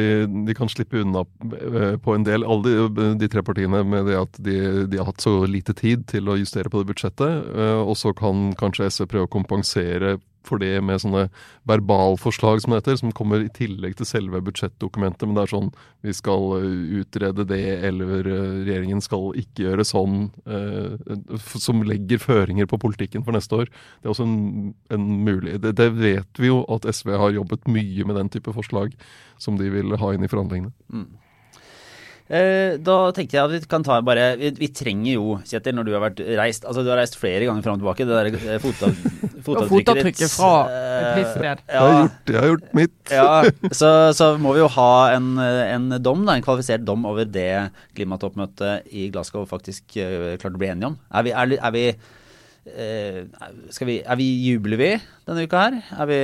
de 0.49 0.55
kan 0.57 0.71
slippe 0.71 0.99
unna 0.99 1.23
uh, 1.23 1.95
på 2.03 2.15
en 2.15 2.27
del, 2.27 2.43
alle 2.43 2.89
de, 2.91 3.09
de, 3.21 3.31
tre 3.31 3.43
partiene, 3.47 3.83
med 3.87 4.09
det 4.11 4.17
at 4.19 4.41
de, 4.43 4.57
de, 4.89 4.99
har 4.99 5.07
hatt 5.11 5.23
så 5.23 5.39
lite 5.47 5.75
tid 5.77 6.07
til 6.11 6.27
å 6.27 6.37
justere 6.39 6.71
på 6.73 6.83
det 6.83 6.91
budsjettet. 6.91 7.51
Uh, 7.55 7.83
og 7.85 7.95
så 7.99 8.11
kan 8.17 8.51
kanskje 8.59 8.91
SV 8.91 9.07
prøve 9.13 9.29
å 9.29 9.35
kompensere 9.37 10.17
for 10.47 10.61
det 10.61 10.73
med 10.85 11.01
sånne 11.03 11.27
verbalforslag, 11.69 12.61
som 12.63 12.73
det 12.73 12.81
heter, 12.81 12.99
som 13.01 13.13
kommer 13.15 13.43
i 13.43 13.51
tillegg 13.53 13.97
til 13.99 14.09
selve 14.09 14.41
budsjettdokumentet. 14.45 15.27
Men 15.27 15.37
det 15.37 15.45
er 15.45 15.53
sånn 15.53 15.71
vi 16.05 16.15
skal 16.15 16.47
eh, 16.59 16.97
utrede 17.01 17.45
det, 17.49 17.61
eller 17.89 18.27
eh, 18.31 18.47
regjeringen 18.63 19.03
skal 19.03 19.29
ikke 19.39 19.67
gjøre 19.67 19.87
sånn. 19.87 20.17
Eh, 20.47 21.37
som 21.57 21.83
legger 21.87 22.21
føringer 22.21 22.69
på 22.69 22.79
politikken 22.81 23.25
for 23.27 23.35
neste 23.35 23.63
år. 23.63 23.71
Det 24.01 24.09
er 24.09 24.15
også 24.15 24.27
en, 24.27 24.73
en 24.93 25.07
mulig 25.27 25.57
det, 25.63 25.73
det, 25.79 25.91
vet 25.97 26.41
vi 26.41 26.51
jo 26.51 26.61
at 26.73 26.87
SV 26.87 27.13
har 27.19 27.35
jobbet 27.35 27.67
mye 27.71 28.07
med 28.07 28.19
den 28.19 28.31
type 28.33 28.53
forslag 28.55 28.93
som 29.41 29.57
de 29.59 29.69
vil 29.73 29.95
ha 29.99 30.13
inn 30.13 30.25
i 30.25 30.31
forhandlingene. 30.31 30.73
Mm. 30.93 31.07
Eh, 32.27 32.75
da 32.83 32.95
tenkte 33.15 33.37
jeg 33.37 33.47
at 33.47 33.53
vi 33.53 33.69
kan 33.71 33.85
ta 33.87 34.01
bare 34.03 34.33
Vi, 34.35 34.49
vi 34.57 34.67
trenger 34.75 35.13
jo, 35.13 35.37
Kjetil, 35.47 35.77
når 35.77 35.85
du 35.87 35.91
har 35.95 36.01
vært 36.03 36.17
reist 36.35 36.65
Altså 36.67 36.83
du 36.83 36.89
har 36.91 36.99
reist 36.99 37.15
flere 37.15 37.47
ganger 37.47 37.63
fram 37.63 37.77
og 37.77 37.85
tilbake. 37.85 38.07
Det 38.07 38.17
der 38.17 38.51
eh, 38.55 38.59
fotav, 38.65 38.97
fotavtrykket 39.45 40.25
ditt. 40.25 40.33
fra 40.33 40.51
et 40.67 41.07
eh, 41.07 41.21
visst 41.21 41.37
sted. 41.37 41.63
Ja, 41.63 41.71
jeg, 41.71 41.79
har 41.79 42.01
gjort, 42.01 42.33
jeg 42.33 42.41
har 42.41 42.51
gjort 42.51 42.75
mitt. 42.81 42.97
ja, 43.13 43.71
så, 43.71 43.91
så, 44.17 44.29
må 44.43 44.57
vi 44.57 44.63
jo 44.65 44.69
ha 44.75 44.91
en, 45.15 45.31
en 45.39 45.89
dom, 46.03 46.27
da, 46.27 46.35
en 46.35 46.43
kvalifisert 46.43 46.83
dom 46.87 47.07
over 47.07 47.27
det 47.31 47.49
klimatoppmøtet 47.95 48.91
i 48.91 49.07
Glasgow 49.13 49.47
faktisk 49.47 49.95
klarte 49.95 50.55
å 50.55 50.59
bli 50.59 50.71
enige 50.73 50.91
om. 50.91 50.99
Er 51.15 51.27
vi, 51.27 51.35
er, 51.37 51.57
er 51.57 51.75
vi 51.77 51.85
uh, 51.95 53.19
skal 53.71 53.91
vi, 53.93 53.99
er 54.03 54.19
vi 54.19 54.31
Jubler 54.49 54.81
vi 54.81 54.93
denne 55.29 55.47
uka 55.47 55.67
her? 55.67 55.79
Er 55.95 56.11
vi 56.11 56.21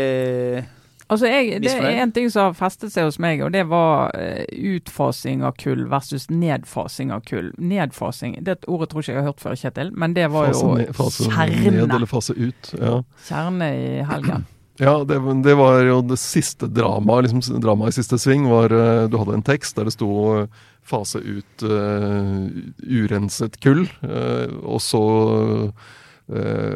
Altså 1.13 1.29
jeg, 1.29 1.61
Det 1.63 1.73
er 1.73 1.99
en 2.03 2.13
ting 2.13 2.29
som 2.33 2.49
har 2.49 2.55
festet 2.57 2.93
seg 2.93 3.07
hos 3.07 3.19
meg, 3.21 3.43
og 3.45 3.53
det 3.53 3.65
var 3.69 4.13
eh, 4.17 4.45
utfasing 4.73 5.43
av 5.45 5.55
kull 5.61 5.85
versus 5.91 6.25
nedfasing 6.31 7.13
av 7.13 7.21
kull. 7.27 7.51
Nedfasing, 7.61 8.39
det 8.45 8.59
ordet 8.65 8.89
tror 8.91 9.05
ikke 9.05 9.13
jeg 9.13 9.21
har 9.21 9.29
hørt 9.29 9.43
før, 9.43 9.59
Kjetil, 9.59 9.93
men 9.93 10.17
det 10.17 10.25
var 10.33 10.49
Fase, 10.49 10.65
jo 10.65 10.97
fase 10.97 11.29
ned 11.53 11.85
eller 11.85 12.09
fase 12.09 12.35
ut. 12.37 12.73
Ja, 12.79 12.97
Kjerne 13.27 13.69
i 13.77 13.87
helgen. 14.09 14.45
ja 14.81 14.97
det, 15.05 15.21
det 15.45 15.57
var 15.59 15.81
jo 15.85 16.01
det 16.01 16.19
siste 16.21 16.69
dramaet. 16.71 17.29
Liksom, 17.29 17.61
dramaet 17.61 17.93
i 17.93 18.01
siste 18.01 18.17
sving 18.21 18.49
var 18.49 18.73
eh, 18.73 19.07
Du 19.11 19.19
hadde 19.21 19.37
en 19.37 19.45
tekst 19.45 19.77
der 19.77 19.89
det 19.89 19.97
sto 19.97 20.13
eh, 20.41 20.61
'fase 20.83 21.19
ut 21.19 21.63
uh, 21.63 22.47
urenset 22.83 23.59
kull', 23.63 23.87
uh, 24.03 24.51
og 24.67 24.81
så 24.83 25.03
eh, 25.37 25.91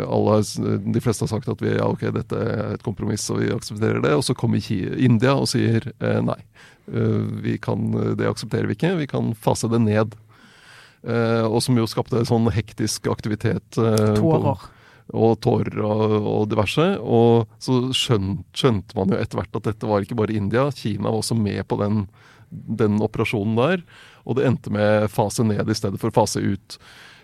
alle, 0.03 0.41
de 0.93 0.99
fleste 1.01 1.23
har 1.23 1.31
sagt 1.31 1.47
at 1.47 1.61
vi, 1.63 1.69
ja, 1.77 1.85
ok, 1.87 2.01
dette 2.15 2.35
er 2.35 2.73
et 2.75 2.83
kompromiss 2.83 3.29
og 3.31 3.39
vi 3.39 3.51
aksepterer 3.55 4.01
det. 4.03 4.11
Og 4.17 4.23
så 4.27 4.35
kommer 4.35 4.59
India 4.99 5.35
og 5.39 5.47
sier 5.47 5.87
eh, 6.03 6.19
nei, 6.21 6.39
eh, 6.91 7.21
vi 7.45 7.57
kan, 7.63 7.91
det 8.19 8.27
aksepterer 8.27 8.67
vi 8.67 8.75
ikke, 8.75 8.95
vi 8.99 9.07
kan 9.07 9.31
fase 9.39 9.69
det 9.71 9.79
ned. 9.85 10.17
Eh, 11.07 11.45
og 11.47 11.61
som 11.63 11.77
jo 11.79 11.85
skapte 11.87 12.25
sånn 12.27 12.49
hektisk 12.51 13.07
aktivitet. 13.13 13.77
eh, 13.79 14.17
på- 14.19 14.33
Tårer. 14.41 14.65
og 15.13 15.37
tårer 15.39 15.77
og, 15.87 16.11
og 16.27 16.49
diverse. 16.51 16.85
Og 16.99 17.47
så 17.63 17.77
skjønt, 17.95 18.41
skjønte 18.51 18.97
man 18.97 19.07
jo 19.13 19.15
etter 19.21 19.39
hvert 19.39 19.55
at 19.55 19.63
dette 19.69 19.87
var 19.87 20.03
ikke 20.03 20.17
bare 20.19 20.35
India. 20.35 20.65
Kina 20.75 21.07
var 21.07 21.21
også 21.21 21.37
med 21.39 21.63
på 21.69 21.77
den, 21.79 22.01
den 22.51 22.99
operasjonen 22.99 23.55
der. 23.55 23.85
Og 24.27 24.35
det 24.35 24.43
endte 24.49 24.69
med 24.75 25.07
fase 25.13 25.45
ned 25.47 25.69
i 25.71 25.77
stedet 25.79 26.01
for 26.01 26.11
fase 26.11 26.43
ut. 26.43 26.75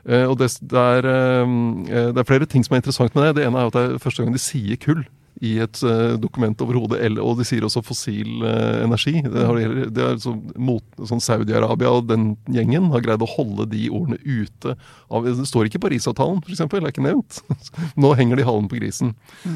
Eh, 0.07 0.25
og 0.27 0.37
det, 0.41 0.49
det, 0.61 0.85
er, 0.99 1.05
eh, 1.07 2.07
det 2.13 2.19
er 2.23 2.27
flere 2.27 2.47
ting 2.49 2.63
som 2.65 2.75
er 2.75 2.81
interessant 2.83 3.13
med 3.15 3.29
det. 3.29 3.35
Det 3.41 3.45
ene 3.47 3.59
er 3.61 3.69
at 3.71 3.77
det 3.77 3.83
er 3.95 4.01
første 4.03 4.23
gang 4.25 4.33
de 4.35 4.41
sier 4.41 4.79
kull 4.83 5.03
i 5.43 5.55
et 5.63 5.79
eh, 5.83 6.13
dokument 6.21 6.59
overhodet. 6.63 6.99
eller- 7.03 7.23
Og 7.25 7.37
de 7.39 7.45
sier 7.47 7.65
også 7.65 7.81
fossil 7.83 8.43
eh, 8.47 8.83
energi. 8.85 9.15
Det, 9.23 9.45
har, 9.47 9.55
det 9.91 10.03
er 10.05 10.19
så, 10.21 10.35
mot, 10.55 10.83
sånn 11.09 11.23
Saudi-Arabia 11.23 11.89
og 11.91 12.07
den 12.11 12.35
gjengen 12.53 12.91
har 12.93 13.01
greid 13.03 13.23
å 13.25 13.31
holde 13.33 13.65
de 13.71 13.87
ordene 13.89 14.19
ute. 14.23 14.75
Av, 15.09 15.25
det 15.25 15.47
står 15.49 15.67
ikke 15.67 15.81
Parisavtalen, 15.83 16.43
f.eks. 16.45 16.61
Det 16.67 16.79
er 16.83 16.91
ikke 16.93 17.07
nevnt. 17.07 17.41
Nå 17.99 18.13
henger 18.19 18.39
de 18.39 18.45
halen 18.47 18.69
på 18.71 18.79
grisen. 18.79 19.15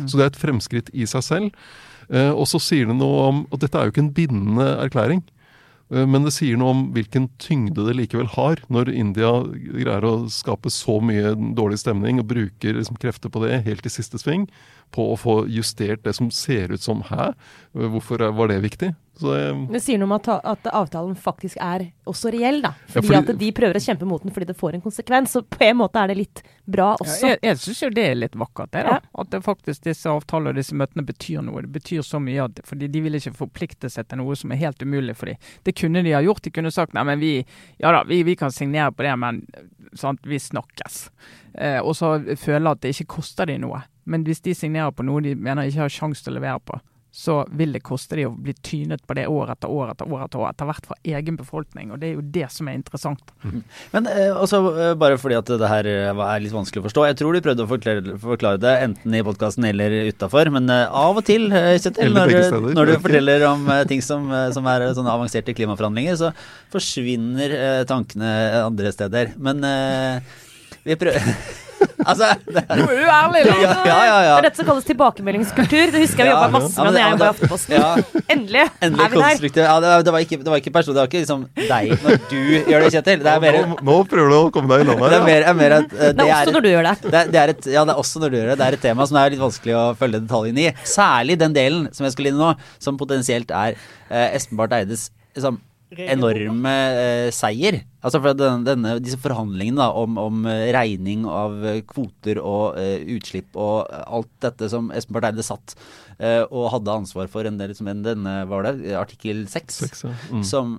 Så 0.10 0.18
det 0.18 0.26
er 0.26 0.32
et 0.34 0.42
fremskritt 0.42 0.92
i 0.98 1.06
seg 1.08 1.24
selv. 1.24 1.64
Eh, 2.10 2.32
og 2.32 2.48
så 2.50 2.60
sier 2.64 2.88
det 2.88 2.96
noe 2.96 3.24
om 3.28 3.40
Og 3.52 3.60
dette 3.60 3.76
er 3.76 3.90
jo 3.90 3.92
ikke 3.92 4.06
en 4.06 4.14
bindende 4.16 4.68
erklæring. 4.80 5.26
Eh, 5.92 6.06
Men 6.06 6.24
det 6.28 6.34
sier 6.36 6.58
noe 6.60 6.74
om 6.76 6.82
hvilken 6.96 7.30
tyngde 7.40 7.86
det 7.88 7.96
likevel 7.96 8.28
har, 8.36 8.62
når 8.70 8.92
India 8.94 9.32
greier 9.48 10.04
å 10.08 10.28
skape 10.32 10.72
så 10.74 11.00
mye 11.04 11.34
dårlig 11.56 11.80
stemning 11.80 12.20
og 12.20 12.28
bruker 12.28 12.74
liksom 12.76 13.00
krefter 13.00 13.32
på 13.32 13.44
det 13.46 13.64
helt 13.68 13.86
i 13.88 13.90
siste 13.94 14.20
sving, 14.20 14.48
på 14.92 15.14
å 15.14 15.18
få 15.20 15.38
justert 15.52 16.04
det 16.04 16.16
som 16.16 16.32
ser 16.32 16.72
ut 16.74 16.82
som 16.84 17.04
hæ? 17.08 17.34
Hvorfor 17.74 18.22
er- 18.22 18.32
var 18.36 18.48
det 18.48 18.62
viktig? 18.64 18.96
Så 19.18 19.32
det, 19.34 19.74
Det 19.74 19.80
sier 19.82 19.98
noe 19.98 20.06
om 20.12 20.16
at, 20.20 20.28
at 20.46 20.68
avtalen 20.78 21.16
faktisk 21.18 21.58
er 21.64 21.88
også 22.06 22.30
reell, 22.32 22.60
da. 22.62 22.70
Ja, 22.78 22.88
Fordi, 22.94 23.08
fordi- 23.08 23.30
at 23.34 23.40
de 23.40 23.52
prøver 23.52 23.80
å 23.80 23.82
kjempe 23.82 24.06
mot 24.06 24.22
den 24.24 24.32
fordi 24.36 24.46
det 24.52 24.56
får 24.60 24.76
en 24.78 24.82
konsekvens. 24.84 25.32
Så 25.34 25.42
på 25.42 25.64
en 25.66 25.78
måte 25.80 25.98
er 26.04 26.08
det 26.12 26.18
litt 26.20 26.44
bra 26.70 26.92
Ja, 26.92 26.98
også. 27.02 27.28
jeg 27.32 27.40
jeg 27.42 27.58
syns 27.58 27.82
jo 27.82 27.90
det 27.90 28.06
er 28.12 28.16
litt 28.16 28.36
vakkert, 28.38 28.72
det 28.72 28.84
da. 28.86 28.90
Ja. 28.98 29.00
At 29.18 29.30
det 29.34 29.42
faktisk 29.44 29.82
disse 29.88 30.06
avtalene 30.06 30.50
og 30.50 30.56
disse 30.56 30.76
møtene 30.78 31.06
betyr 31.06 31.42
noe. 31.44 31.62
Det 31.66 31.72
betyr 31.82 32.04
så 32.06 32.22
mye 32.22 32.44
at 32.46 32.62
fordi 32.64 32.88
de 32.92 33.02
vil 33.02 33.14
ikke 33.18 33.34
forplikte 33.36 33.90
seg 33.90 34.08
til 34.08 34.18
noe 34.22 34.36
som 34.36 34.52
er 34.52 34.58
helt 34.62 34.78
umulig 34.86 35.16
for 35.16 35.26
dem. 35.26 35.38
Det 35.64 35.76
kunne 35.76 36.04
de 36.04 36.12
ha 36.14 36.22
gjort. 36.22 36.42
De 36.44 36.52
kunne 36.52 36.72
sagt 36.72 36.94
nei, 36.94 37.04
men 37.04 37.20
vi, 37.20 37.46
ja 37.80 37.92
da, 37.92 38.04
vi, 38.04 38.22
vi 38.24 38.36
kan 38.36 38.52
signere 38.52 38.92
på 38.92 39.04
det, 39.04 39.18
men 39.18 39.42
sant, 39.96 40.20
vi 40.24 40.38
snakkes. 40.38 41.10
Eh, 41.58 41.80
og 41.82 41.96
så 41.96 42.20
føle 42.38 42.70
at 42.70 42.82
det 42.82 42.94
ikke 42.94 43.08
koster 43.18 43.46
dem 43.50 43.62
noe. 43.62 43.82
Men 44.06 44.24
hvis 44.24 44.42
de 44.42 44.54
signerer 44.54 44.92
på 44.96 45.04
noe 45.04 45.22
de 45.22 45.34
mener 45.36 45.64
ikke 45.68 45.82
har 45.88 45.90
sjanse 45.90 46.24
til 46.24 46.34
å 46.36 46.40
levere 46.40 46.60
på, 46.64 46.80
så 47.18 47.40
vil 47.58 47.72
det 47.74 47.80
koste 47.82 48.14
de 48.20 48.28
å 48.28 48.34
bli 48.38 48.54
tynet 48.62 49.02
på 49.10 49.16
det 49.18 49.24
år 49.26 49.50
etter 49.56 49.72
år 49.74 49.90
etter 49.96 50.06
år 50.14 50.28
etter 50.28 50.38
år, 50.44 50.52
etter 50.54 50.68
hvert 50.70 50.86
fra 50.86 50.98
egen 51.18 51.40
befolkning. 51.40 51.90
Og 51.96 51.98
det 52.02 52.12
er 52.12 52.14
jo 52.20 52.26
det 52.36 52.46
som 52.54 52.68
er 52.70 52.76
interessant. 52.78 53.32
Men 53.96 54.06
eh, 54.12 54.30
også 54.38 54.60
eh, 54.70 54.92
bare 55.02 55.18
fordi 55.18 55.40
at 55.40 55.50
det 55.50 55.72
her 55.72 55.90
eh, 55.90 56.12
er 56.28 56.44
litt 56.44 56.54
vanskelig 56.54 56.84
å 56.84 56.86
forstå. 56.86 57.06
Jeg 57.10 57.18
tror 57.24 57.34
du 57.34 57.42
prøvde 57.48 57.66
å 57.66 57.72
forklare, 57.72 58.18
forklare 58.22 58.62
det 58.62 58.76
enten 58.86 59.18
i 59.18 59.24
podkasten 59.26 59.66
eller 59.72 59.98
utafor, 60.12 60.52
men 60.54 60.70
eh, 60.70 60.86
av 60.94 61.18
og 61.18 61.26
til, 61.26 61.50
eh, 61.50 61.74
Kjetil, 61.82 62.14
når, 62.14 62.36
du- 62.62 62.70
når 62.78 62.92
du 62.94 62.96
forteller 63.08 63.48
om 63.50 63.66
eh, 63.74 63.84
ting 63.90 64.06
som, 64.06 64.30
som 64.54 64.70
er 64.70 64.86
sånne 64.94 65.18
avanserte 65.18 65.58
klimaforhandlinger, 65.58 66.22
så 66.22 66.30
forsvinner 66.78 67.58
eh, 67.58 67.82
tankene 67.90 68.30
andre 68.62 68.94
steder. 68.94 69.34
Men 69.42 69.66
eh, 69.66 70.36
vi 70.88 70.96
prøver 71.00 71.24
Altså 71.78 72.32
det 72.48 72.62
er, 72.64 72.80
er 72.80 73.10
ærlig, 73.14 73.42
ja, 73.46 73.74
ja, 73.86 73.98
ja, 74.02 74.22
Det 74.24 74.38
er 74.40 74.46
dette 74.48 74.58
som 74.58 74.66
kalles 74.66 74.86
tilbakemeldingskultur. 74.88 75.92
Det 75.94 76.00
husker 76.02 76.24
jeg 76.26 76.28
vi 76.28 76.32
Ja. 76.32 76.38
jobba 76.48 76.60
masse 76.60 76.82
med 76.82 76.96
da 76.96 77.02
jeg 77.04 77.06
var 77.06 77.12
jobba 77.12 77.26
i 77.28 77.34
Aftenposten. 77.34 77.76
ja. 77.78 78.22
Endelig, 78.34 78.64
Endelig 78.82 79.06
er 79.06 79.12
vi 79.44 79.50
der. 79.54 79.68
Ja, 79.68 79.76
det, 79.84 79.92
var- 79.92 80.06
det 80.08 80.14
var 80.16 80.24
ikke, 80.26 80.40
det 80.42 80.50
var 80.54 80.62
ikke 80.62 80.74
personlig, 80.74 80.96
det 80.98 81.04
var 81.04 81.12
ikke 81.12 81.22
liksom 81.22 81.44
deg 81.54 81.92
når 82.02 82.18
du 82.32 82.40
gjør 82.72 82.82
det, 82.86 82.90
Kjetil. 82.96 83.22
Det 83.28 83.34
er 83.36 83.44
mer, 83.46 83.60
nå, 83.62 83.78
nå 83.92 83.98
prøver 84.10 84.34
du 84.34 84.38
å 84.40 84.42
komme 84.58 84.72
deg 84.74 84.88
unna 84.88 85.12
det 85.14 85.20
er 85.20 85.28
mer, 85.28 85.46
er 85.52 85.60
mer 85.62 85.78
at 85.78 85.94
uh, 85.94 86.08
Det 86.18 86.26
er 86.26 86.34
også 86.34 86.56
når 86.58 86.66
du 86.66 86.70
gjør 86.72 86.90
det. 86.90 86.96
Det 87.06 87.24
det 87.38 87.42
er 87.44 87.54
et, 87.54 87.70
ja, 87.76 87.86
det 87.86 87.94
er 87.94 88.02
også 88.06 88.24
når 88.26 88.34
du 88.34 88.40
gjør 88.40 88.50
det. 88.50 88.58
Det 88.64 88.68
er 88.72 88.80
et 88.80 88.86
tema 88.90 89.08
som 89.12 89.22
er 89.22 89.36
litt 89.36 89.44
vanskelig 89.46 89.78
å 89.78 89.86
følge 90.02 90.24
detaljene 90.26 90.66
i. 90.66 90.74
Særlig 90.98 91.38
den 91.46 91.54
delen 91.62 91.88
som 91.94 92.10
jeg 92.10 92.18
skulle 92.18 92.34
inn 92.34 92.42
i 92.42 92.46
nå, 92.48 92.56
som 92.82 92.98
potensielt 92.98 93.54
er 93.54 93.78
uh, 94.10 94.28
Espen 94.34 94.58
Barth 94.58 94.74
Eides 94.82 95.12
liksom, 95.38 95.62
enorme 95.96 96.74
eh, 96.98 97.30
seier. 97.36 97.80
Altså 98.04 98.20
for 98.24 98.36
denne, 98.38 98.66
denne, 98.68 98.96
Disse 99.04 99.20
forhandlingene 99.22 99.80
da, 99.80 99.88
om, 99.96 100.18
om 100.20 100.48
eh, 100.50 100.68
regning 100.76 101.26
av 101.30 101.56
eh, 101.66 101.80
kvoter 101.88 102.42
og 102.42 102.78
eh, 102.82 103.06
utslipp 103.16 103.56
og 103.56 103.88
eh, 103.88 104.04
alt 104.20 104.32
dette 104.44 104.70
som 104.72 104.92
Espen 104.96 105.18
Barth 105.18 105.32
Eide 105.32 105.46
satt 105.46 105.78
eh, 106.20 106.44
og 106.48 106.70
hadde 106.76 106.98
ansvar 107.04 107.32
for 107.32 107.48
en 107.48 107.60
del 107.60 107.74
som 107.78 107.90
en, 107.92 108.04
denne, 108.06 108.36
var 108.52 108.68
det, 108.68 108.94
artikkel 109.00 109.46
6, 109.48 109.82
Seks, 109.86 110.06
ja. 110.08 110.14
Mm. 110.32 110.44
som 110.48 110.78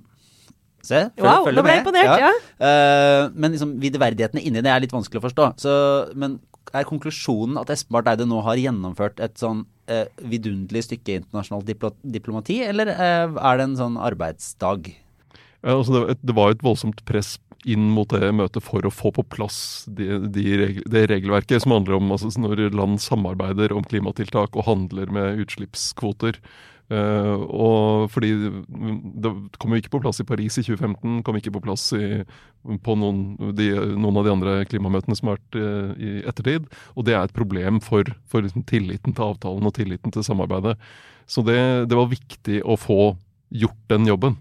Se, 0.79 0.95
følg, 1.11 1.25
Wow, 1.25 1.43
følg 1.43 1.57
nå 1.57 1.63
ble 1.65 1.73
jeg 1.73 1.81
imponert, 1.81 2.21
ja. 2.21 2.29
Eh, 2.63 3.23
men 3.35 3.51
liksom 3.51 3.73
videverdighetene 3.83 4.45
inni 4.47 4.61
det 4.63 4.71
er 4.71 4.79
litt 4.79 4.93
vanskelig 4.95 5.19
å 5.19 5.25
forstå. 5.25 5.47
Så, 5.59 5.73
men 6.15 6.37
er 6.71 6.85
konklusjonen 6.87 7.59
at 7.59 7.71
Espen 7.73 7.97
Barth 7.97 8.13
Eide 8.13 8.27
nå 8.29 8.39
har 8.45 8.59
gjennomført 8.61 9.19
et 9.23 9.35
sånn 9.41 9.65
vidunderlig 10.31 10.85
stykke 10.87 11.19
internasjonalt 11.21 11.69
diplomati, 12.03 12.61
eller 12.67 12.93
eh, 12.93 13.27
er 13.27 13.59
det 13.59 13.67
en 13.67 13.77
sånn 13.79 13.99
arbeidsdag? 13.99 14.91
Ja, 15.59 15.75
altså 15.75 15.95
det, 15.95 16.19
det 16.23 16.35
var 16.37 16.53
et 16.53 16.65
voldsomt 16.65 17.03
press 17.07 17.37
inn 17.67 17.89
mot 17.91 18.07
det 18.13 18.29
møtet 18.31 18.63
for 18.63 18.85
å 18.87 18.93
få 18.93 19.11
på 19.11 19.25
plass 19.35 19.83
de, 19.91 20.21
de 20.31 20.45
det 20.87 21.05
regelverket 21.11 21.65
som 21.65 21.73
handler 21.75 21.97
om 21.97 22.13
altså 22.15 22.31
når 22.39 22.69
land 22.71 23.01
samarbeider 23.03 23.73
om 23.75 23.83
klimatiltak 23.83 24.55
og 24.55 24.67
handler 24.69 25.11
med 25.11 25.43
utslippskvoter. 25.43 26.39
Eh, 26.89 27.41
og 27.53 28.09
fordi 28.09 28.31
det 29.21 29.31
kom 29.61 29.75
jo 29.75 29.77
ikke 29.77 29.91
på 29.93 30.01
plass 30.01 30.21
i 30.23 30.25
Paris 30.25 30.57
i 30.57 30.63
2015, 30.65 31.21
kom 31.25 31.37
ikke 31.37 31.53
på 31.53 31.61
plass 31.61 31.91
i, 31.93 32.23
på 32.85 32.95
noen, 32.97 33.53
de, 33.57 33.69
noen 33.93 34.17
av 34.17 34.25
de 34.25 34.33
andre 34.33 34.55
klimamøtene 34.69 35.17
som 35.17 35.29
har 35.29 35.37
vært 35.37 35.59
uh, 35.61 35.91
i 36.01 36.15
ettertid. 36.27 36.65
Og 36.97 37.05
det 37.05 37.15
er 37.15 37.27
et 37.27 37.35
problem 37.35 37.77
for, 37.85 38.09
for 38.29 38.45
liksom 38.45 38.65
tilliten 38.69 39.13
til 39.13 39.27
avtalen 39.27 39.69
og 39.69 39.75
tilliten 39.77 40.13
til 40.15 40.25
samarbeidet. 40.25 40.75
Så 41.29 41.45
det, 41.45 41.59
det 41.91 41.97
var 41.97 42.09
viktig 42.09 42.63
å 42.65 42.77
få 42.79 43.13
gjort 43.53 43.83
den 43.93 44.09
jobben. 44.09 44.39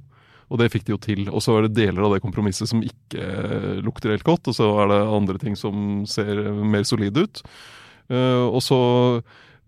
Og 0.48 0.62
det 0.62 0.70
fikk 0.72 0.86
de 0.86 0.94
jo 0.94 1.00
til. 1.04 1.26
Og 1.28 1.44
så 1.44 1.58
er 1.58 1.66
det 1.66 1.76
deler 1.76 2.06
av 2.06 2.14
det 2.16 2.22
kompromisset 2.24 2.70
som 2.70 2.80
ikke 2.80 3.20
eh, 3.20 3.82
lukter 3.84 4.14
helt 4.14 4.24
godt, 4.24 4.48
og 4.48 4.56
så 4.56 4.70
er 4.80 4.88
det 4.94 5.02
andre 5.18 5.36
ting 5.42 5.58
som 5.60 6.06
ser 6.08 6.40
mer 6.64 6.88
solide 6.88 7.28
ut. 7.28 7.42
Uh, 8.08 8.48
og 8.48 8.62
så 8.64 8.78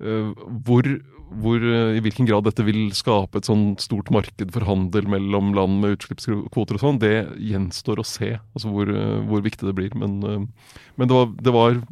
hvor, 0.01 0.87
hvor, 1.31 1.63
eh, 1.63 1.97
i 1.97 2.03
hvilken 2.03 2.27
grad 2.27 2.45
dette 2.47 2.65
vil 2.67 2.91
skape 2.97 3.39
et 3.39 3.49
sånn 3.49 3.77
stort 3.79 4.11
marked 4.11 4.51
for 4.55 4.67
handel 4.67 5.07
mellom 5.11 5.53
land 5.55 5.81
med 5.83 5.99
utslippskvoter 5.99 6.79
og 6.79 6.83
sånn, 6.83 7.01
det 7.03 7.31
gjenstår 7.39 8.03
å 8.03 8.07
se. 8.07 8.33
Altså 8.55 8.73
hvor, 8.73 8.91
eh, 8.91 9.21
hvor 9.31 9.45
viktig 9.45 9.69
det 9.69 9.77
blir. 9.79 9.95
Men, 9.95 10.19
eh, 10.25 10.47
men 10.97 11.09
det 11.09 11.15
var, 11.15 11.27
det 11.39 11.55
var 11.55 11.83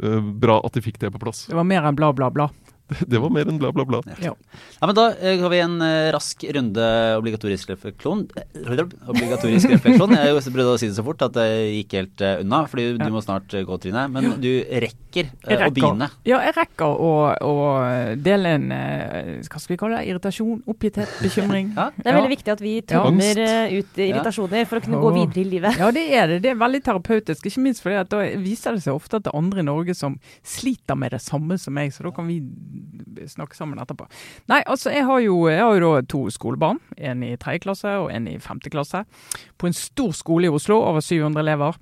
bra 0.00 0.62
at 0.64 0.72
de 0.72 0.80
fikk 0.80 0.96
det 0.96 1.10
på 1.12 1.20
plass. 1.20 1.44
Det 1.44 1.54
var 1.54 1.66
mer 1.68 1.84
enn 1.84 1.94
bla, 1.94 2.08
bla, 2.16 2.30
bla. 2.32 2.46
Det 3.10 3.18
var 3.22 3.30
mer 3.30 3.48
enn 3.50 3.58
bla, 3.60 3.70
bla, 3.72 3.84
bla. 3.88 4.00
Ja. 4.22 4.32
Ja, 4.80 4.86
men 4.88 4.94
Da 4.98 5.04
eh, 5.18 5.38
har 5.40 5.50
vi 5.52 5.60
en 5.62 5.76
eh, 5.84 6.10
rask 6.14 6.44
runde 6.56 6.86
obligatorisk 7.18 7.70
refleksjon. 7.72 8.26
Eh, 8.36 8.82
Obligatorisk 9.10 9.70
refleksjon. 9.74 10.14
Jeg 10.16 10.52
prøvde 10.54 10.74
å 10.74 10.78
si 10.80 10.88
det 10.90 10.96
så 10.98 11.04
fort 11.06 11.22
at 11.26 11.34
det 11.36 11.46
gikk 11.78 11.96
helt 11.98 12.24
unna, 12.42 12.62
fordi 12.70 12.88
du 12.98 13.04
Ja. 13.04 13.10
må 13.14 13.22
snart 13.24 13.48
gå, 13.66 13.78
Trine. 13.82 14.06
Men 14.10 14.34
du 14.42 14.48
rekker 14.64 15.30
Jeg 15.46 15.58
å 15.66 15.70
begynne. 15.74 16.06
ja, 16.28 16.38
jeg 16.46 16.54
rekker 16.56 16.86
å, 16.86 17.12
å 17.42 17.54
dele 18.22 18.52
en 18.58 18.66
Hva 18.70 19.58
skal 19.58 19.74
vi 19.74 19.78
kalle 19.80 19.98
det? 20.00 20.10
Irritasjon? 20.12 20.62
Oppgitthet? 20.70 21.16
Bekymring? 21.22 21.72
Ja. 21.80 21.88
Det 21.96 22.06
er 22.10 22.16
veldig 22.18 22.32
viktig 22.34 22.52
at 22.52 22.60
vi 22.64 22.72
tømmer 22.86 23.38
ut 23.72 23.98
irritasjoner 24.00 24.66
for 24.68 24.80
å 24.80 24.84
kunne 24.84 25.00
gå 25.00 25.10
videre 25.14 25.40
i 25.42 25.48
livet. 25.48 25.78
Ja, 25.80 25.88
det 25.94 26.02
er 26.14 26.26
det. 26.34 26.38
Det 26.44 26.50
er 26.52 26.58
veldig 26.60 26.80
terapeutisk. 26.86 27.46
Ikke 27.48 27.62
minst 27.64 27.82
fordi 27.84 27.98
at 28.00 28.10
da 28.12 28.20
viser 28.42 28.76
det 28.76 28.82
seg 28.84 28.96
ofte 28.98 29.18
at 29.20 29.24
det 29.26 29.32
er 29.32 29.38
andre 29.38 29.62
i 29.62 29.66
Norge 29.66 29.94
som 29.96 30.16
sliter 30.46 30.98
med 30.98 31.14
det 31.14 31.20
samme 31.24 31.56
som 31.60 31.74
meg, 31.76 31.92
så 31.94 32.04
da 32.06 32.12
kan 32.16 32.26
vi 32.28 32.40
snakke 33.30 33.56
sammen 33.56 33.80
etterpå. 33.82 34.06
Nei, 34.50 34.62
altså 34.66 34.92
jeg 34.94 35.06
har 35.08 35.20
jo, 35.24 35.36
jeg 35.50 35.60
har 35.60 35.80
jo 35.80 35.92
to 36.08 36.22
skolebarn. 36.32 36.80
En 36.96 37.24
i 37.26 37.34
tredje 37.40 37.64
klasse 37.66 37.96
og 38.02 38.10
en 38.14 38.28
i 38.30 38.38
femte 38.42 38.72
klasse. 38.72 39.04
På 39.58 39.68
en 39.68 39.76
stor 39.76 40.14
skole 40.16 40.48
i 40.48 40.54
Oslo, 40.54 40.80
over 40.80 41.04
700 41.04 41.44
elever. 41.44 41.78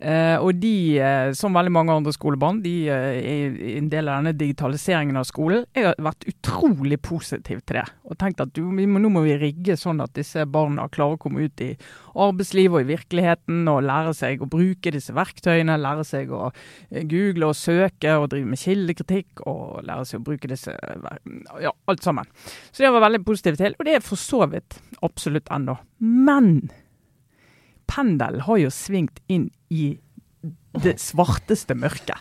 Eh, 0.00 0.40
og 0.40 0.56
de, 0.56 0.96
eh, 0.96 1.30
som 1.36 1.52
veldig 1.52 1.72
mange 1.74 1.92
andre 1.92 2.12
skolebarn, 2.16 2.62
de 2.64 2.72
eh, 2.88 3.18
er 3.20 3.58
en 3.76 3.90
del 3.92 4.08
av 4.08 4.22
denne 4.22 4.32
digitaliseringen 4.38 5.18
av 5.20 5.26
skolen. 5.28 5.66
Jeg 5.76 5.90
har 5.90 6.00
vært 6.00 6.24
utrolig 6.30 6.96
positiv 7.04 7.60
til 7.68 7.80
det. 7.80 7.84
Og 8.08 8.16
tenkt 8.20 8.40
at 8.40 8.54
du, 8.56 8.62
må, 8.64 9.02
nå 9.02 9.12
må 9.12 9.26
vi 9.26 9.36
rigge 9.40 9.76
sånn 9.76 10.00
at 10.00 10.14
disse 10.16 10.46
barna 10.48 10.88
klarer 10.88 11.18
å 11.18 11.20
komme 11.20 11.44
ut 11.44 11.64
i 11.64 11.74
arbeidslivet 12.16 12.78
og 12.78 12.86
i 12.86 12.90
virkeligheten 12.94 13.68
og 13.70 13.84
lære 13.90 14.16
seg 14.16 14.40
å 14.40 14.48
bruke 14.50 14.94
disse 14.96 15.14
verktøyene. 15.16 15.76
Lære 15.80 16.08
seg 16.08 16.32
å 16.32 16.48
google 16.88 17.52
og 17.52 17.58
søke 17.60 18.16
og 18.16 18.30
drive 18.32 18.48
med 18.48 18.64
kildekritikk 18.64 19.44
og 19.44 19.82
lære 19.84 20.08
seg 20.08 20.22
å 20.22 20.28
bruke 20.32 20.48
disse 20.50 20.72
Ja, 21.60 21.72
alt 21.90 22.04
sammen. 22.06 22.28
Så 22.72 22.86
det 22.86 22.94
var 22.94 23.04
veldig 23.04 23.26
positiv 23.26 23.60
til, 23.60 23.76
og 23.76 23.84
det 23.84 23.98
er 23.98 24.04
for 24.04 24.20
så 24.20 24.46
vidt 24.48 24.80
absolutt 25.04 25.50
ennå. 25.52 25.76
Men 26.00 26.70
pendelen 27.90 28.46
har 28.46 28.62
jo 28.62 28.70
svingt 28.74 29.18
inn 29.28 29.50
i 29.70 29.96
det 30.80 30.96
svarteste 31.02 31.74
mørket. 31.76 32.20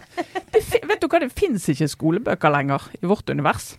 Det, 0.50 0.64
vet 0.90 1.02
du 1.02 1.06
hva, 1.06 1.22
det 1.22 1.30
fins 1.38 1.68
ikke 1.70 1.88
skolebøker 1.92 2.52
lenger 2.52 2.90
i 2.98 3.08
vårt 3.08 3.30
univers. 3.30 3.76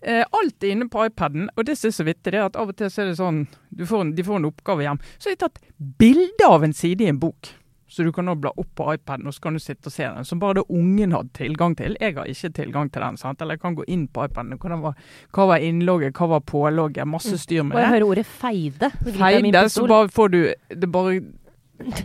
Eh, 0.00 0.22
alt 0.22 0.64
er 0.64 0.72
inne 0.72 0.86
på 0.90 1.02
iPaden, 1.04 1.50
og 1.56 1.66
det 1.66 1.74
som 1.78 1.90
er 1.90 1.96
så 1.96 2.06
vittig, 2.06 2.32
er 2.32 2.46
at 2.46 2.56
av 2.58 2.70
og 2.70 2.78
til 2.78 2.90
så 2.90 3.02
er 3.02 3.10
det 3.10 3.18
sånn 3.18 3.42
får 3.76 4.04
en, 4.04 4.12
De 4.16 4.24
får 4.24 4.40
en 4.40 4.48
oppgave 4.48 4.86
hjem. 4.86 5.00
Så 5.18 5.28
har 5.28 5.36
de 5.36 5.42
tatt 5.42 5.60
bilde 6.00 6.48
av 6.48 6.64
en 6.64 6.74
side 6.76 7.04
i 7.04 7.10
en 7.10 7.20
bok. 7.20 7.50
Så 7.88 8.04
du 8.04 8.10
kan 8.12 8.26
nå 8.28 8.34
bla 8.36 8.50
opp 8.60 8.68
på 8.76 8.84
iPaden 8.94 9.26
og 9.26 9.32
så 9.32 9.40
kan 9.46 9.54
du 9.56 9.60
sitte 9.64 9.88
og 9.88 9.92
se 9.94 10.04
den. 10.04 10.24
Som 10.28 10.38
bare 10.42 10.58
det 10.58 10.64
ungen 10.68 11.12
hadde 11.16 11.32
tilgang 11.38 11.72
til. 11.78 11.96
Jeg 12.00 12.14
har 12.18 12.28
ikke 12.28 12.50
tilgang 12.58 12.90
til 12.92 13.00
den. 13.02 13.16
sant? 13.16 13.40
Eller 13.40 13.56
jeg 13.56 13.62
kan 13.62 13.74
gå 13.78 13.86
inn 13.88 14.06
på 14.12 14.26
iPaden. 14.28 14.58
Hva 14.60 14.92
hva 15.32 15.46
var 15.48 15.64
innlogget, 15.64 16.12
hva 16.18 16.28
var 16.34 16.40
pålogget? 16.44 17.08
Masse 17.08 17.38
styr 17.40 17.62
med 17.64 17.76
Og 17.76 17.80
jeg 17.80 17.88
det. 17.88 17.94
hører 17.96 18.08
ordet 18.10 18.26
feide. 18.26 18.90
Feide, 19.16 19.64
så 19.72 19.86
bare 19.88 20.08
får 20.12 20.28
du 20.34 20.40
Det 20.68 20.90
bare 20.92 21.20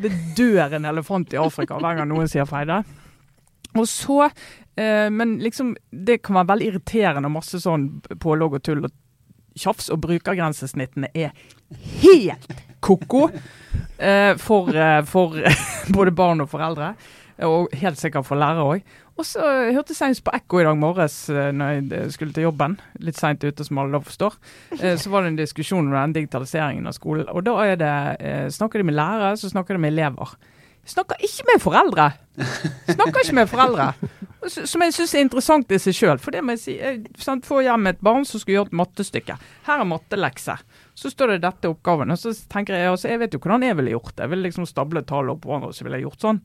Det 0.03 0.11
dør 0.37 0.73
en 0.77 0.85
elefant 0.85 1.33
i 1.33 1.37
Afrika 1.41 1.75
hver 1.81 1.97
gang 1.97 2.07
noen 2.07 2.27
sier 2.31 2.45
feide. 2.45 2.83
Og 3.75 3.87
så 3.89 4.29
eh, 4.77 5.09
Men 5.09 5.39
liksom, 5.39 5.75
det 5.91 6.21
kan 6.23 6.35
være 6.35 6.47
veldig 6.53 6.67
irriterende 6.71 7.25
og 7.27 7.35
masse 7.41 7.59
sånn 7.59 7.89
pålogg 8.21 8.53
og 8.59 8.63
tull 8.63 8.85
og 8.85 8.91
tjafs, 9.59 9.89
og 9.93 10.01
brukergrensesnittene 10.03 11.09
er 11.13 11.33
helt 12.01 12.53
ko-ko 12.83 13.27
eh, 13.97 14.33
for, 14.41 14.71
eh, 14.75 15.01
for 15.07 15.37
både 15.95 16.15
barn 16.15 16.43
og 16.43 16.51
foreldre. 16.51 16.93
Og 17.43 17.73
helt 17.81 17.97
sikkert 17.97 18.27
for 18.27 18.37
lærere 18.37 18.65
òg. 18.75 18.91
Og 19.17 19.25
så 19.25 19.41
hørte 19.73 19.93
jeg 19.93 19.97
senest 19.97 20.23
på 20.25 20.33
Ekko 20.33 20.61
i 20.61 20.65
dag 20.67 20.77
morges 20.79 21.15
eh, 21.33 21.51
når 21.53 21.73
jeg 21.73 21.85
eh, 21.97 22.07
skulle 22.13 22.35
til 22.35 22.47
jobben. 22.47 22.77
Litt 23.03 23.19
seint 23.19 23.43
ute, 23.43 23.65
som 23.65 23.81
alle 23.81 23.97
da 23.97 24.03
forstår. 24.05 24.37
Så 25.01 25.13
var 25.13 25.23
det 25.23 25.33
en 25.33 25.41
diskusjon 25.41 25.87
om 25.87 25.95
den 25.97 26.17
digitaliseringen 26.19 26.89
av 26.89 26.97
skolen. 26.97 27.29
Og 27.33 27.45
da 27.45 27.73
det, 27.79 27.93
snakker 28.53 28.81
de 28.81 28.89
med 28.89 28.97
lærere, 28.97 29.35
så 29.37 29.51
snakker 29.53 29.77
de 29.77 29.85
med 29.85 29.95
elever. 29.95 30.35
Snakker 30.83 31.21
ikke 31.23 31.47
med 31.47 31.61
foreldre! 31.63 32.11
Snakker 32.89 33.23
ikke 33.23 33.35
med 33.37 33.49
foreldre. 33.51 33.93
Som 34.51 34.83
jeg 34.83 34.91
syns 34.91 35.13
er 35.15 35.23
interessant 35.23 35.69
i 35.71 35.77
seg 35.79 35.95
sjøl. 35.95 36.19
For 36.19 36.35
det 36.35 36.41
må 36.43 36.57
jeg 36.57 36.61
si, 36.63 36.73
jeg 36.75 37.37
får 37.47 37.61
hjem 37.63 37.87
et 37.93 38.01
barn 38.03 38.25
som 38.27 38.41
gjøre 38.43 38.67
et 38.67 38.75
mattestykke. 38.75 39.37
Her 39.67 39.83
er 39.83 39.87
mattelekse. 39.87 40.57
Så 40.99 41.11
står 41.13 41.33
det 41.33 41.45
dette 41.45 41.71
oppgaven. 41.71 42.11
Og 42.11 42.19
så 42.19 42.33
tenker 42.51 42.75
jeg 42.75 42.91
altså, 42.91 43.07
jeg 43.13 43.21
vet 43.21 43.37
jo 43.37 43.39
hvordan 43.45 43.63
jeg 43.63 43.77
ville 43.79 43.95
gjort 43.95 44.11
det. 44.11 44.25
Jeg 44.25 44.33
ville 44.33 44.49
liksom 44.49 44.67
stable 44.67 45.05
tall 45.07 45.31
på 45.31 45.47
hverandre, 45.47 45.71
og 45.71 45.77
så 45.77 45.87
ville 45.87 46.01
jeg 46.01 46.07
gjort 46.09 46.27
sånn. 46.27 46.43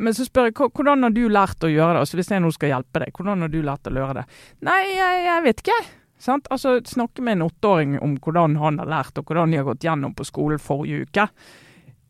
Men 0.00 0.16
så 0.16 0.24
spør 0.24 0.48
jeg 0.48 0.56
hvordan 0.64 1.04
har 1.04 1.14
du 1.18 1.22
lært 1.28 1.68
å 1.68 1.72
gjøre 1.72 1.98
det? 1.98 2.06
Altså 2.06 2.20
Hvis 2.22 2.32
jeg 2.32 2.44
nå 2.46 2.54
skal 2.56 2.72
hjelpe 2.72 3.04
deg, 3.04 3.12
hvordan 3.12 3.44
har 3.44 3.52
du 3.52 3.60
lært 3.66 3.92
å 3.92 3.94
gjøre 3.98 4.18
det? 4.22 4.26
Nei, 4.64 4.80
jeg, 4.94 5.22
jeg 5.28 5.46
vet 5.50 5.62
ikke. 5.66 5.78
Sant? 6.26 6.48
Altså 6.54 6.78
Snakke 6.88 7.20
med 7.20 7.36
en 7.36 7.46
åtteåring 7.50 8.00
om 8.00 8.16
hvordan 8.24 8.56
han 8.62 8.80
har 8.80 8.88
lært, 8.96 9.20
og 9.20 9.28
hvordan 9.28 9.52
de 9.52 9.60
har 9.60 9.68
gått 9.68 9.84
gjennom 9.84 10.16
på 10.16 10.24
skolen 10.24 10.62
forrige 10.62 11.04
uke. 11.04 11.28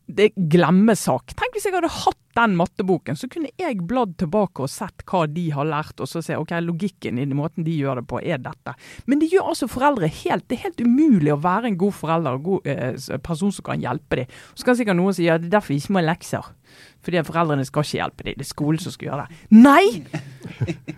Det 0.07 0.29
er 0.29 0.49
glemmesak. 0.55 1.35
Tenk 1.35 1.46
hvis 1.57 1.65
jeg 1.65 1.73
hadde 1.73 1.89
hatt 1.89 2.19
den 2.37 2.53
matteboken, 2.59 3.17
så 3.17 3.25
kunne 3.33 3.49
jeg 3.57 3.81
bladd 3.89 4.13
tilbake 4.21 4.61
og 4.61 4.69
sett 4.69 5.01
hva 5.09 5.23
de 5.31 5.47
har 5.55 5.65
lært, 5.65 5.97
og 6.03 6.09
så 6.09 6.21
se 6.21 6.37
ok, 6.37 6.53
logikken 6.61 7.17
i 7.17 7.25
den 7.25 7.37
måten 7.39 7.65
de 7.65 7.73
gjør 7.73 8.01
det 8.01 8.05
på, 8.11 8.21
er 8.21 8.41
dette. 8.43 8.75
Men 9.09 9.23
det 9.23 9.31
gjør 9.31 9.49
altså 9.53 9.69
foreldre 9.71 10.09
helt 10.21 10.45
Det 10.47 10.59
er 10.59 10.67
helt 10.67 10.83
umulig 10.85 11.33
å 11.33 11.41
være 11.41 11.71
en 11.71 11.79
god 11.81 11.95
forelder 11.97 12.37
og 12.37 12.45
god 12.45 12.69
eh, 12.69 13.17
person 13.25 13.51
som 13.53 13.65
kan 13.65 13.81
hjelpe 13.81 14.21
dem. 14.21 14.37
Så 14.53 14.67
kan 14.67 14.77
sikkert 14.77 14.99
noen 14.99 15.17
si 15.17 15.25
ja, 15.25 15.39
det 15.41 15.49
er 15.49 15.57
derfor 15.57 15.73
vi 15.73 15.81
ikke 15.81 15.97
må 15.97 16.03
ha 16.03 16.09
lekser. 16.11 16.51
Fordi 17.05 17.21
foreldrene 17.23 17.63
skal 17.63 17.85
ikke 17.85 17.99
hjelpe 18.01 18.25
dem, 18.25 18.35
det 18.35 18.43
er 18.43 18.49
skolen 18.49 18.81
som 18.83 18.91
skal 18.91 19.07
gjøre 19.07 19.25
det. 19.25 19.37
Nei! 19.55 19.85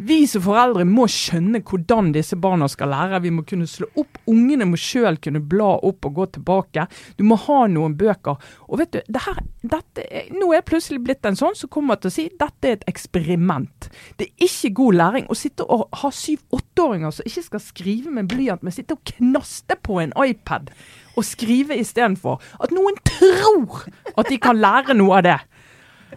Vi 0.10 0.20
som 0.30 0.42
foreldre 0.46 0.86
må 0.88 1.06
skjønne 1.12 1.62
hvordan 1.66 2.12
disse 2.16 2.38
barna 2.40 2.70
skal 2.72 2.90
lære. 2.94 3.20
Vi 3.26 3.32
må 3.34 3.44
kunne 3.48 3.68
slå 3.70 3.90
opp. 4.00 4.18
Ungene 4.30 4.66
må 4.70 4.80
sjøl 4.80 5.20
kunne 5.22 5.42
bla 5.52 5.76
opp 5.86 6.08
og 6.10 6.16
gå 6.18 6.28
tilbake. 6.38 6.86
Du 7.20 7.26
må 7.28 7.38
ha 7.44 7.60
noen 7.70 7.98
bøker. 8.00 8.40
Og 8.70 8.82
vet 8.82 8.96
du, 8.96 9.00
det 9.06 9.24
her, 9.26 9.42
dette, 9.62 10.06
nå 10.34 10.50
er 10.50 10.60
jeg 10.60 10.68
plutselig 10.72 11.04
blitt 11.06 11.30
en 11.30 11.38
sånn 11.38 11.58
som 11.58 11.72
kommer 11.74 12.00
til 12.00 12.10
å 12.10 12.16
si 12.16 12.28
dette 12.40 12.70
er 12.72 12.80
et 12.80 12.88
eksperiment. 12.90 13.90
Det 14.18 14.30
er 14.30 14.48
ikke 14.48 14.74
god 14.82 15.00
læring 15.02 15.30
å 15.30 15.38
sitte 15.38 15.68
og 15.68 15.86
ha 16.02 16.14
syv-åtteåringer 16.14 17.14
som 17.14 17.30
ikke 17.30 17.46
skal 17.52 17.64
skrive 17.64 18.16
med 18.16 18.32
blyant, 18.32 18.66
men 18.66 18.74
sitte 18.74 18.98
og 18.98 19.14
knaste 19.14 19.78
på 19.86 20.02
en 20.02 20.16
iPad 20.26 20.74
og 21.20 21.28
skrive 21.28 21.78
istedenfor. 21.78 22.40
At 22.64 22.74
noen 22.74 22.98
tror 23.06 23.86
at 24.16 24.30
de 24.30 24.40
kan 24.42 24.58
lære 24.58 24.98
noe 24.98 25.20
av 25.20 25.26
det. 25.28 25.40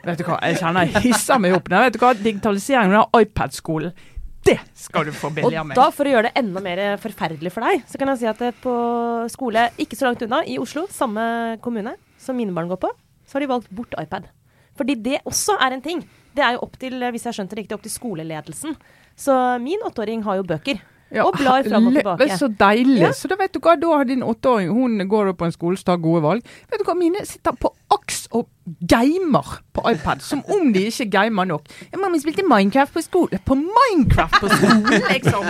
Vet 0.02 0.18
du 0.18 0.24
hva, 0.26 0.38
jeg 0.42 0.58
kjenner 0.58 0.88
jeg 0.88 1.04
hisser 1.06 1.38
meg 1.42 1.54
opp. 1.56 1.68
Nei, 1.70 1.84
vet 1.86 1.94
du 1.94 2.00
hva, 2.02 2.12
Digitaliseringen 2.18 2.96
av 3.04 3.20
iPad-skolen, 3.22 3.92
det 4.42 4.56
skal 4.74 5.06
du 5.06 5.12
få 5.14 5.30
billig 5.30 5.54
av 5.54 5.68
meg. 5.68 5.76
Og 5.76 5.78
da, 5.78 5.90
for 5.94 6.08
å 6.08 6.14
gjøre 6.16 6.30
det 6.30 6.40
enda 6.40 6.62
mer 6.64 6.80
forferdelig 7.02 7.52
for 7.54 7.62
deg, 7.62 7.84
så 7.86 8.00
kan 8.00 8.10
jeg 8.10 8.22
si 8.24 8.30
at 8.30 8.62
på 8.64 8.74
skole 9.30 9.68
ikke 9.82 9.98
så 9.98 10.08
langt 10.08 10.24
unna, 10.26 10.42
i 10.42 10.58
Oslo, 10.58 10.88
samme 10.90 11.24
kommune 11.62 11.94
som 12.22 12.34
mine 12.38 12.54
barn 12.56 12.70
går 12.72 12.80
på, 12.82 12.90
så 13.26 13.38
har 13.38 13.46
de 13.46 13.52
valgt 13.52 13.70
bort 13.70 13.94
iPad. 14.02 14.26
Fordi 14.78 14.96
det 15.04 15.20
også 15.28 15.54
er 15.62 15.76
en 15.76 15.84
ting. 15.84 16.02
Det 16.34 16.42
er 16.42 16.56
jo 16.56 16.64
opp 16.66 16.74
til, 16.80 16.96
hvis 17.14 17.28
jeg 17.28 17.38
skjønte 17.38 17.54
det 17.54 17.62
riktig, 17.62 17.76
opp 17.76 17.84
til 17.86 17.94
skoleledelsen. 17.94 18.74
Så 19.14 19.36
min 19.62 19.84
åtteåring 19.86 20.24
har 20.26 20.40
jo 20.40 20.48
bøker. 20.48 20.80
Ja, 21.12 21.26
og 21.28 21.36
blar 21.36 21.60
fram 21.66 21.90
og 21.90 21.96
tilbake. 21.98 22.28
Så 22.40 22.48
deilig. 22.48 23.02
Ja. 23.02 23.10
Så 23.12 23.28
da 23.28 23.36
vet 23.36 23.52
du 23.52 23.60
hva, 23.60 23.74
da 23.76 23.90
har 23.92 24.06
din 24.08 24.22
åtteåring 24.24 24.70
Hun 24.72 24.96
går 25.12 25.34
opp 25.34 25.42
på 25.42 25.48
en 25.48 25.52
skole 25.52 25.76
som 25.76 25.90
tar 25.90 26.00
gode 26.00 26.22
valg. 26.24 26.54
Vet 26.72 26.80
du 26.80 26.86
hva, 26.88 26.96
mine 26.96 27.20
sitter 27.28 27.52
på 27.60 27.68
aks 27.92 28.26
og 28.32 28.48
gamer 28.88 29.58
på 29.72 29.90
iPad. 29.90 30.20
Som 30.20 30.42
om 30.44 30.72
de 30.72 30.86
ikke 30.86 31.10
gamer 31.10 31.44
nok. 31.44 31.62
Ja, 31.92 31.98
mamma 31.98 32.18
spilte 32.20 32.44
Minecraft 32.46 32.92
på 32.94 33.02
skole. 33.02 33.40
På 33.44 33.54
Minecraft 33.54 34.40
på 34.40 34.48
skolen, 34.48 35.02
liksom! 35.10 35.44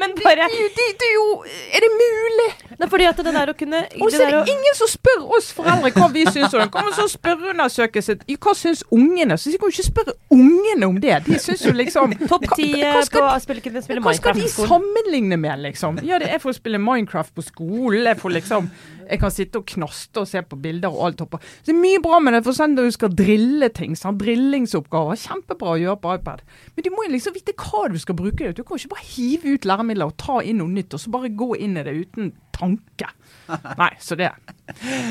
Men 0.00 0.14
bare 0.24 0.48
det, 0.50 0.70
det, 0.76 0.86
det 1.00 1.06
er 1.06 1.14
jo 1.14 1.26
Er 1.46 1.84
det 1.84 1.90
mulig? 1.92 2.48
Er 2.80 2.88
fordi 2.90 3.04
at 3.08 3.20
det 3.24 3.32
der 3.34 3.50
å 3.52 3.54
kunne 3.56 3.82
Og 4.00 4.10
så 4.12 4.24
er 4.24 4.34
å, 4.36 4.42
det 4.44 4.52
ingen 4.52 4.76
som 4.76 4.90
spør 4.90 5.22
oss 5.38 5.50
foreldre 5.56 5.92
hva 5.94 6.08
vi 6.12 6.24
syns 6.26 6.54
om 6.54 6.60
det. 6.60 6.68
Kommer 6.74 6.96
så 6.96 7.06
spørreundersøkelse 7.12 8.18
hva 8.46 8.54
syns 8.58 8.82
ungene. 8.92 9.38
Så 9.38 9.52
vi 9.52 9.60
kan 9.60 9.70
jo 9.70 9.76
ikke 9.76 9.86
spørre 9.86 10.16
ungene 10.34 10.90
om 10.90 10.98
det. 11.02 11.14
De 11.28 11.38
syns 11.42 11.64
jo 11.66 11.72
liksom 11.76 12.16
Topp 12.30 12.48
ti 12.56 12.72
eh, 12.80 12.90
på 12.90 13.22
å 13.22 13.38
spille, 13.42 13.62
Minecraft 13.62 13.86
på 13.86 13.86
skolen. 13.86 14.04
hva 14.08 14.16
skal 14.18 14.40
de 14.40 14.50
sammenligne 14.50 15.38
med, 15.40 15.62
liksom? 15.68 16.02
Ja, 16.06 16.20
det, 16.22 16.32
er 16.34 16.42
for 16.42 16.52
å 16.52 16.58
spille 16.58 16.80
Minecraft 16.82 17.36
på 17.36 17.46
skolen. 17.46 18.04
Jeg 18.10 18.20
får 18.20 18.36
liksom 18.40 18.70
Jeg 19.06 19.20
kan 19.22 19.30
sitte 19.30 19.62
og 19.62 19.68
knaste 19.70 20.24
og 20.24 20.28
se 20.28 20.42
på 20.42 20.58
bilder 20.58 20.90
og 20.90 21.06
alt 21.06 21.20
oppå. 21.22 21.40
Så 21.60 21.70
det 21.70 21.74
er 21.74 21.80
mye 21.82 22.02
bra 22.04 22.20
med 22.22 22.36
det, 22.36 22.42
for 22.46 22.56
sånn 22.56 22.74
når 22.76 22.90
du 22.90 22.96
skal 22.96 23.14
drille 23.18 23.68
ting. 23.74 23.96
Sant? 23.98 24.20
Drillingsoppgaver. 24.22 25.18
Kjempebra 25.20 25.74
å 25.74 25.80
gjøre 25.82 26.00
på 26.02 26.16
iPad. 26.18 26.42
Men 26.76 26.86
du 26.86 26.90
må 26.94 27.06
jo 27.06 27.14
liksom 27.16 27.36
vite 27.36 27.56
hva 27.58 27.86
du 27.92 27.98
skal 28.02 28.18
bruke 28.18 28.40
det 28.42 28.54
til. 28.54 28.62
Du 28.62 28.66
kan 28.66 28.76
jo 28.76 28.84
ikke 28.84 28.96
bare 28.96 29.08
hive 29.12 29.54
ut 29.56 29.68
læremidler 29.68 30.10
og 30.12 30.18
ta 30.20 30.40
inn 30.42 30.60
noe 30.62 30.72
nytt, 30.72 30.96
og 30.96 31.02
så 31.02 31.12
bare 31.14 31.32
gå 31.36 31.54
inn 31.60 31.78
i 31.80 31.86
det 31.86 31.96
uten 32.06 32.32
tanke. 32.56 33.08
Nei, 33.80 33.90
så 34.02 34.16
det. 34.18 34.30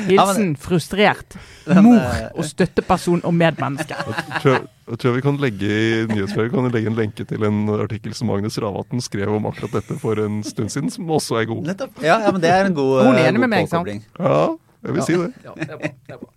Hilsen 0.08 0.56
frustrert 0.60 1.36
mor 1.86 2.02
og 2.36 2.44
støtteperson 2.44 3.22
og 3.24 3.34
medmenneske. 3.36 3.96
Jeg 4.36 4.42
tror, 4.42 4.66
jeg 4.86 4.98
tror 5.02 5.14
vi 5.16 5.22
kan 5.24 5.38
legge 5.42 5.66
i 5.66 5.86
nyhetsbrevet 6.10 6.52
kan 6.52 6.66
vi 6.68 6.70
legge 6.76 6.90
en 6.92 6.98
lenke 6.98 7.24
til 7.26 7.42
en 7.48 7.56
artikkel 7.74 8.12
som 8.14 8.28
Magnus 8.30 8.58
Ravatn 8.62 9.00
skrev 9.02 9.32
om 9.34 9.48
akkurat 9.50 9.80
dette 9.80 9.96
for 9.98 10.20
en 10.22 10.36
stund 10.46 10.70
siden, 10.70 10.92
som 10.94 11.08
også 11.10 11.40
er 11.40 11.48
god. 11.50 11.64
Nettopp. 11.72 11.98
Ja, 12.04 12.20
ja, 12.22 12.30
men 12.30 12.44
det 12.44 12.52
er 12.52 12.68
en 12.68 12.76
god, 12.76 12.92
Hun 13.08 13.16
er 13.16 13.24
eh, 13.24 13.30
enig 13.32 13.42
med 13.42 13.50
meg, 13.50 13.66
sant? 13.66 13.80
påkobling. 13.88 14.04
Ja, 14.20 14.44
jeg 14.86 14.96
vil 14.96 15.06
si 15.06 15.16
det. 15.20 15.28
Ja, 15.44 15.52
det 15.56 15.66
er 15.68 15.78
bra. 15.80 15.90
Det 16.06 16.14
er 16.14 16.20
bra. 16.22 16.30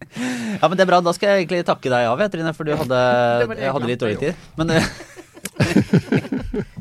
Ja, 0.60 0.68
men 0.68 0.76
det 0.78 0.84
er 0.84 0.90
bra. 0.90 1.00
Da 1.06 1.14
skal 1.16 1.30
jeg 1.32 1.44
egentlig 1.44 1.62
takke 1.68 1.92
deg 1.94 2.10
av, 2.10 2.24
Trine, 2.34 2.54
for 2.58 2.64
du 2.68 2.74
hadde, 2.80 3.00
hadde 3.76 3.90
litt 3.90 4.02
dårlig 4.02 4.20
tid. 4.22 4.34
Men 4.60 4.66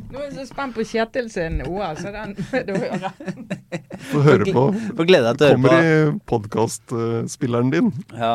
Nå 0.08 0.16
er 0.18 0.24
jeg 0.24 0.34
så 0.38 0.44
spent 0.48 0.74
på 0.76 0.84
Kjetil 0.86 1.28
sin 1.32 1.60
OL, 1.66 1.94
så 1.98 2.08
den. 2.14 2.30
Få 4.12 4.22
høre 4.24 4.44
på. 4.48 4.62
Få 4.96 5.06
glede 5.08 5.26
deg 5.28 5.36
til 5.40 5.46
å 5.46 5.52
Kommer 5.56 5.74
høre 5.76 5.92
i 5.92 6.18
podkastspilleren 6.30 7.70
din. 7.74 7.92
Ja. 8.16 8.34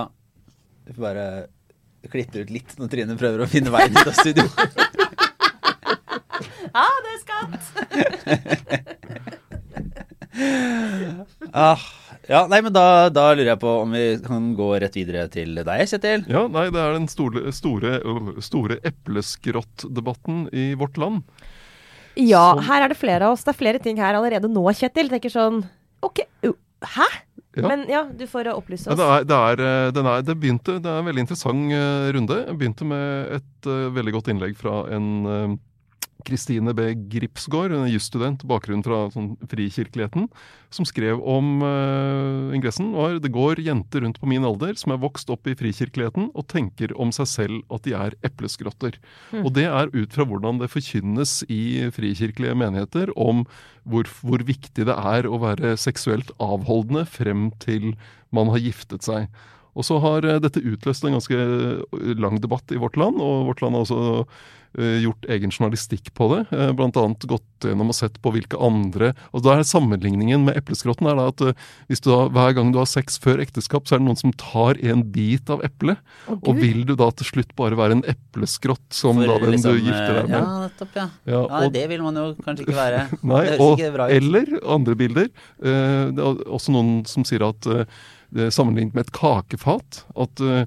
Du 0.87 0.93
får 0.95 1.03
bare 1.07 1.25
klippe 2.11 2.43
ut 2.43 2.51
litt 2.51 2.71
når 2.79 2.87
Trine 2.91 3.15
prøver 3.19 3.45
å 3.45 3.49
finne 3.49 3.71
veien 3.73 3.95
ut 3.95 4.07
av 4.07 4.15
studio. 4.19 4.45
Ja, 6.73 6.87
det 7.05 7.11
er 7.13 7.19
skatt! 7.23 7.63
Ah, 11.53 11.77
ja, 12.29 12.45
nei, 12.47 12.61
men 12.63 12.73
da, 12.75 13.09
da 13.13 13.29
lurer 13.33 13.51
jeg 13.53 13.59
på 13.63 13.71
om 13.81 13.91
vi 13.95 14.03
kan 14.23 14.51
gå 14.55 14.69
rett 14.83 14.95
videre 14.95 15.25
til 15.33 15.55
deg, 15.59 15.83
Kjetil. 15.91 16.23
Ja, 16.31 16.45
nei, 16.51 16.69
det 16.73 16.79
er 16.79 16.95
den 16.95 17.09
store, 17.11 17.51
store, 17.55 17.97
store 18.45 18.77
epleskrottdebatten 18.87 20.47
i 20.55 20.73
vårt 20.79 20.97
land. 21.01 21.23
Ja, 22.15 22.53
Som- 22.53 22.63
her 22.69 22.83
er 22.85 22.89
det 22.93 22.97
flere 22.97 23.25
av 23.25 23.33
oss. 23.33 23.43
Det 23.43 23.53
er 23.55 23.59
flere 23.59 23.79
ting 23.81 23.97
her 23.97 24.13
allerede 24.15 24.47
nå, 24.51 24.63
Kjetil. 24.77 25.09
Tenker 25.09 25.33
sånn 25.33 25.63
OK, 26.03 26.19
uh, 26.45 26.53
hæ? 26.83 27.07
Ja. 27.55 27.67
Men 27.69 27.85
ja, 27.87 28.03
du 28.09 28.25
får 28.25 28.47
opplyse 28.49 28.57
opplyse 28.57 28.87
Ja, 28.89 28.93
oss. 28.93 28.97
det, 28.97 29.05
er, 29.05 29.25
det, 29.29 29.35
er, 29.37 29.61
eh, 29.87 29.91
den 29.93 30.07
er, 30.09 30.21
det 30.25 30.35
begynte, 30.41 30.79
det 30.81 30.89
er 30.89 30.99
en 31.03 31.05
veldig 31.05 31.21
interessant 31.21 31.71
eh, 31.71 32.07
runde. 32.15 32.37
Jeg 32.47 32.57
begynte 32.57 32.85
med 32.89 33.35
et 33.37 33.67
uh, 33.69 33.91
veldig 33.93 34.13
godt 34.15 34.31
innlegg 34.33 34.55
fra 34.57 34.73
en 34.95 35.07
eh, 35.25 35.53
Kristine 36.27 36.73
B. 36.75 36.89
Gripsgaard, 37.11 37.73
en 37.75 37.89
jusstudent, 37.91 38.43
bakgrunn 38.47 38.83
fra 38.85 39.05
sånn, 39.13 39.33
frikirkeligheten, 39.51 40.27
som 40.73 40.87
skrev 40.89 41.21
om 41.21 41.61
uh, 41.61 42.53
ingressen 42.55 42.91
var 42.95 43.19
det 43.21 43.31
går 43.33 43.61
jenter 43.63 44.05
rundt 44.05 44.19
på 44.21 44.29
min 44.29 44.45
alder 44.47 44.77
som 44.79 44.95
er 44.95 45.01
vokst 45.03 45.29
opp 45.33 45.47
i 45.49 45.55
frikirkeligheten 45.59 46.31
og 46.31 46.47
tenker 46.51 46.95
om 46.99 47.13
seg 47.15 47.29
selv 47.29 47.73
at 47.73 47.85
de 47.85 47.95
er 47.97 48.17
epleskrotter. 48.25 48.97
Og 49.43 49.51
det 49.57 49.67
er 49.69 49.93
ut 49.93 50.15
fra 50.15 50.25
hvordan 50.27 50.61
det 50.61 50.71
forkynnes 50.73 51.41
i 51.51 51.91
frikirkelige 51.93 52.57
menigheter 52.57 53.13
om 53.19 53.45
hvor, 53.83 54.09
hvor 54.23 54.43
viktig 54.47 54.87
det 54.89 54.95
er 54.95 55.27
å 55.29 55.41
være 55.43 55.75
seksuelt 55.79 56.33
avholdende 56.41 57.05
frem 57.09 57.49
til 57.63 57.93
man 58.33 58.49
har 58.53 58.63
giftet 58.63 59.05
seg. 59.05 59.27
Og 59.75 59.85
så 59.87 59.97
har 60.03 60.25
eh, 60.25 60.39
dette 60.43 60.61
utløst 60.61 61.05
en 61.07 61.15
ganske 61.17 61.37
eh, 61.37 62.11
lang 62.19 62.41
debatt 62.43 62.71
i 62.75 62.81
vårt 62.81 62.97
land, 62.99 63.21
og 63.23 63.47
vårt 63.51 63.63
land 63.63 63.73
har 63.79 63.85
også 63.87 64.25
eh, 64.77 64.99
gjort 65.03 65.25
egen 65.33 65.51
journalistikk 65.53 66.11
på 66.17 66.27
det. 66.33 66.43
Bl.a. 66.77 66.89
Gått 67.29 67.65
gjennom 67.65 67.89
og 67.93 67.95
sett 67.97 68.17
på 68.21 68.31
hvilke 68.35 68.57
andre 68.59 69.13
Og 69.31 69.43
da 69.45 69.53
er 69.55 69.63
sammenligningen 69.63 70.41
med 70.43 70.57
epleskrotten 70.59 71.07
er 71.07 71.15
da 71.15 71.27
at 71.31 71.43
hvis 71.87 72.01
du 72.03 72.09
da, 72.11 72.25
hver 72.35 72.51
gang 72.57 72.73
du 72.73 72.79
har 72.81 72.89
sex 72.91 73.15
før 73.23 73.39
ekteskap, 73.39 73.87
så 73.87 73.95
er 73.95 74.01
det 74.01 74.07
noen 74.09 74.19
som 74.19 74.33
tar 74.35 74.77
en 74.83 75.05
bit 75.15 75.47
av 75.53 75.63
eplet. 75.63 76.01
Og 76.35 76.57
vil 76.59 76.83
du 76.89 76.95
da 76.99 77.07
til 77.15 77.29
slutt 77.29 77.53
bare 77.59 77.77
være 77.79 77.97
en 77.99 78.03
epleskrott 78.13 78.83
som 78.93 79.21
For 79.21 79.31
da 79.31 79.37
den 79.45 79.55
liksom, 79.55 79.77
du 79.77 79.87
gifter 79.87 80.17
deg 80.19 80.33
Ja, 80.33 80.41
med? 80.41 80.65
nettopp, 80.67 80.97
ja. 80.99 81.07
Ja, 81.25 81.37
ja. 81.39 81.61
og- 81.63 81.73
Det 81.77 81.85
vil 81.93 82.03
man 82.03 82.19
jo 82.19 82.25
kanskje 82.43 82.67
ikke 82.67 82.77
være. 82.81 83.05
Nei, 83.31 83.43
det 83.45 83.53
høres 83.55 83.63
og, 83.63 83.77
ikke 83.79 83.93
bra 83.95 84.09
ut. 84.09 84.17
eller 84.19 84.53
andre 84.77 84.95
bilder. 85.05 85.31
Eh, 85.63 86.03
det 86.17 86.27
er 86.27 86.43
også 86.59 86.75
noen 86.75 86.91
som 87.09 87.23
sier 87.25 87.47
at 87.47 87.71
sammenlignet 88.53 88.95
med 88.95 89.07
et 89.07 89.13
kakefat. 89.15 90.03
At 90.19 90.43
eh, 90.43 90.63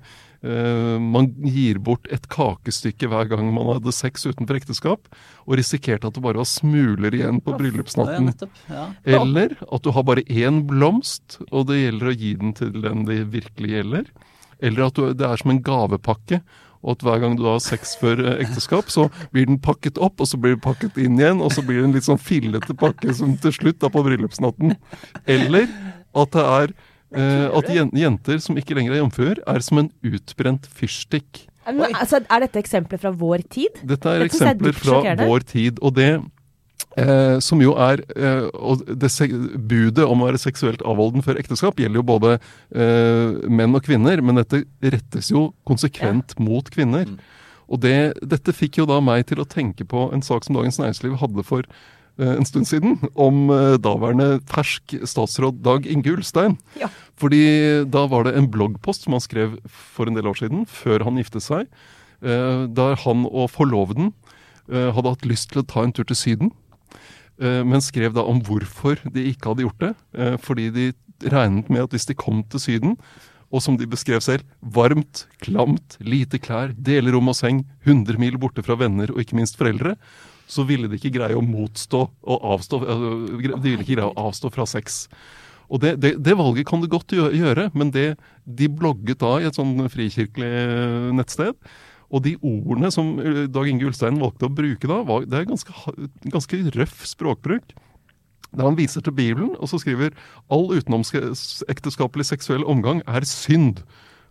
eh, 0.46 0.96
man 1.02 1.30
gir 1.44 1.80
bort 1.82 2.06
et 2.12 2.28
kakestykke 2.32 3.10
hver 3.12 3.30
gang 3.32 3.50
man 3.54 3.72
hadde 3.74 3.94
sex 3.94 4.26
utenfor 4.26 4.60
ekteskap, 4.60 5.10
og 5.46 5.58
risikerte 5.60 6.08
at 6.08 6.18
det 6.18 6.24
bare 6.24 6.42
var 6.42 6.50
smuler 6.50 7.16
igjen 7.16 7.40
på 7.44 7.56
bryllupsnatten. 7.58 8.32
Ja. 8.70 8.86
Eller 9.18 9.56
at 9.66 9.86
du 9.86 9.92
har 9.96 10.06
bare 10.06 10.26
én 10.26 10.64
blomst, 10.68 11.40
og 11.50 11.68
det 11.70 11.82
gjelder 11.82 12.12
å 12.12 12.16
gi 12.16 12.36
den 12.42 12.56
til 12.56 12.78
den 12.84 13.04
det 13.08 13.24
virkelig 13.34 13.74
gjelder. 13.78 14.14
Eller 14.64 14.86
at 14.88 14.96
du, 14.96 15.10
det 15.12 15.26
er 15.26 15.42
som 15.42 15.52
en 15.52 15.64
gavepakke, 15.64 16.40
og 16.86 16.94
at 16.94 17.02
hver 17.02 17.22
gang 17.22 17.36
du 17.38 17.44
har 17.48 17.58
sex 17.62 17.96
før 18.00 18.20
eh, 18.22 18.40
ekteskap, 18.44 18.90
så 18.92 19.08
blir 19.34 19.48
den 19.48 19.60
pakket 19.62 19.98
opp, 20.02 20.20
og 20.22 20.30
så 20.30 20.38
blir 20.40 20.54
den 20.54 20.64
pakket 20.64 20.98
inn 21.02 21.18
igjen, 21.18 21.42
og 21.42 21.50
så 21.54 21.64
blir 21.66 21.80
det 21.80 21.88
en 21.88 21.96
litt 21.96 22.06
sånn 22.06 22.20
fillete 22.22 22.76
pakke 22.78 23.14
som 23.16 23.34
til 23.42 23.54
slutt 23.54 23.80
da 23.82 23.90
på 23.92 24.04
bryllupsnatten. 24.06 24.76
Eller 25.26 25.66
at 26.16 26.36
det 26.36 26.44
er 26.44 26.76
eh, 27.14 27.46
at 27.50 27.68
jenter 27.70 28.40
som 28.42 28.56
ikke 28.58 28.78
lenger 28.78 28.96
er 28.96 29.02
jomfruer, 29.02 29.42
er 29.46 29.64
som 29.64 29.82
en 29.82 29.90
utbrent 30.06 30.66
fyrstikk. 30.66 31.46
Men, 31.66 31.90
altså, 31.94 32.22
er 32.30 32.46
dette 32.46 32.60
eksempler 32.62 33.00
fra 33.02 33.10
vår 33.10 33.42
tid? 33.50 33.82
Dette 33.82 33.92
er 33.92 33.94
Dette 33.96 34.16
er 34.16 34.26
eksempler 34.28 34.76
fra 34.76 35.00
vår 35.26 35.46
tid. 35.50 35.80
Og 35.82 35.96
det 35.96 36.10
eh, 37.00 37.38
som 37.42 37.62
jo 37.62 37.74
er 37.80 38.02
eh, 38.14 38.46
og 38.54 38.84
det 38.86 39.10
se 39.12 39.28
Budet 39.56 40.06
om 40.06 40.22
å 40.22 40.28
være 40.30 40.40
seksuelt 40.42 40.84
avholden 40.86 41.24
før 41.26 41.40
ekteskap 41.40 41.80
gjelder 41.80 42.02
jo 42.02 42.06
både 42.06 42.36
eh, 42.36 43.48
menn 43.50 43.74
og 43.76 43.82
kvinner, 43.86 44.22
men 44.22 44.38
dette 44.40 44.62
rettes 44.84 45.32
jo 45.34 45.48
konsekvent 45.68 46.36
mot 46.38 46.70
kvinner. 46.70 47.08
Mm. 47.10 47.18
Og 47.66 47.82
det, 47.82 47.98
dette 48.22 48.54
fikk 48.54 48.78
jo 48.80 48.86
da 48.86 49.00
meg 49.02 49.26
til 49.26 49.42
å 49.42 49.48
tenke 49.48 49.86
på 49.88 50.06
en 50.14 50.22
sak 50.22 50.46
som 50.46 50.54
Dagens 50.54 50.78
Næringsliv 50.78 51.18
hadde 51.18 51.42
for 51.46 51.66
eh, 51.66 51.74
en 52.24 52.46
stund 52.48 52.64
siden, 52.68 52.96
om 53.14 53.50
eh, 53.52 53.76
daværende 53.82 54.40
fersk 54.48 54.94
statsråd 55.04 55.60
Dag 55.62 55.86
Inge 55.86 56.14
Ulstein. 56.14 56.56
Ja. 56.80 56.88
Fordi 57.20 57.84
da 57.92 58.06
var 58.08 58.24
det 58.24 58.36
en 58.36 58.48
bloggpost 58.52 59.04
som 59.04 59.12
han 59.16 59.24
skrev 59.24 59.58
for 59.68 60.08
en 60.08 60.16
del 60.16 60.28
år 60.30 60.38
siden, 60.40 60.64
før 60.68 61.04
han 61.04 61.16
giftet 61.20 61.44
seg, 61.44 61.66
eh, 62.22 62.66
der 62.72 62.96
han 63.04 63.26
og 63.28 63.50
forloveden 63.52 64.12
eh, 64.70 64.90
hadde 64.96 65.12
hatt 65.12 65.28
lyst 65.28 65.52
til 65.52 65.62
å 65.62 65.68
ta 65.68 65.84
en 65.84 65.92
tur 65.92 66.04
til 66.08 66.16
Syden. 66.16 66.52
eh, 67.40 67.62
Men 67.64 67.80
skrev 67.84 68.14
da 68.16 68.24
om 68.24 68.40
hvorfor 68.40 68.96
de 69.12 69.28
ikke 69.32 69.52
hadde 69.52 69.66
gjort 69.68 69.80
det. 69.84 69.94
eh, 70.16 70.36
Fordi 70.40 70.70
de 70.70 70.92
regnet 71.32 71.68
med 71.70 71.82
at 71.84 71.90
hvis 71.96 72.06
de 72.08 72.14
kom 72.14 72.42
til 72.48 72.60
Syden, 72.60 72.96
og 73.52 73.62
som 73.62 73.76
de 73.78 73.86
beskrev 73.86 74.20
selv, 74.20 74.42
varmt, 74.60 75.26
klamt, 75.40 75.96
lite 76.02 76.40
klær, 76.42 76.72
delerom 76.74 77.28
og 77.30 77.36
seng, 77.38 77.64
100 77.86 78.18
mil 78.18 78.36
borte 78.42 78.64
fra 78.66 78.74
venner 78.74 79.12
og 79.12 79.20
ikke 79.22 79.36
minst 79.38 79.56
foreldre, 79.56 79.94
så 80.46 80.64
ville 80.66 80.90
de 80.90 80.98
ikke 80.98 81.14
greie 81.16 81.36
å 81.36 81.44
motstå 81.44 82.02
og 82.06 82.46
avstå 82.54 82.78
altså, 82.84 83.10
De 83.58 83.66
ville 83.66 83.82
ikke 83.82 83.96
greie 83.96 84.06
å 84.06 84.28
avstå 84.28 84.50
fra 84.54 84.66
sex. 84.70 85.06
Og 85.66 85.82
det, 85.82 85.96
det, 86.02 86.12
det 86.22 86.36
valget 86.38 86.68
kan 86.68 86.82
du 86.82 86.88
godt 86.90 87.12
gjøre, 87.16 87.70
men 87.74 87.90
det 87.94 88.12
de 88.46 88.68
blogget 88.70 89.18
da 89.22 89.36
i 89.40 89.48
et 89.48 89.58
sånn 89.58 89.74
frikirkelig 89.90 90.46
eh, 90.46 91.08
nettsted, 91.18 91.58
og 92.06 92.22
de 92.22 92.36
ordene 92.38 92.92
som 92.94 93.16
eh, 93.18 93.44
Dag 93.50 93.66
Inge 93.70 93.88
Ulstein 93.88 94.20
valgte 94.22 94.46
å 94.46 94.54
bruke 94.54 94.86
da, 94.86 95.00
var, 95.06 95.26
det 95.26 95.40
er 95.40 95.50
ganske, 95.50 95.74
ganske 96.30 96.62
røff 96.76 97.02
språkbruk. 97.10 97.74
Der 98.56 98.64
han 98.64 98.78
viser 98.78 99.02
til 99.04 99.16
Bibelen, 99.16 99.56
og 99.58 99.68
så 99.68 99.80
skriver 99.82 100.14
all 100.52 100.70
utenomsekteskapelig 100.70 102.28
seksuell 102.30 102.64
omgang 102.64 103.02
er 103.10 103.26
synd. 103.26 103.82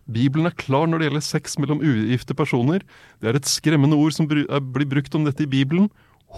Bibelen 0.06 0.48
er 0.48 0.56
klar 0.56 0.86
når 0.88 1.02
det 1.02 1.08
gjelder 1.10 1.26
sex 1.26 1.58
mellom 1.60 1.82
ugifte 1.84 2.34
personer. 2.38 2.82
Det 3.20 3.28
er 3.28 3.38
et 3.38 3.50
skremmende 3.50 3.98
ord 3.98 4.14
som 4.16 4.28
blir 4.30 4.46
brukt 4.88 5.14
om 5.18 5.26
dette 5.26 5.44
i 5.44 5.50
Bibelen. 5.50 5.90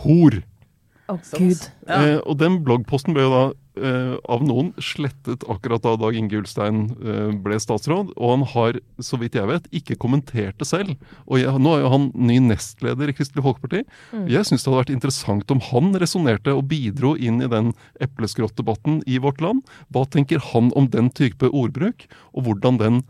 Hor. 0.02 0.42
Å, 1.08 1.16
Gud. 1.38 1.62
Ja. 1.88 1.96
Eh, 1.96 2.18
og 2.28 2.36
den 2.42 2.58
bloggposten 2.66 3.14
ble 3.16 3.24
jo 3.24 3.30
da 3.32 3.42
eh, 3.80 4.16
av 4.28 4.42
noen 4.44 4.74
slettet 4.82 5.46
akkurat 5.48 5.80
da 5.86 5.94
Dag 5.96 6.18
Inge 6.18 6.36
Ulstein 6.42 6.82
eh, 7.00 7.30
ble 7.44 7.56
statsråd. 7.62 8.10
Og 8.12 8.34
han 8.34 8.44
har, 8.52 8.80
så 9.00 9.16
vidt 9.20 9.38
jeg 9.38 9.48
vet, 9.48 9.70
ikke 9.80 9.96
kommentert 10.02 10.60
det 10.60 10.68
selv. 10.68 10.92
Og 11.24 11.40
jeg, 11.40 11.54
nå 11.64 11.72
er 11.74 11.86
jo 11.86 11.94
han 11.94 12.10
ny 12.12 12.36
nestleder 12.50 13.08
i 13.08 13.16
Kristelig 13.16 13.46
Folkeparti. 13.46 13.86
Jeg 14.28 14.44
syns 14.44 14.66
det 14.66 14.68
hadde 14.68 14.82
vært 14.82 14.94
interessant 14.98 15.56
om 15.56 15.64
han 15.70 15.96
resonnerte 16.02 16.52
og 16.58 16.66
bidro 16.68 17.14
inn 17.16 17.40
i 17.40 17.48
den 17.48 17.72
epleskrottdebatten 18.04 19.00
i 19.08 19.16
vårt 19.24 19.40
land. 19.44 19.64
Hva 19.88 20.04
tenker 20.12 20.44
han 20.52 20.74
om 20.76 20.92
den 20.92 21.08
type 21.08 21.48
ordbruk, 21.48 22.04
og 22.36 22.50
hvordan 22.50 22.82
den 22.84 23.02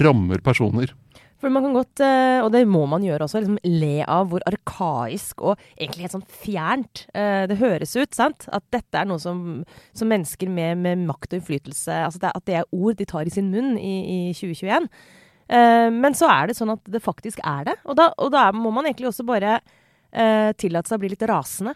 rammer 0.00 0.40
personer? 0.40 0.96
For 1.44 1.52
man 1.52 1.66
kan 1.66 1.74
godt, 1.76 2.00
eh, 2.00 2.40
og 2.40 2.46
det 2.54 2.62
må 2.64 2.86
man 2.88 3.02
gjøre 3.04 3.26
også, 3.26 3.42
liksom 3.42 3.58
le 3.68 3.98
av 4.08 4.30
hvor 4.30 4.40
arkaisk 4.48 5.42
og 5.44 5.58
egentlig 5.76 6.06
helt 6.06 6.14
sånn 6.14 6.30
fjernt 6.40 7.02
eh, 7.12 7.44
det 7.50 7.58
høres 7.60 7.92
ut. 7.98 8.16
sant? 8.16 8.46
At 8.48 8.64
dette 8.72 8.96
er 8.96 9.04
noe 9.10 9.20
som, 9.20 9.58
som 9.92 10.08
mennesker 10.08 10.48
med, 10.48 10.80
med 10.80 11.02
makt 11.04 11.34
og 11.34 11.42
innflytelse 11.42 11.98
altså 12.06 12.22
det, 12.22 12.30
At 12.32 12.46
det 12.48 12.56
er 12.62 12.72
ord 12.72 12.96
de 12.96 13.08
tar 13.10 13.28
i 13.28 13.34
sin 13.34 13.52
munn 13.52 13.76
i, 13.76 13.92
i 14.14 14.32
2021. 14.32 14.88
Eh, 15.52 15.90
men 15.92 16.16
så 16.16 16.32
er 16.32 16.48
det 16.48 16.56
sånn 16.56 16.72
at 16.78 16.88
det 16.88 17.04
faktisk 17.04 17.44
er 17.44 17.68
det. 17.68 17.76
Og 17.84 18.00
da, 18.00 18.08
og 18.16 18.32
da 18.32 18.46
må 18.56 18.72
man 18.72 18.88
egentlig 18.88 19.12
også 19.12 19.28
bare 19.28 19.58
tillate 20.14 20.86
seg 20.86 20.94
å 20.94 21.02
bli 21.02 21.08
litt 21.10 21.24
rasende. 21.26 21.72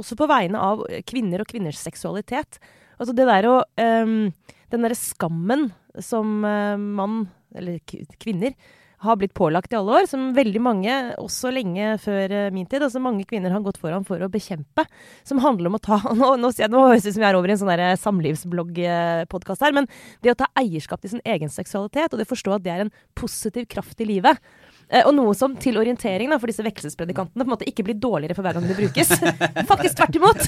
Også 0.00 0.16
på 0.16 0.24
vegne 0.30 0.56
av 0.56 0.86
kvinner 1.04 1.42
og 1.42 1.50
kvinners 1.50 1.82
seksualitet. 1.84 2.56
Altså 2.96 3.12
det 3.12 3.26
der 3.28 3.48
å 3.50 3.56
Den 3.76 4.32
derre 4.72 4.96
skammen 4.96 5.66
som 6.00 6.38
mann, 6.40 7.18
eller 7.54 7.78
kvinner, 8.18 8.56
har 8.98 9.16
blitt 9.20 9.34
pålagt 9.36 9.72
i 9.72 9.76
alle 9.76 9.92
år, 9.92 10.06
som 10.08 10.30
veldig 10.36 10.60
mange, 10.62 10.94
også 11.20 11.50
lenge 11.52 11.96
før 12.00 12.32
eh, 12.32 12.52
min 12.54 12.66
tid, 12.68 12.84
altså 12.86 13.02
mange 13.02 13.26
kvinner 13.28 13.52
har 13.52 13.64
gått 13.64 13.80
foran 13.80 14.06
for 14.08 14.22
å 14.24 14.30
bekjempe. 14.32 14.86
Som 15.26 15.42
handler 15.44 15.68
om 15.70 15.76
å 15.76 15.82
ta 15.82 15.98
Nå, 16.16 16.32
nå, 16.40 16.50
nå 16.50 16.84
høres 16.86 17.04
det 17.04 17.12
ut 17.12 17.18
som 17.18 17.24
vi 17.24 17.28
er 17.28 17.38
over 17.38 17.52
i 17.52 17.56
en 17.56 17.60
sånn 17.60 17.72
samlivsbloggpodkast 17.72 18.06
samlivsblogg-podkast 18.06 19.66
her, 19.66 19.76
men 19.76 19.90
det 20.24 20.32
å 20.32 20.38
ta 20.40 20.48
eierskap 20.58 21.04
til 21.04 21.16
sin 21.16 21.24
egen 21.28 21.52
seksualitet, 21.52 22.08
og 22.12 22.20
det 22.20 22.28
å 22.28 22.32
forstå 22.32 22.56
at 22.56 22.64
det 22.64 22.72
er 22.72 22.86
en 22.86 22.94
positiv 23.18 23.68
kraft 23.72 24.00
i 24.00 24.08
livet. 24.08 24.40
Eh, 24.86 25.02
og 25.02 25.16
noe 25.16 25.32
som 25.34 25.56
til 25.58 25.80
orientering 25.80 26.30
da, 26.30 26.38
for 26.38 26.50
disse 26.50 26.62
vekselspredikantene 26.62 27.42
på 27.42 27.48
en 27.48 27.52
måte 27.56 27.66
ikke 27.66 27.82
blir 27.88 27.96
dårligere 27.98 28.36
for 28.36 28.46
hver 28.46 28.54
gang 28.54 28.68
det 28.68 28.76
brukes. 28.78 29.10
Faktisk 29.72 29.98
tvert 29.98 30.18
imot! 30.18 30.44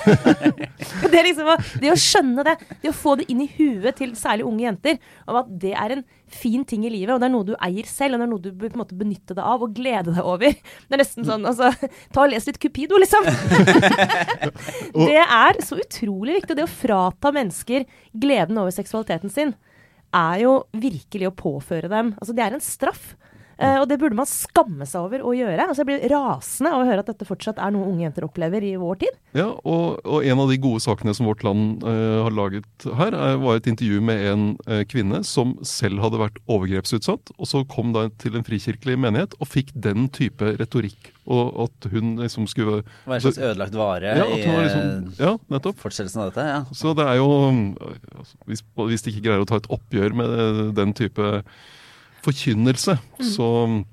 det, 1.10 1.18
er 1.18 1.26
liksom 1.26 1.50
det 1.82 1.90
å 1.90 1.98
skjønne 1.98 2.44
det, 2.46 2.54
det 2.84 2.92
å 2.92 2.94
få 2.94 3.16
det 3.18 3.26
inn 3.32 3.42
i 3.42 3.48
huet 3.56 3.98
til 3.98 4.14
særlig 4.18 4.46
unge 4.46 4.62
jenter, 4.62 5.02
om 5.26 5.40
at 5.40 5.50
det 5.64 5.74
er 5.74 5.96
en 5.96 6.06
fin 6.30 6.62
ting 6.68 6.86
i 6.86 6.92
livet, 6.92 7.16
og 7.16 7.22
det 7.22 7.26
er 7.26 7.34
noe 7.34 7.48
du 7.48 7.54
eier 7.56 7.88
selv, 7.90 8.14
og 8.14 8.22
det 8.22 8.28
er 8.28 8.32
noe 8.36 8.44
du 8.44 8.50
bør 8.52 8.70
på 8.70 8.78
en 8.78 8.84
måte 8.84 9.00
benytte 9.00 9.34
deg 9.34 9.42
av 9.42 9.64
og 9.64 9.74
glede 9.74 10.14
deg 10.14 10.22
over. 10.22 10.54
Det 10.54 10.94
er 10.94 11.02
nesten 11.02 11.26
sånn, 11.26 11.46
altså 11.48 11.72
Ta 12.14 12.22
og 12.22 12.30
les 12.30 12.46
litt 12.46 12.60
Cupido, 12.62 12.98
liksom. 13.00 13.26
det 15.08 15.22
er 15.24 15.58
så 15.66 15.80
utrolig 15.80 16.38
viktig. 16.38 16.58
Det 16.58 16.66
å 16.66 16.70
frata 16.70 17.32
mennesker 17.34 17.88
gleden 18.14 18.60
over 18.60 18.74
seksualiteten 18.74 19.32
sin, 19.32 19.56
er 20.14 20.44
jo 20.44 20.52
virkelig 20.72 21.28
å 21.28 21.36
påføre 21.36 21.90
dem 21.92 22.14
Altså, 22.16 22.32
det 22.32 22.44
er 22.46 22.54
en 22.56 22.64
straff. 22.64 23.10
Eh, 23.58 23.76
og 23.80 23.88
det 23.90 23.98
burde 23.98 24.14
man 24.14 24.28
skamme 24.30 24.86
seg 24.86 25.08
over 25.08 25.24
å 25.26 25.32
gjøre. 25.34 25.64
Altså 25.66 25.82
Jeg 25.82 25.88
blir 25.88 26.04
rasende 26.12 26.70
av 26.70 26.84
å 26.84 26.86
høre 26.86 27.02
at 27.02 27.10
dette 27.10 27.26
fortsatt 27.26 27.58
er 27.58 27.72
noe 27.74 27.88
unge 27.90 28.04
jenter 28.04 28.26
opplever 28.28 28.62
i 28.62 28.76
vår 28.78 29.00
tid. 29.02 29.16
Ja, 29.34 29.48
og, 29.66 29.98
og 30.06 30.26
en 30.26 30.42
av 30.44 30.52
de 30.52 30.60
gode 30.62 30.82
sakene 30.84 31.14
som 31.16 31.26
Vårt 31.26 31.42
Land 31.46 31.82
uh, 31.82 32.22
har 32.24 32.34
laget 32.34 32.86
her, 33.00 33.16
er, 33.18 33.38
var 33.42 33.58
et 33.58 33.66
intervju 33.70 33.98
med 34.04 34.24
en 34.30 34.44
uh, 34.70 34.82
kvinne 34.88 35.20
som 35.26 35.56
selv 35.66 36.04
hadde 36.04 36.20
vært 36.22 36.38
overgrepsutsatt, 36.46 37.34
og 37.34 37.50
så 37.50 37.64
kom 37.68 37.90
da 37.96 38.06
til 38.22 38.38
en 38.38 38.46
frikirkelig 38.46 38.94
menighet 39.02 39.34
og 39.42 39.50
fikk 39.50 39.74
den 39.74 40.06
type 40.14 40.54
retorikk. 40.60 41.10
Og 41.28 41.58
at 41.66 41.88
hun 41.92 42.14
liksom 42.22 42.46
skulle 42.48 42.84
Var 43.04 43.18
en 43.18 43.24
slags 43.26 43.40
ødelagt 43.42 43.74
vare 43.76 44.14
ja, 44.16 44.28
i 44.32 44.38
liksom, 44.46 45.10
ja, 45.18 45.34
nettopp. 45.52 45.82
fortsettelsen 45.82 46.22
av 46.22 46.30
dette? 46.30 46.46
Ja. 46.46 46.62
Så 46.72 46.94
det 46.96 47.04
er 47.04 47.18
jo 47.18 47.26
altså, 47.34 48.38
hvis, 48.48 48.62
hvis 48.78 49.04
de 49.04 49.12
ikke 49.12 49.26
greier 49.26 49.44
å 49.44 49.50
ta 49.50 49.58
et 49.60 49.68
oppgjør 49.74 50.16
med 50.16 50.38
den 50.78 50.94
type 50.96 51.34
forkynnelse, 52.26 52.98
Mm. 53.18 53.30
så 53.34 53.84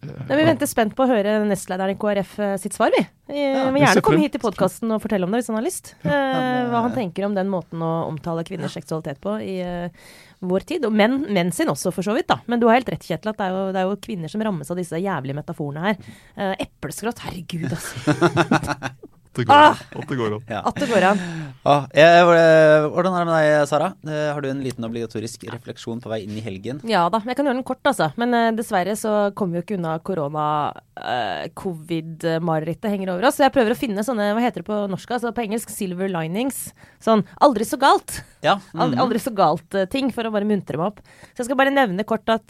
Men 0.00 0.38
vi 0.38 0.44
venter 0.46 0.66
spent 0.70 0.92
på 0.94 1.02
å 1.02 1.08
høre 1.10 1.40
nestlederen 1.42 1.90
i 1.90 1.98
KrF 1.98 2.36
eh, 2.38 2.52
sitt 2.62 2.72
svar, 2.76 2.92
vi. 2.94 3.00
Vi 3.32 3.40
Ja, 3.42 3.64
må 3.74 3.80
gjerne 3.82 4.02
komme 4.06 4.20
hit 4.22 4.32
til 4.36 4.40
podkasten 4.44 4.92
og 4.94 5.02
fortelle 5.02 5.26
om 5.26 5.32
det 5.34 5.40
hvis 5.40 5.48
han 5.50 5.58
har 5.58 5.64
lyst. 5.66 5.90
Eh, 6.04 6.12
men, 6.12 6.68
hva 6.70 6.82
han 6.84 6.92
eh, 6.92 6.98
tenker 7.00 7.26
om 7.26 7.34
den 7.34 7.50
måten 7.50 7.82
å 7.82 8.06
omtale 8.06 8.44
kvinners 8.46 8.76
seksualitet 8.78 9.18
på 9.20 9.34
i 9.42 9.56
eh, 9.58 9.90
vår 10.38 10.60
tid. 10.70 10.86
Og 10.86 10.94
menn, 10.94 11.24
menn 11.34 11.50
sin 11.50 11.66
også, 11.66 11.90
for 11.90 12.06
så 12.06 12.14
vidt. 12.14 12.28
da. 12.30 12.38
Men 12.46 12.60
du 12.62 12.68
har 12.70 12.78
helt 12.78 12.88
rett, 12.94 13.02
Kjetil, 13.02 13.32
at 13.34 13.40
det 13.42 13.48
er, 13.48 13.56
jo, 13.58 13.66
det 13.74 13.82
er 13.82 13.90
jo 13.90 13.98
kvinner 14.06 14.30
som 14.30 14.40
rammes 14.46 14.70
av 14.70 14.78
disse 14.78 15.02
jævlige 15.02 15.34
metaforene 15.34 15.82
her. 15.88 15.98
Eh, 16.38 16.54
epleskrått, 16.68 17.18
herregud, 17.26 17.66
altså. 17.74 18.94
det 19.36 19.44
går, 19.46 19.54
Ah! 19.54 19.76
at 19.76 20.08
det 20.08 20.16
går 20.18 20.34
an. 20.34 20.42
Ja. 20.48 20.60
At 20.66 20.78
det 20.80 20.88
går 20.90 21.04
an. 21.10 21.20
Ah, 21.68 21.84
jeg, 21.92 22.22
eh, 22.38 22.86
hvordan 22.94 23.14
er 23.14 23.24
det 23.24 23.28
med 23.28 23.36
deg, 23.36 23.68
Sara? 23.68 23.88
Eh, 24.06 24.32
Har 24.32 24.40
du 24.40 24.48
en 24.48 24.62
liten 24.64 24.84
obligatorisk 24.86 25.44
refleksjon 25.52 26.00
på 26.00 26.08
vei 26.08 26.22
inn 26.24 26.36
i 26.38 26.44
helgen? 26.44 26.80
Ja 26.88 27.08
da, 27.12 27.20
jeg 27.20 27.36
kan 27.36 27.48
gjøre 27.48 27.58
den 27.58 27.66
kort, 27.66 27.82
altså. 27.84 28.10
Men 28.16 28.32
uh, 28.34 28.50
dessverre 28.56 28.94
så 28.96 29.34
kommer 29.36 29.58
vi 29.58 29.60
jo 29.60 29.66
ikke 29.66 29.78
unna 29.78 29.98
korona. 29.98 30.46
Uh, 30.98 31.44
Covid-marerittet 31.58 32.90
henger 32.90 33.12
over 33.14 33.28
oss. 33.28 33.38
Så 33.38 33.46
jeg 33.46 33.54
prøver 33.54 33.74
å 33.74 33.78
finne 33.78 34.04
sånne, 34.06 34.30
hva 34.36 34.42
heter 34.44 34.64
det 34.64 34.70
på 34.70 34.80
norsk? 34.90 35.12
Altså 35.18 35.34
på 35.34 35.44
engelsk 35.44 35.70
silver 35.74 36.10
linings. 36.12 36.70
Sånn 37.04 37.26
aldri 37.44 37.68
så 37.68 37.78
galt. 37.80 38.20
Ja. 38.40 38.58
Aldri, 38.78 38.94
mhm. 38.96 39.02
aldri 39.02 39.20
så 39.22 39.32
galt-ting, 39.34 40.12
for 40.14 40.28
å 40.28 40.30
bare 40.34 40.46
muntre 40.46 40.78
meg 40.78 40.92
opp. 40.92 41.00
Så 41.32 41.42
jeg 41.42 41.48
skal 41.48 41.58
bare 41.58 41.74
nevne 41.74 42.06
kort 42.06 42.28
at 42.30 42.46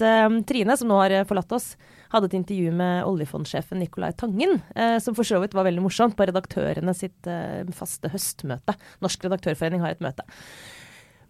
Trine, 0.48 0.76
som 0.76 0.90
nå 0.90 0.98
har 1.00 1.14
forlatt 1.28 1.54
oss, 1.56 1.72
hadde 2.12 2.30
et 2.30 2.36
intervju 2.40 2.72
med 2.78 3.04
oljefondsjefen 3.08 3.78
Nicolai 3.82 4.12
Tangen, 4.18 4.58
eh, 4.74 4.96
som 5.04 5.14
for 5.18 5.26
så 5.28 5.40
vidt 5.42 5.54
var 5.56 5.66
veldig 5.68 5.82
morsomt, 5.84 6.16
på 6.18 6.26
redaktørene 6.28 6.94
sitt 6.96 7.26
eh, 7.30 7.62
faste 7.76 8.10
høstmøte. 8.12 8.74
Norsk 9.04 9.24
redaktørforening 9.28 9.82
har 9.84 9.96
et 9.96 10.04
møte. 10.04 10.24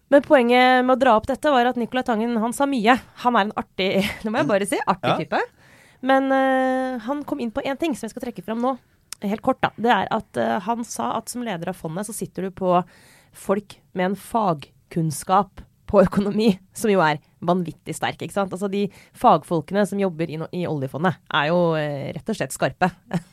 Men 0.08 0.22
poenget 0.24 0.84
med 0.88 0.94
å 0.94 1.00
dra 1.02 1.16
opp 1.18 1.26
dette 1.28 1.50
var 1.52 1.68
at 1.68 1.76
Nicolai 1.76 2.04
Tangen 2.06 2.36
han 2.40 2.54
sa 2.56 2.64
mye. 2.70 2.94
Han 3.24 3.36
er 3.36 3.48
en 3.48 3.56
artig 3.60 3.90
det 4.24 4.30
må 4.32 4.40
jeg 4.40 4.48
bare 4.48 4.68
si, 4.70 4.78
artig 4.88 5.10
Ja. 5.14 5.16
type. 5.20 5.42
Men 6.00 6.30
eh, 6.32 6.98
han 7.08 7.24
kom 7.26 7.40
inn 7.42 7.50
på 7.52 7.64
én 7.66 7.76
ting 7.76 7.96
som 7.98 8.06
jeg 8.06 8.14
skal 8.14 8.28
trekke 8.28 8.44
fram 8.46 8.62
nå. 8.62 8.76
Helt 9.18 9.42
kort, 9.42 9.58
da. 9.64 9.72
Det 9.76 9.90
er 9.90 10.06
at 10.14 10.38
eh, 10.38 10.60
han 10.62 10.84
sa 10.86 11.16
at 11.18 11.28
som 11.28 11.42
leder 11.42 11.72
av 11.72 11.76
fondet 11.80 12.06
så 12.06 12.14
sitter 12.14 12.46
du 12.46 12.52
på 12.54 12.76
folk 13.34 13.74
med 13.98 14.12
en 14.12 14.16
fagkunnskap 14.16 15.60
på 15.88 16.02
økonomi, 16.04 16.52
som 16.78 16.90
jo 16.92 17.02
er 17.04 17.18
vanvittig 17.44 17.94
sterk. 17.94 18.18
ikke 18.24 18.34
sant? 18.34 18.50
Altså 18.54 18.66
De 18.70 18.86
fagfolkene 19.14 19.84
som 19.86 20.00
jobber 20.00 20.30
i, 20.30 20.38
no 20.40 20.48
i 20.54 20.64
oljefondet, 20.66 21.18
er 21.34 21.50
jo 21.52 21.58
eh, 21.78 22.08
rett 22.16 22.32
og 22.32 22.38
slett 22.38 22.54
skarpe. 22.54 22.88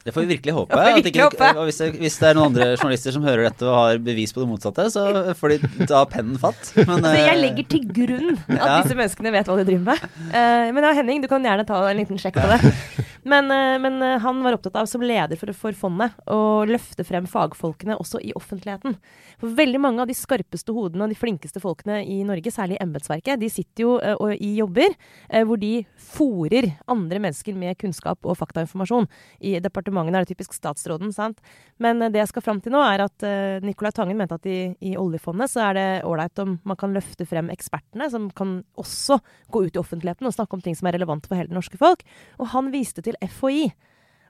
Det 0.05 0.13
får 0.13 0.25
vi 0.25 0.35
virkelig 0.35 0.53
håpe. 0.59 0.81
Vi 0.85 1.01
virkelig 1.01 1.23
ikke, 1.25 1.47
håpe. 1.49 1.65
hvis, 1.69 1.79
det, 1.81 1.87
hvis 2.03 2.17
det 2.21 2.27
er 2.29 2.37
noen 2.37 2.51
andre 2.51 2.67
journalister 2.75 3.15
som 3.15 3.25
hører 3.25 3.47
dette 3.49 3.65
og 3.65 3.73
har 3.79 4.01
bevis 4.05 4.33
på 4.35 4.43
det 4.43 4.49
motsatte, 4.51 4.85
så 4.93 5.05
får 5.39 5.55
de 5.55 5.87
ta 5.89 6.03
pennen 6.11 6.37
fatt. 6.41 6.69
Men, 6.77 7.01
Så 7.05 7.15
jeg 7.17 7.31
eh, 7.33 7.41
legger 7.41 7.69
til 7.73 7.87
grunn 7.97 8.31
at 8.35 8.53
Ja. 8.59 8.77
disse 8.83 8.97
menneskene 8.99 9.33
vet 9.33 9.49
hva 9.49 9.57
de 9.61 9.65
driver 9.71 9.89
med. 9.93 10.05
Eh, 10.29 10.69
men 10.75 10.85
ja, 10.89 10.93
Henning, 10.99 11.23
du 11.25 11.29
kan 11.31 11.43
gjerne 11.45 11.65
ta 11.67 11.81
en 11.89 11.97
liten 12.03 12.21
sjekk 12.21 12.37
på 12.41 12.47
det. 12.53 12.61
Men, 13.25 13.47
eh, 13.49 13.79
men 13.81 13.95
han 14.21 14.43
var 14.45 14.53
opptatt 14.53 14.75
av, 14.77 14.85
som 14.85 15.01
leder 15.01 15.33
for, 15.41 15.49
for 15.57 15.73
fondet, 15.73 16.13
å 16.29 16.61
løfte 16.69 17.01
frem 17.07 17.25
fagfolkene 17.25 17.95
også 17.97 18.19
i 18.21 18.29
offentligheten. 18.37 18.93
For 19.41 19.49
veldig 19.57 19.79
mange 19.81 20.03
av 20.03 20.11
de 20.11 20.13
skarpeste 20.13 20.69
hodene 20.75 21.07
og 21.07 21.09
de 21.09 21.17
flinkeste 21.17 21.57
folkene 21.63 22.03
i 22.05 22.19
Norge, 22.27 22.53
særlig 22.53 22.77
i 22.77 22.83
embetsverket, 22.85 23.34
de 23.39 23.49
sitter 23.51 23.85
jo 23.85 23.95
eh, 23.99 24.35
i 24.43 24.55
jobber 24.59 24.93
eh, 24.93 25.43
hvor 25.47 25.59
de 25.61 25.85
fòrer 25.99 26.67
andre 26.91 27.21
mennesker 27.23 27.55
med 27.57 27.77
kunnskap 27.81 28.25
og 28.25 28.37
faktainformasjon. 28.39 29.07
I 29.45 29.57
departementene 29.63 30.19
er 30.19 30.25
det 30.25 30.33
typisk 30.35 30.55
statsråden, 30.57 31.13
sant. 31.15 31.41
Men 31.81 32.01
eh, 32.01 32.11
det 32.13 32.21
jeg 32.23 32.31
skal 32.33 32.45
fram 32.45 32.61
til 32.63 32.75
nå, 32.75 32.81
er 32.85 33.05
at 33.05 33.25
uh, 33.25 33.63
Nicolai 33.65 33.93
Tangen 33.95 34.19
mente 34.19 34.37
at 34.37 34.47
i, 34.49 34.59
i 34.85 34.95
oljefondet 34.99 35.51
så 35.51 35.67
er 35.69 35.77
det 35.77 35.87
ålreit 36.07 36.43
om 36.43 36.57
man 36.67 36.79
kan 36.79 36.93
løfte 36.95 37.27
frem 37.29 37.51
ekspertene, 37.53 38.09
som 38.11 38.29
kan 38.35 38.57
også 38.79 39.19
gå 39.53 39.65
ut 39.65 39.75
i 39.75 39.81
offentligheten 39.81 40.27
og 40.27 40.35
snakke 40.35 40.57
om 40.57 40.63
ting 40.63 40.77
som 40.77 40.89
er 40.89 40.97
relevant 40.97 41.27
for 41.27 41.37
hele 41.39 41.51
det 41.51 41.57
norske 41.57 41.79
folk. 41.81 42.05
Og 42.39 42.51
han 42.53 42.71
viste 42.73 43.03
til 43.05 43.17
FHI. 43.21 43.69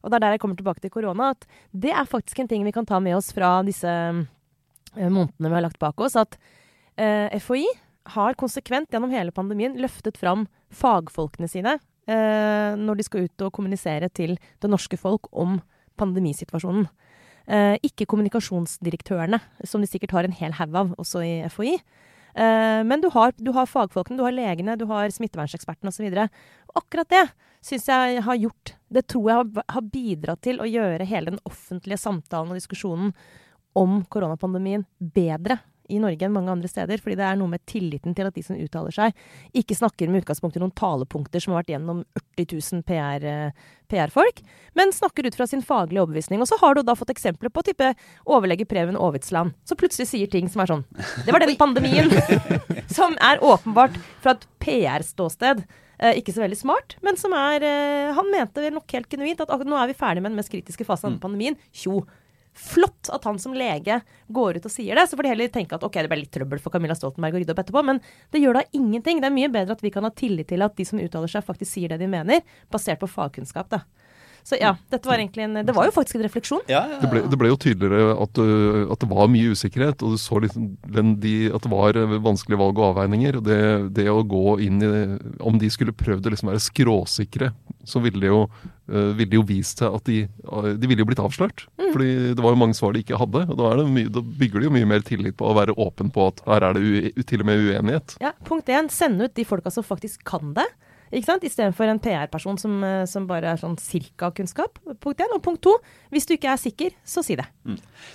Og 0.03 0.11
det 0.11 0.19
er 0.19 0.25
der 0.25 0.35
jeg 0.35 0.43
kommer 0.43 0.57
tilbake 0.59 0.83
til 0.83 0.93
korona, 0.93 1.31
at 1.33 1.47
det 1.73 1.93
er 1.93 2.09
faktisk 2.09 2.39
en 2.41 2.49
ting 2.51 2.65
vi 2.65 2.73
kan 2.75 2.85
ta 2.85 2.99
med 3.01 3.17
oss 3.17 3.31
fra 3.33 3.57
disse 3.65 3.89
månedene 4.95 5.49
vi 5.49 5.55
har 5.57 5.65
lagt 5.65 5.81
bak 5.81 5.99
oss. 6.01 6.17
At 6.19 6.37
eh, 6.97 7.33
FHI 7.41 7.65
har 8.13 8.37
konsekvent 8.39 8.91
gjennom 8.93 9.13
hele 9.13 9.33
pandemien 9.35 9.77
løftet 9.81 10.19
fram 10.21 10.45
fagfolkene 10.73 11.49
sine 11.49 11.77
eh, 12.09 12.75
når 12.77 12.99
de 12.99 13.05
skal 13.07 13.25
ut 13.25 13.45
og 13.45 13.53
kommunisere 13.55 14.09
til 14.13 14.35
det 14.61 14.69
norske 14.71 14.99
folk 14.99 15.29
om 15.31 15.59
pandemisituasjonen. 15.99 16.87
Eh, 17.45 17.75
ikke 17.85 18.07
kommunikasjonsdirektørene, 18.09 19.39
som 19.67 19.83
de 19.83 19.89
sikkert 19.89 20.15
har 20.17 20.27
en 20.27 20.35
hel 20.35 20.55
haug 20.57 20.77
av 20.81 20.93
også 21.01 21.23
i 21.25 21.33
FHI. 21.53 21.75
Eh, 22.35 22.81
men 22.87 23.03
du 23.03 23.09
har, 23.13 23.35
du 23.37 23.51
har 23.55 23.69
fagfolkene, 23.69 24.17
du 24.19 24.25
har 24.25 24.35
legene, 24.35 24.77
du 24.79 24.87
har 24.89 25.13
smittevernsekspertene 25.13 25.93
osv. 25.93 26.25
Akkurat 26.75 27.11
det 27.13 27.25
syns 27.65 27.87
jeg 27.89 28.21
har 28.21 28.37
gjort 28.37 28.75
Det 28.93 29.07
tror 29.09 29.29
jeg 29.29 29.37
har, 29.39 29.63
har 29.73 29.85
bidratt 29.89 30.41
til 30.45 30.59
å 30.61 30.67
gjøre 30.69 31.07
hele 31.09 31.33
den 31.33 31.41
offentlige 31.47 31.97
samtalen 31.97 32.53
og 32.53 32.59
diskusjonen 32.59 33.15
om 33.75 34.03
koronapandemien 34.07 34.85
bedre 34.99 35.57
i 35.89 35.99
Norge 36.01 36.25
enn 36.25 36.33
mange 36.35 36.53
andre 36.53 36.69
steder. 36.71 37.01
Fordi 37.03 37.17
det 37.19 37.25
er 37.27 37.39
noe 37.39 37.51
med 37.51 37.63
tilliten 37.69 38.15
til 38.17 38.29
at 38.29 38.35
de 38.35 38.43
som 38.45 38.59
uttaler 38.59 38.95
seg, 38.95 39.15
ikke 39.57 39.77
snakker 39.77 40.11
med 40.11 40.23
utgangspunkt 40.23 40.57
i 40.57 40.63
noen 40.63 40.75
talepunkter 40.75 41.43
som 41.43 41.53
har 41.53 41.63
vært 41.63 41.75
gjennom 41.75 42.03
80 42.37 42.51
000 42.81 42.85
PR-folk, 42.89 43.73
PR-folk, 43.85 44.41
men 44.73 44.93
snakker 44.93 45.27
ut 45.27 45.35
fra 45.37 45.47
sin 45.47 45.61
faglige 45.61 46.01
overbevisning. 46.01 46.41
Og 46.41 46.49
så 46.49 46.57
har 46.61 46.75
du 46.75 46.81
da 46.85 46.95
fått 46.97 47.13
eksempler 47.13 47.51
på 47.53 47.63
type 47.67 47.91
overlege 48.25 48.67
Preben 48.69 48.97
Aavitsland, 48.97 49.55
som 49.67 49.79
plutselig 49.79 50.09
sier 50.09 50.31
ting 50.31 50.49
som 50.51 50.63
er 50.63 50.71
sånn 50.71 50.85
Det 51.25 51.33
var 51.33 51.45
den 51.45 51.55
pandemien! 51.59 52.09
som 52.97 53.15
er 53.21 53.43
åpenbart 53.45 53.97
fra 54.23 54.35
et 54.35 54.45
PR-ståsted. 54.63 55.65
Eh, 55.99 56.19
ikke 56.19 56.33
så 56.35 56.43
veldig 56.43 56.59
smart, 56.59 56.97
men 57.05 57.15
som 57.19 57.31
er 57.37 57.63
eh, 57.63 58.13
Han 58.17 58.27
mente 58.33 58.59
vel 58.63 58.73
nok 58.75 58.91
helt 58.97 59.07
genuint 59.11 59.39
at 59.39 59.53
nå 59.63 59.77
er 59.79 59.91
vi 59.91 59.97
ferdig 59.97 60.23
med 60.23 60.33
den 60.33 60.41
mest 60.41 60.51
kritiske 60.51 60.87
fasen 60.87 61.07
av 61.07 61.13
denne 61.13 61.23
pandemien. 61.23 61.59
Tjo! 61.71 62.03
Flott 62.55 63.09
at 63.11 63.25
han 63.27 63.39
som 63.41 63.53
lege 63.57 63.99
går 64.31 64.59
ut 64.59 64.67
og 64.67 64.71
sier 64.71 64.95
det. 64.95 65.05
Så 65.09 65.19
får 65.19 65.27
de 65.27 65.33
heller 65.33 65.51
tenke 65.53 65.75
at 65.75 65.83
ok, 65.83 65.99
det 65.99 66.11
ble 66.11 66.21
litt 66.21 66.33
trøbbel 66.33 66.61
for 66.63 66.73
Camilla 66.73 66.95
Stoltenberg 66.97 67.35
å 67.35 67.41
rydde 67.43 67.55
opp 67.55 67.61
etterpå, 67.65 67.83
men 67.85 67.99
det 68.31 68.41
gjør 68.43 68.61
da 68.61 68.65
ingenting. 68.77 69.19
Det 69.19 69.29
er 69.29 69.35
mye 69.35 69.51
bedre 69.51 69.75
at 69.75 69.83
vi 69.83 69.91
kan 69.93 70.07
ha 70.07 70.13
tillit 70.15 70.49
til 70.53 70.63
at 70.65 70.77
de 70.79 70.87
som 70.87 71.01
uttaler 71.03 71.31
seg, 71.31 71.45
faktisk 71.45 71.73
sier 71.75 71.91
det 71.91 71.99
de 72.01 72.09
mener, 72.11 72.45
basert 72.71 73.03
på 73.03 73.11
fagkunnskap, 73.11 73.69
da. 73.73 73.83
Så 74.45 74.59
ja, 74.61 74.75
dette 74.93 75.09
var 75.09 75.17
egentlig 75.17 75.41
en 75.47 75.55
Det 75.65 75.73
var 75.73 75.87
jo 75.87 75.93
faktisk 75.95 76.19
en 76.19 76.23
refleksjon. 76.27 76.61
ja, 76.69 76.83
ja, 76.91 76.99
Det 77.01 77.09
ble, 77.09 77.23
det 77.31 77.37
ble 77.41 77.49
jo 77.49 77.57
tydeligere 77.57 78.13
at, 78.21 78.37
øh, 78.37 78.91
at 78.93 79.01
det 79.01 79.09
var 79.09 79.31
mye 79.33 79.55
usikkerhet, 79.55 80.03
og 80.05 80.13
du 80.13 80.21
så 80.21 80.37
liksom 80.43 80.67
den, 80.85 81.15
de, 81.23 81.33
at 81.49 81.65
det 81.65 81.71
var 81.71 81.97
øh, 81.97 82.13
vanskelige 82.21 82.59
valg 82.61 82.77
og 82.77 82.91
avveininger. 82.91 83.39
og 83.39 83.47
det, 83.47 83.59
det 83.97 84.05
å 84.11 84.21
gå 84.21 84.59
inn 84.67 84.83
i 84.85 84.91
Om 85.41 85.57
de 85.57 85.69
skulle 85.73 85.95
prøvd 85.97 86.29
å 86.29 86.33
liksom 86.35 86.51
være 86.51 86.61
skråsikre, 86.61 87.51
så 87.85 88.01
ville 88.05 88.21
det 88.21 88.29
jo, 88.29 88.45
øh, 88.91 89.17
ville 89.17 89.31
det 89.33 89.39
jo 89.41 89.47
vist 89.49 89.81
seg 89.81 89.97
at 89.97 90.05
de, 90.05 90.21
de 90.77 90.87
ville 90.91 91.01
jo 91.01 91.09
blitt 91.09 91.25
avslørt. 91.25 91.65
Fordi 91.81 92.35
det 92.37 92.45
var 92.45 92.53
jo 92.53 92.61
mange 92.61 92.77
svar 92.77 92.93
de 92.93 93.01
ikke 93.01 93.17
hadde. 93.17 93.47
og 93.49 93.57
da, 93.57 93.71
er 93.71 93.81
det 93.81 93.89
mye, 93.97 94.13
da 94.13 94.21
bygger 94.21 94.61
de 94.61 94.69
jo 94.69 94.75
mye 94.77 94.93
mer 94.93 95.05
tillit 95.05 95.37
på 95.41 95.49
å 95.49 95.57
være 95.57 95.73
åpen 95.81 96.13
på 96.13 96.29
at 96.29 96.45
her 96.45 96.69
er 96.69 96.77
det 96.77 96.85
u, 96.85 97.23
til 97.25 97.41
og 97.41 97.49
med 97.49 97.65
uenighet. 97.65 98.17
Ja, 98.21 98.35
Punkt 98.45 98.69
én, 98.69 98.93
sende 98.93 99.25
ut 99.25 99.33
de 99.33 99.45
folka 99.47 99.73
som 99.73 99.85
faktisk 99.85 100.21
kan 100.27 100.53
det. 100.53 100.69
Ikke 101.13 101.27
sant? 101.27 101.43
Istedenfor 101.45 101.89
en 101.89 101.99
PR-person 102.01 102.57
som, 102.57 102.77
eh, 102.83 103.05
som 103.05 103.27
bare 103.29 103.51
er 103.51 103.61
sånn 103.61 103.77
cirka-kunnskap. 103.77 104.79
Punkt 105.03 105.21
én. 105.21 105.33
Og 105.35 105.43
punkt 105.43 105.61
to, 105.61 105.75
hvis 106.11 106.25
du 106.25 106.33
ikke 106.33 106.53
er 106.53 106.57
sikker, 106.57 106.95
så 107.05 107.23
si 107.23 107.35
det. 107.35 107.45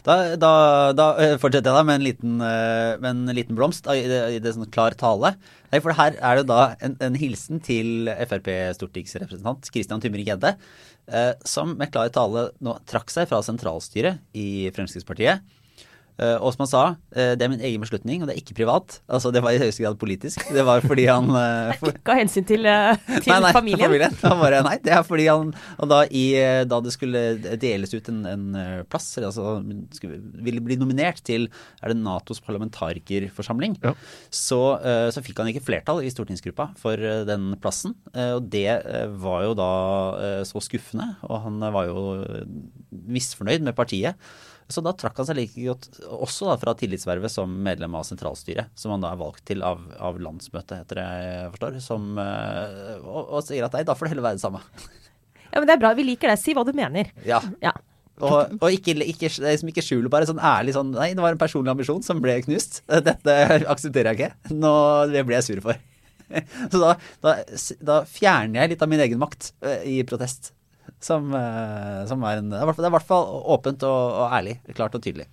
Da, 0.03 0.37
da, 0.37 0.51
da 0.97 1.07
eh, 1.19 1.37
fortsetter 1.39 1.71
jeg 1.71 1.79
da 1.79 1.85
med 1.87 2.01
en 2.01 2.07
liten, 2.07 2.41
eh, 2.41 2.99
med 2.99 3.11
en 3.11 3.37
liten 3.37 3.59
blomst 3.59 3.87
i 3.87 4.03
det, 4.11 4.21
i 4.35 4.43
det 4.43 4.55
sånn 4.57 4.71
klar 4.71 4.97
tale. 4.99 5.37
For 5.71 5.95
her 5.95 6.17
er 6.19 6.41
det 6.41 6.49
da 6.51 6.75
en, 6.83 6.97
en 7.01 7.15
hilsen 7.15 7.63
til 7.63 8.11
Frp-stortingsrepresentant 8.11 9.71
Christian 9.71 10.03
Tymring-Gjedde, 10.03 10.57
som 11.47 11.77
med 11.79 11.93
klar 11.95 12.11
tale 12.11 12.51
nå 12.63 12.75
trakk 12.91 13.11
seg 13.11 13.29
fra 13.31 13.39
sentralstyret 13.43 14.19
i 14.35 14.71
Fremskrittspartiet. 14.75 15.47
Eh, 16.21 16.37
og 16.37 16.53
som 16.53 16.67
han 16.67 16.69
sa, 16.69 16.81
eh, 17.17 17.33
det 17.39 17.47
er 17.47 17.49
min 17.53 17.63
egen 17.65 17.81
beslutning, 17.81 18.21
og 18.21 18.29
det 18.29 18.35
er 18.35 18.41
ikke 18.43 18.57
privat. 18.59 18.99
Altså, 19.09 19.31
det 19.33 19.41
var 19.41 19.55
i 19.57 19.61
høyeste 19.63 19.81
grad 19.81 19.97
politisk. 20.01 20.43
Det 20.53 20.65
var 20.69 20.83
fordi 20.85 21.07
han 21.09 21.31
eh, 21.41 21.79
for, 21.81 21.95
Ikke 21.97 22.13
av 22.13 22.21
hensyn 22.21 22.45
til, 22.45 22.67
til 22.67 23.33
Nei, 23.33 23.39
nei, 23.47 23.53
familien. 23.57 23.87
familien. 23.87 24.19
Bare, 24.43 24.61
nei, 24.67 24.75
det 24.85 24.93
er 24.93 25.07
fordi 25.07 25.29
han 25.31 25.55
Og 25.81 25.89
da, 25.89 26.03
i, 26.13 26.25
da 26.69 26.81
det 26.85 26.93
skulle 26.93 27.23
deles 27.63 27.95
ut 27.95 28.11
en, 28.13 28.21
en 28.29 28.45
plass, 28.93 29.09
eller 29.17 29.31
altså 29.31 29.55
skulle, 29.97 30.19
ville 30.45 30.61
bli 30.65 30.77
nominert 30.81 31.23
til 31.27 31.49
er 31.81 31.93
det 31.95 31.99
Natos 32.03 32.43
parlamentarikerforsamling, 32.45 33.79
Ja. 33.85 33.95
så, 34.35 34.61
så 35.15 35.23
fikk 35.25 35.41
han 35.41 35.49
ikke 35.51 35.65
flertall 35.65 36.03
i 36.05 36.11
stortingsgruppa 36.13 36.71
for 36.81 37.01
den 37.29 37.55
plassen. 37.63 37.95
Og 38.13 38.45
det 38.53 38.67
var 39.23 39.45
jo 39.47 39.57
da 39.59 39.71
så 40.49 40.63
skuffende, 40.65 41.15
og 41.29 41.45
han 41.47 41.61
var 41.73 41.89
jo 41.89 42.05
misfornøyd 42.91 43.65
med 43.67 43.77
partiet. 43.79 44.19
Så 44.71 44.83
da 44.87 44.93
trakk 44.97 45.19
han 45.19 45.27
seg 45.29 45.39
like 45.41 45.67
godt 45.67 46.01
også 46.07 46.49
da 46.51 46.57
fra 46.63 46.75
tillitsvervet 46.79 47.33
som 47.33 47.53
medlem 47.67 47.97
av 47.99 48.07
sentralstyret, 48.07 48.71
som 48.79 48.95
han 48.95 49.03
da 49.03 49.13
er 49.13 49.21
valgt 49.21 49.45
til 49.51 49.65
av, 49.67 49.83
av 49.99 50.21
landsmøtet, 50.23 50.85
heter 50.85 51.01
det 51.01 51.07
jeg 51.11 51.53
forstår, 51.57 51.79
som, 51.85 52.09
eh, 52.23 52.97
og, 53.03 53.23
og 53.25 53.45
sier 53.47 53.67
at 53.67 53.75
nei, 53.77 53.85
da 53.89 53.97
får 53.99 54.07
det 54.07 54.15
heller 54.15 54.29
være 54.31 54.41
det 54.41 54.45
samme. 54.45 54.63
Ja, 55.51 55.59
men 55.59 55.67
det 55.67 55.75
er 55.75 55.83
bra. 55.83 55.95
Vi 55.99 56.07
liker 56.07 56.31
det. 56.31 56.39
Si 56.39 56.55
hva 56.55 56.63
du 56.67 56.71
mener. 56.77 57.11
Ja. 57.27 57.41
Ja. 57.63 57.75
Og, 58.21 58.57
og 58.61 58.75
ikke, 58.75 58.93
ikke, 59.01 59.31
det 59.33 59.55
liksom 59.55 59.71
ikke 59.73 59.85
skjul, 59.85 60.09
bare 60.13 60.29
sånn 60.29 60.43
ærlig 60.45 60.75
sånn 60.77 60.91
Nei, 60.93 61.13
det 61.17 61.23
var 61.25 61.33
en 61.33 61.41
personlig 61.41 61.73
ambisjon 61.73 62.05
som 62.05 62.21
ble 62.23 62.37
knust. 62.45 62.83
Dette 63.09 63.37
aksepterer 63.65 64.13
jeg 64.13 64.21
ikke. 64.21 64.57
Nå, 64.57 64.73
det 65.13 65.25
ble 65.27 65.39
jeg 65.39 65.49
sur 65.49 65.63
for. 65.65 65.81
Så 66.71 66.79
da, 66.79 66.95
da, 67.25 67.35
da 67.83 68.01
fjerner 68.07 68.63
jeg 68.63 68.75
litt 68.75 68.85
av 68.85 68.93
min 68.93 69.03
egen 69.03 69.21
makt 69.23 69.53
eh, 69.67 69.87
i 69.97 70.01
protest. 70.07 70.53
Som, 71.01 71.33
eh, 71.33 72.01
som 72.09 72.25
er 72.29 72.41
en 72.43 72.51
Det 72.53 72.61
er 72.61 72.89
i 72.89 72.93
hvert 72.93 73.07
fall- 73.09 73.45
åpent 73.57 73.83
og, 73.89 74.01
og 74.21 74.35
ærlig. 74.37 74.59
Klart 74.77 74.95
og 74.95 75.03
tydelig. 75.03 75.27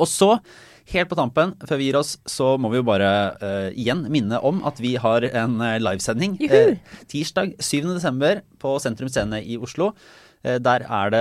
Og 0.00 0.08
så, 0.10 0.40
helt 0.90 1.08
på 1.10 1.18
tampen, 1.18 1.54
før 1.68 1.78
vi 1.80 1.88
gir 1.88 1.98
oss, 2.00 2.16
så 2.26 2.54
må 2.58 2.70
vi 2.72 2.80
jo 2.80 2.86
bare 2.86 3.10
uh, 3.38 3.70
igjen 3.70 4.04
minne 4.12 4.40
om 4.42 4.62
at 4.66 4.80
vi 4.82 4.94
har 5.00 5.24
en 5.30 5.56
eh, 5.62 5.78
livesending 5.82 6.36
eh, 6.48 6.76
tirsdag 7.10 7.54
7. 7.62 7.94
desember 7.94 8.42
på 8.58 8.76
Sentrum 8.82 9.12
Scene 9.12 9.40
i 9.44 9.58
Oslo. 9.60 9.92
Der 10.44 10.82
er 10.92 11.08
det 11.08 11.20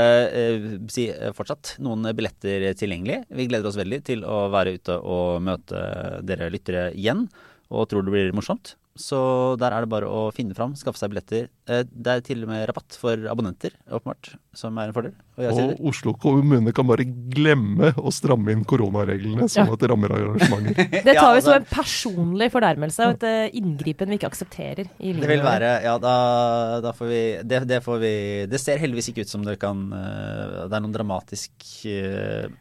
si, 0.91 1.05
fortsatt 1.31 1.77
noen 1.79 2.09
billetter 2.11 2.65
tilgjengelig. 2.75 3.21
Vi 3.31 3.45
gleder 3.47 3.69
oss 3.69 3.77
veldig 3.79 4.01
til 4.03 4.25
å 4.27 4.49
være 4.51 4.73
ute 4.75 4.97
og 4.99 5.37
møte 5.47 5.79
dere 6.27 6.49
lyttere 6.51 6.89
igjen, 6.91 7.29
og 7.71 7.87
tror 7.87 8.03
det 8.03 8.11
blir 8.11 8.35
morsomt. 8.35 8.73
Så 8.93 9.57
der 9.57 9.73
er 9.73 9.81
det 9.81 9.89
bare 9.89 10.05
å 10.05 10.27
finne 10.35 10.53
fram, 10.53 10.75
skaffe 10.77 10.99
seg 11.01 11.09
billetter. 11.09 11.47
Eh, 11.65 11.81
Det 11.89 12.11
er 12.11 12.19
til 12.21 12.43
og 12.43 12.49
med 12.51 12.67
rabatt 12.69 12.93
for 13.01 13.17
abonnenter, 13.31 13.71
åpenbart, 13.89 14.35
som 14.53 14.77
er 14.77 14.91
en 14.91 14.93
fordel. 14.93 15.13
Og 15.33 15.41
jeg 15.47 15.63
Og 15.79 15.87
Oslo 15.89 16.13
kommune 16.13 16.71
kan 16.77 16.85
bare 16.85 17.05
glemme 17.07 17.89
å 17.97 18.11
stramme 18.13 18.51
inn 18.53 18.61
koronareglene, 18.63 19.47
sånn 19.49 19.65
Ja. 19.65 19.73
at 19.73 19.79
det 19.81 19.89
rammer 19.89 20.13
arrangementer. 20.13 20.75
Det 21.09 21.15
tar 21.17 21.33
vi 21.33 21.41
som 21.41 21.53
en 21.57 21.65
personlig 21.65 22.51
fornærmelse 22.53 23.07
og 23.07 23.15
et 23.17 23.23
eh, 23.23 23.57
inngripen 23.57 24.09
vi 24.13 24.19
ikke 24.19 24.29
aksepterer 24.29 24.85
i 24.99 25.09
livet. 25.13 25.21
Det 25.25 25.29
vil 25.33 25.41
være 25.41 25.71
Ja, 25.87 25.97
da, 25.97 26.79
da 26.85 26.91
får 26.93 27.07
vi 27.09 27.21
det, 27.49 27.63
det 27.67 27.81
får 27.83 27.97
vi 27.99 28.13
Det 28.53 28.59
ser 28.61 28.77
heldigvis 28.77 29.09
ikke 29.09 29.25
ut 29.25 29.33
som 29.33 29.41
det 29.43 29.57
kan 29.59 29.87
eh, 29.91 30.67
Det 30.69 30.77
er 30.77 30.85
noen 30.85 30.93
dramatisk 30.93 31.51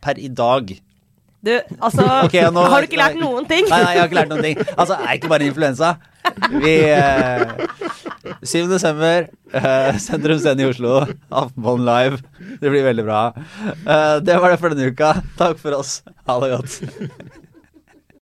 Per 0.00 0.16
i 0.18 0.28
dag 0.32 0.72
Du, 1.42 1.50
altså 1.82 2.04
okay, 2.26 2.44
nå- 2.54 2.62
Har 2.70 2.84
du 2.84 2.86
ikke 2.86 3.00
lært 3.00 3.16
noen 3.18 3.46
ting? 3.50 3.66
Nei, 3.70 3.80
nei, 3.82 3.92
jeg 3.96 4.02
har 4.04 4.10
ikke 4.10 4.18
lært 4.20 4.30
noen 4.30 4.44
ting. 4.46 4.60
Altså, 4.76 4.94
det 5.00 5.08
er 5.08 5.18
ikke 5.18 5.30
bare 5.32 5.48
influensa. 5.50 5.92
Vi 6.62 6.74
eh, 6.86 7.50
7. 8.46 8.68
desember, 8.70 9.26
eh, 9.58 9.98
Sentrum 9.98 10.38
Scene 10.38 10.62
i 10.62 10.68
Oslo, 10.70 11.00
Aftenpåten 11.34 11.82
live. 11.88 12.20
Det 12.62 12.70
blir 12.70 12.86
veldig 12.86 13.06
bra. 13.08 13.22
Eh, 13.66 14.20
det 14.22 14.38
var 14.38 14.54
det 14.54 14.60
for 14.62 14.70
denne 14.76 14.92
uka. 14.94 15.16
Takk 15.40 15.58
for 15.58 15.74
oss. 15.80 15.96
Ha 16.30 16.38
det 16.44 16.52
godt. 16.54 17.41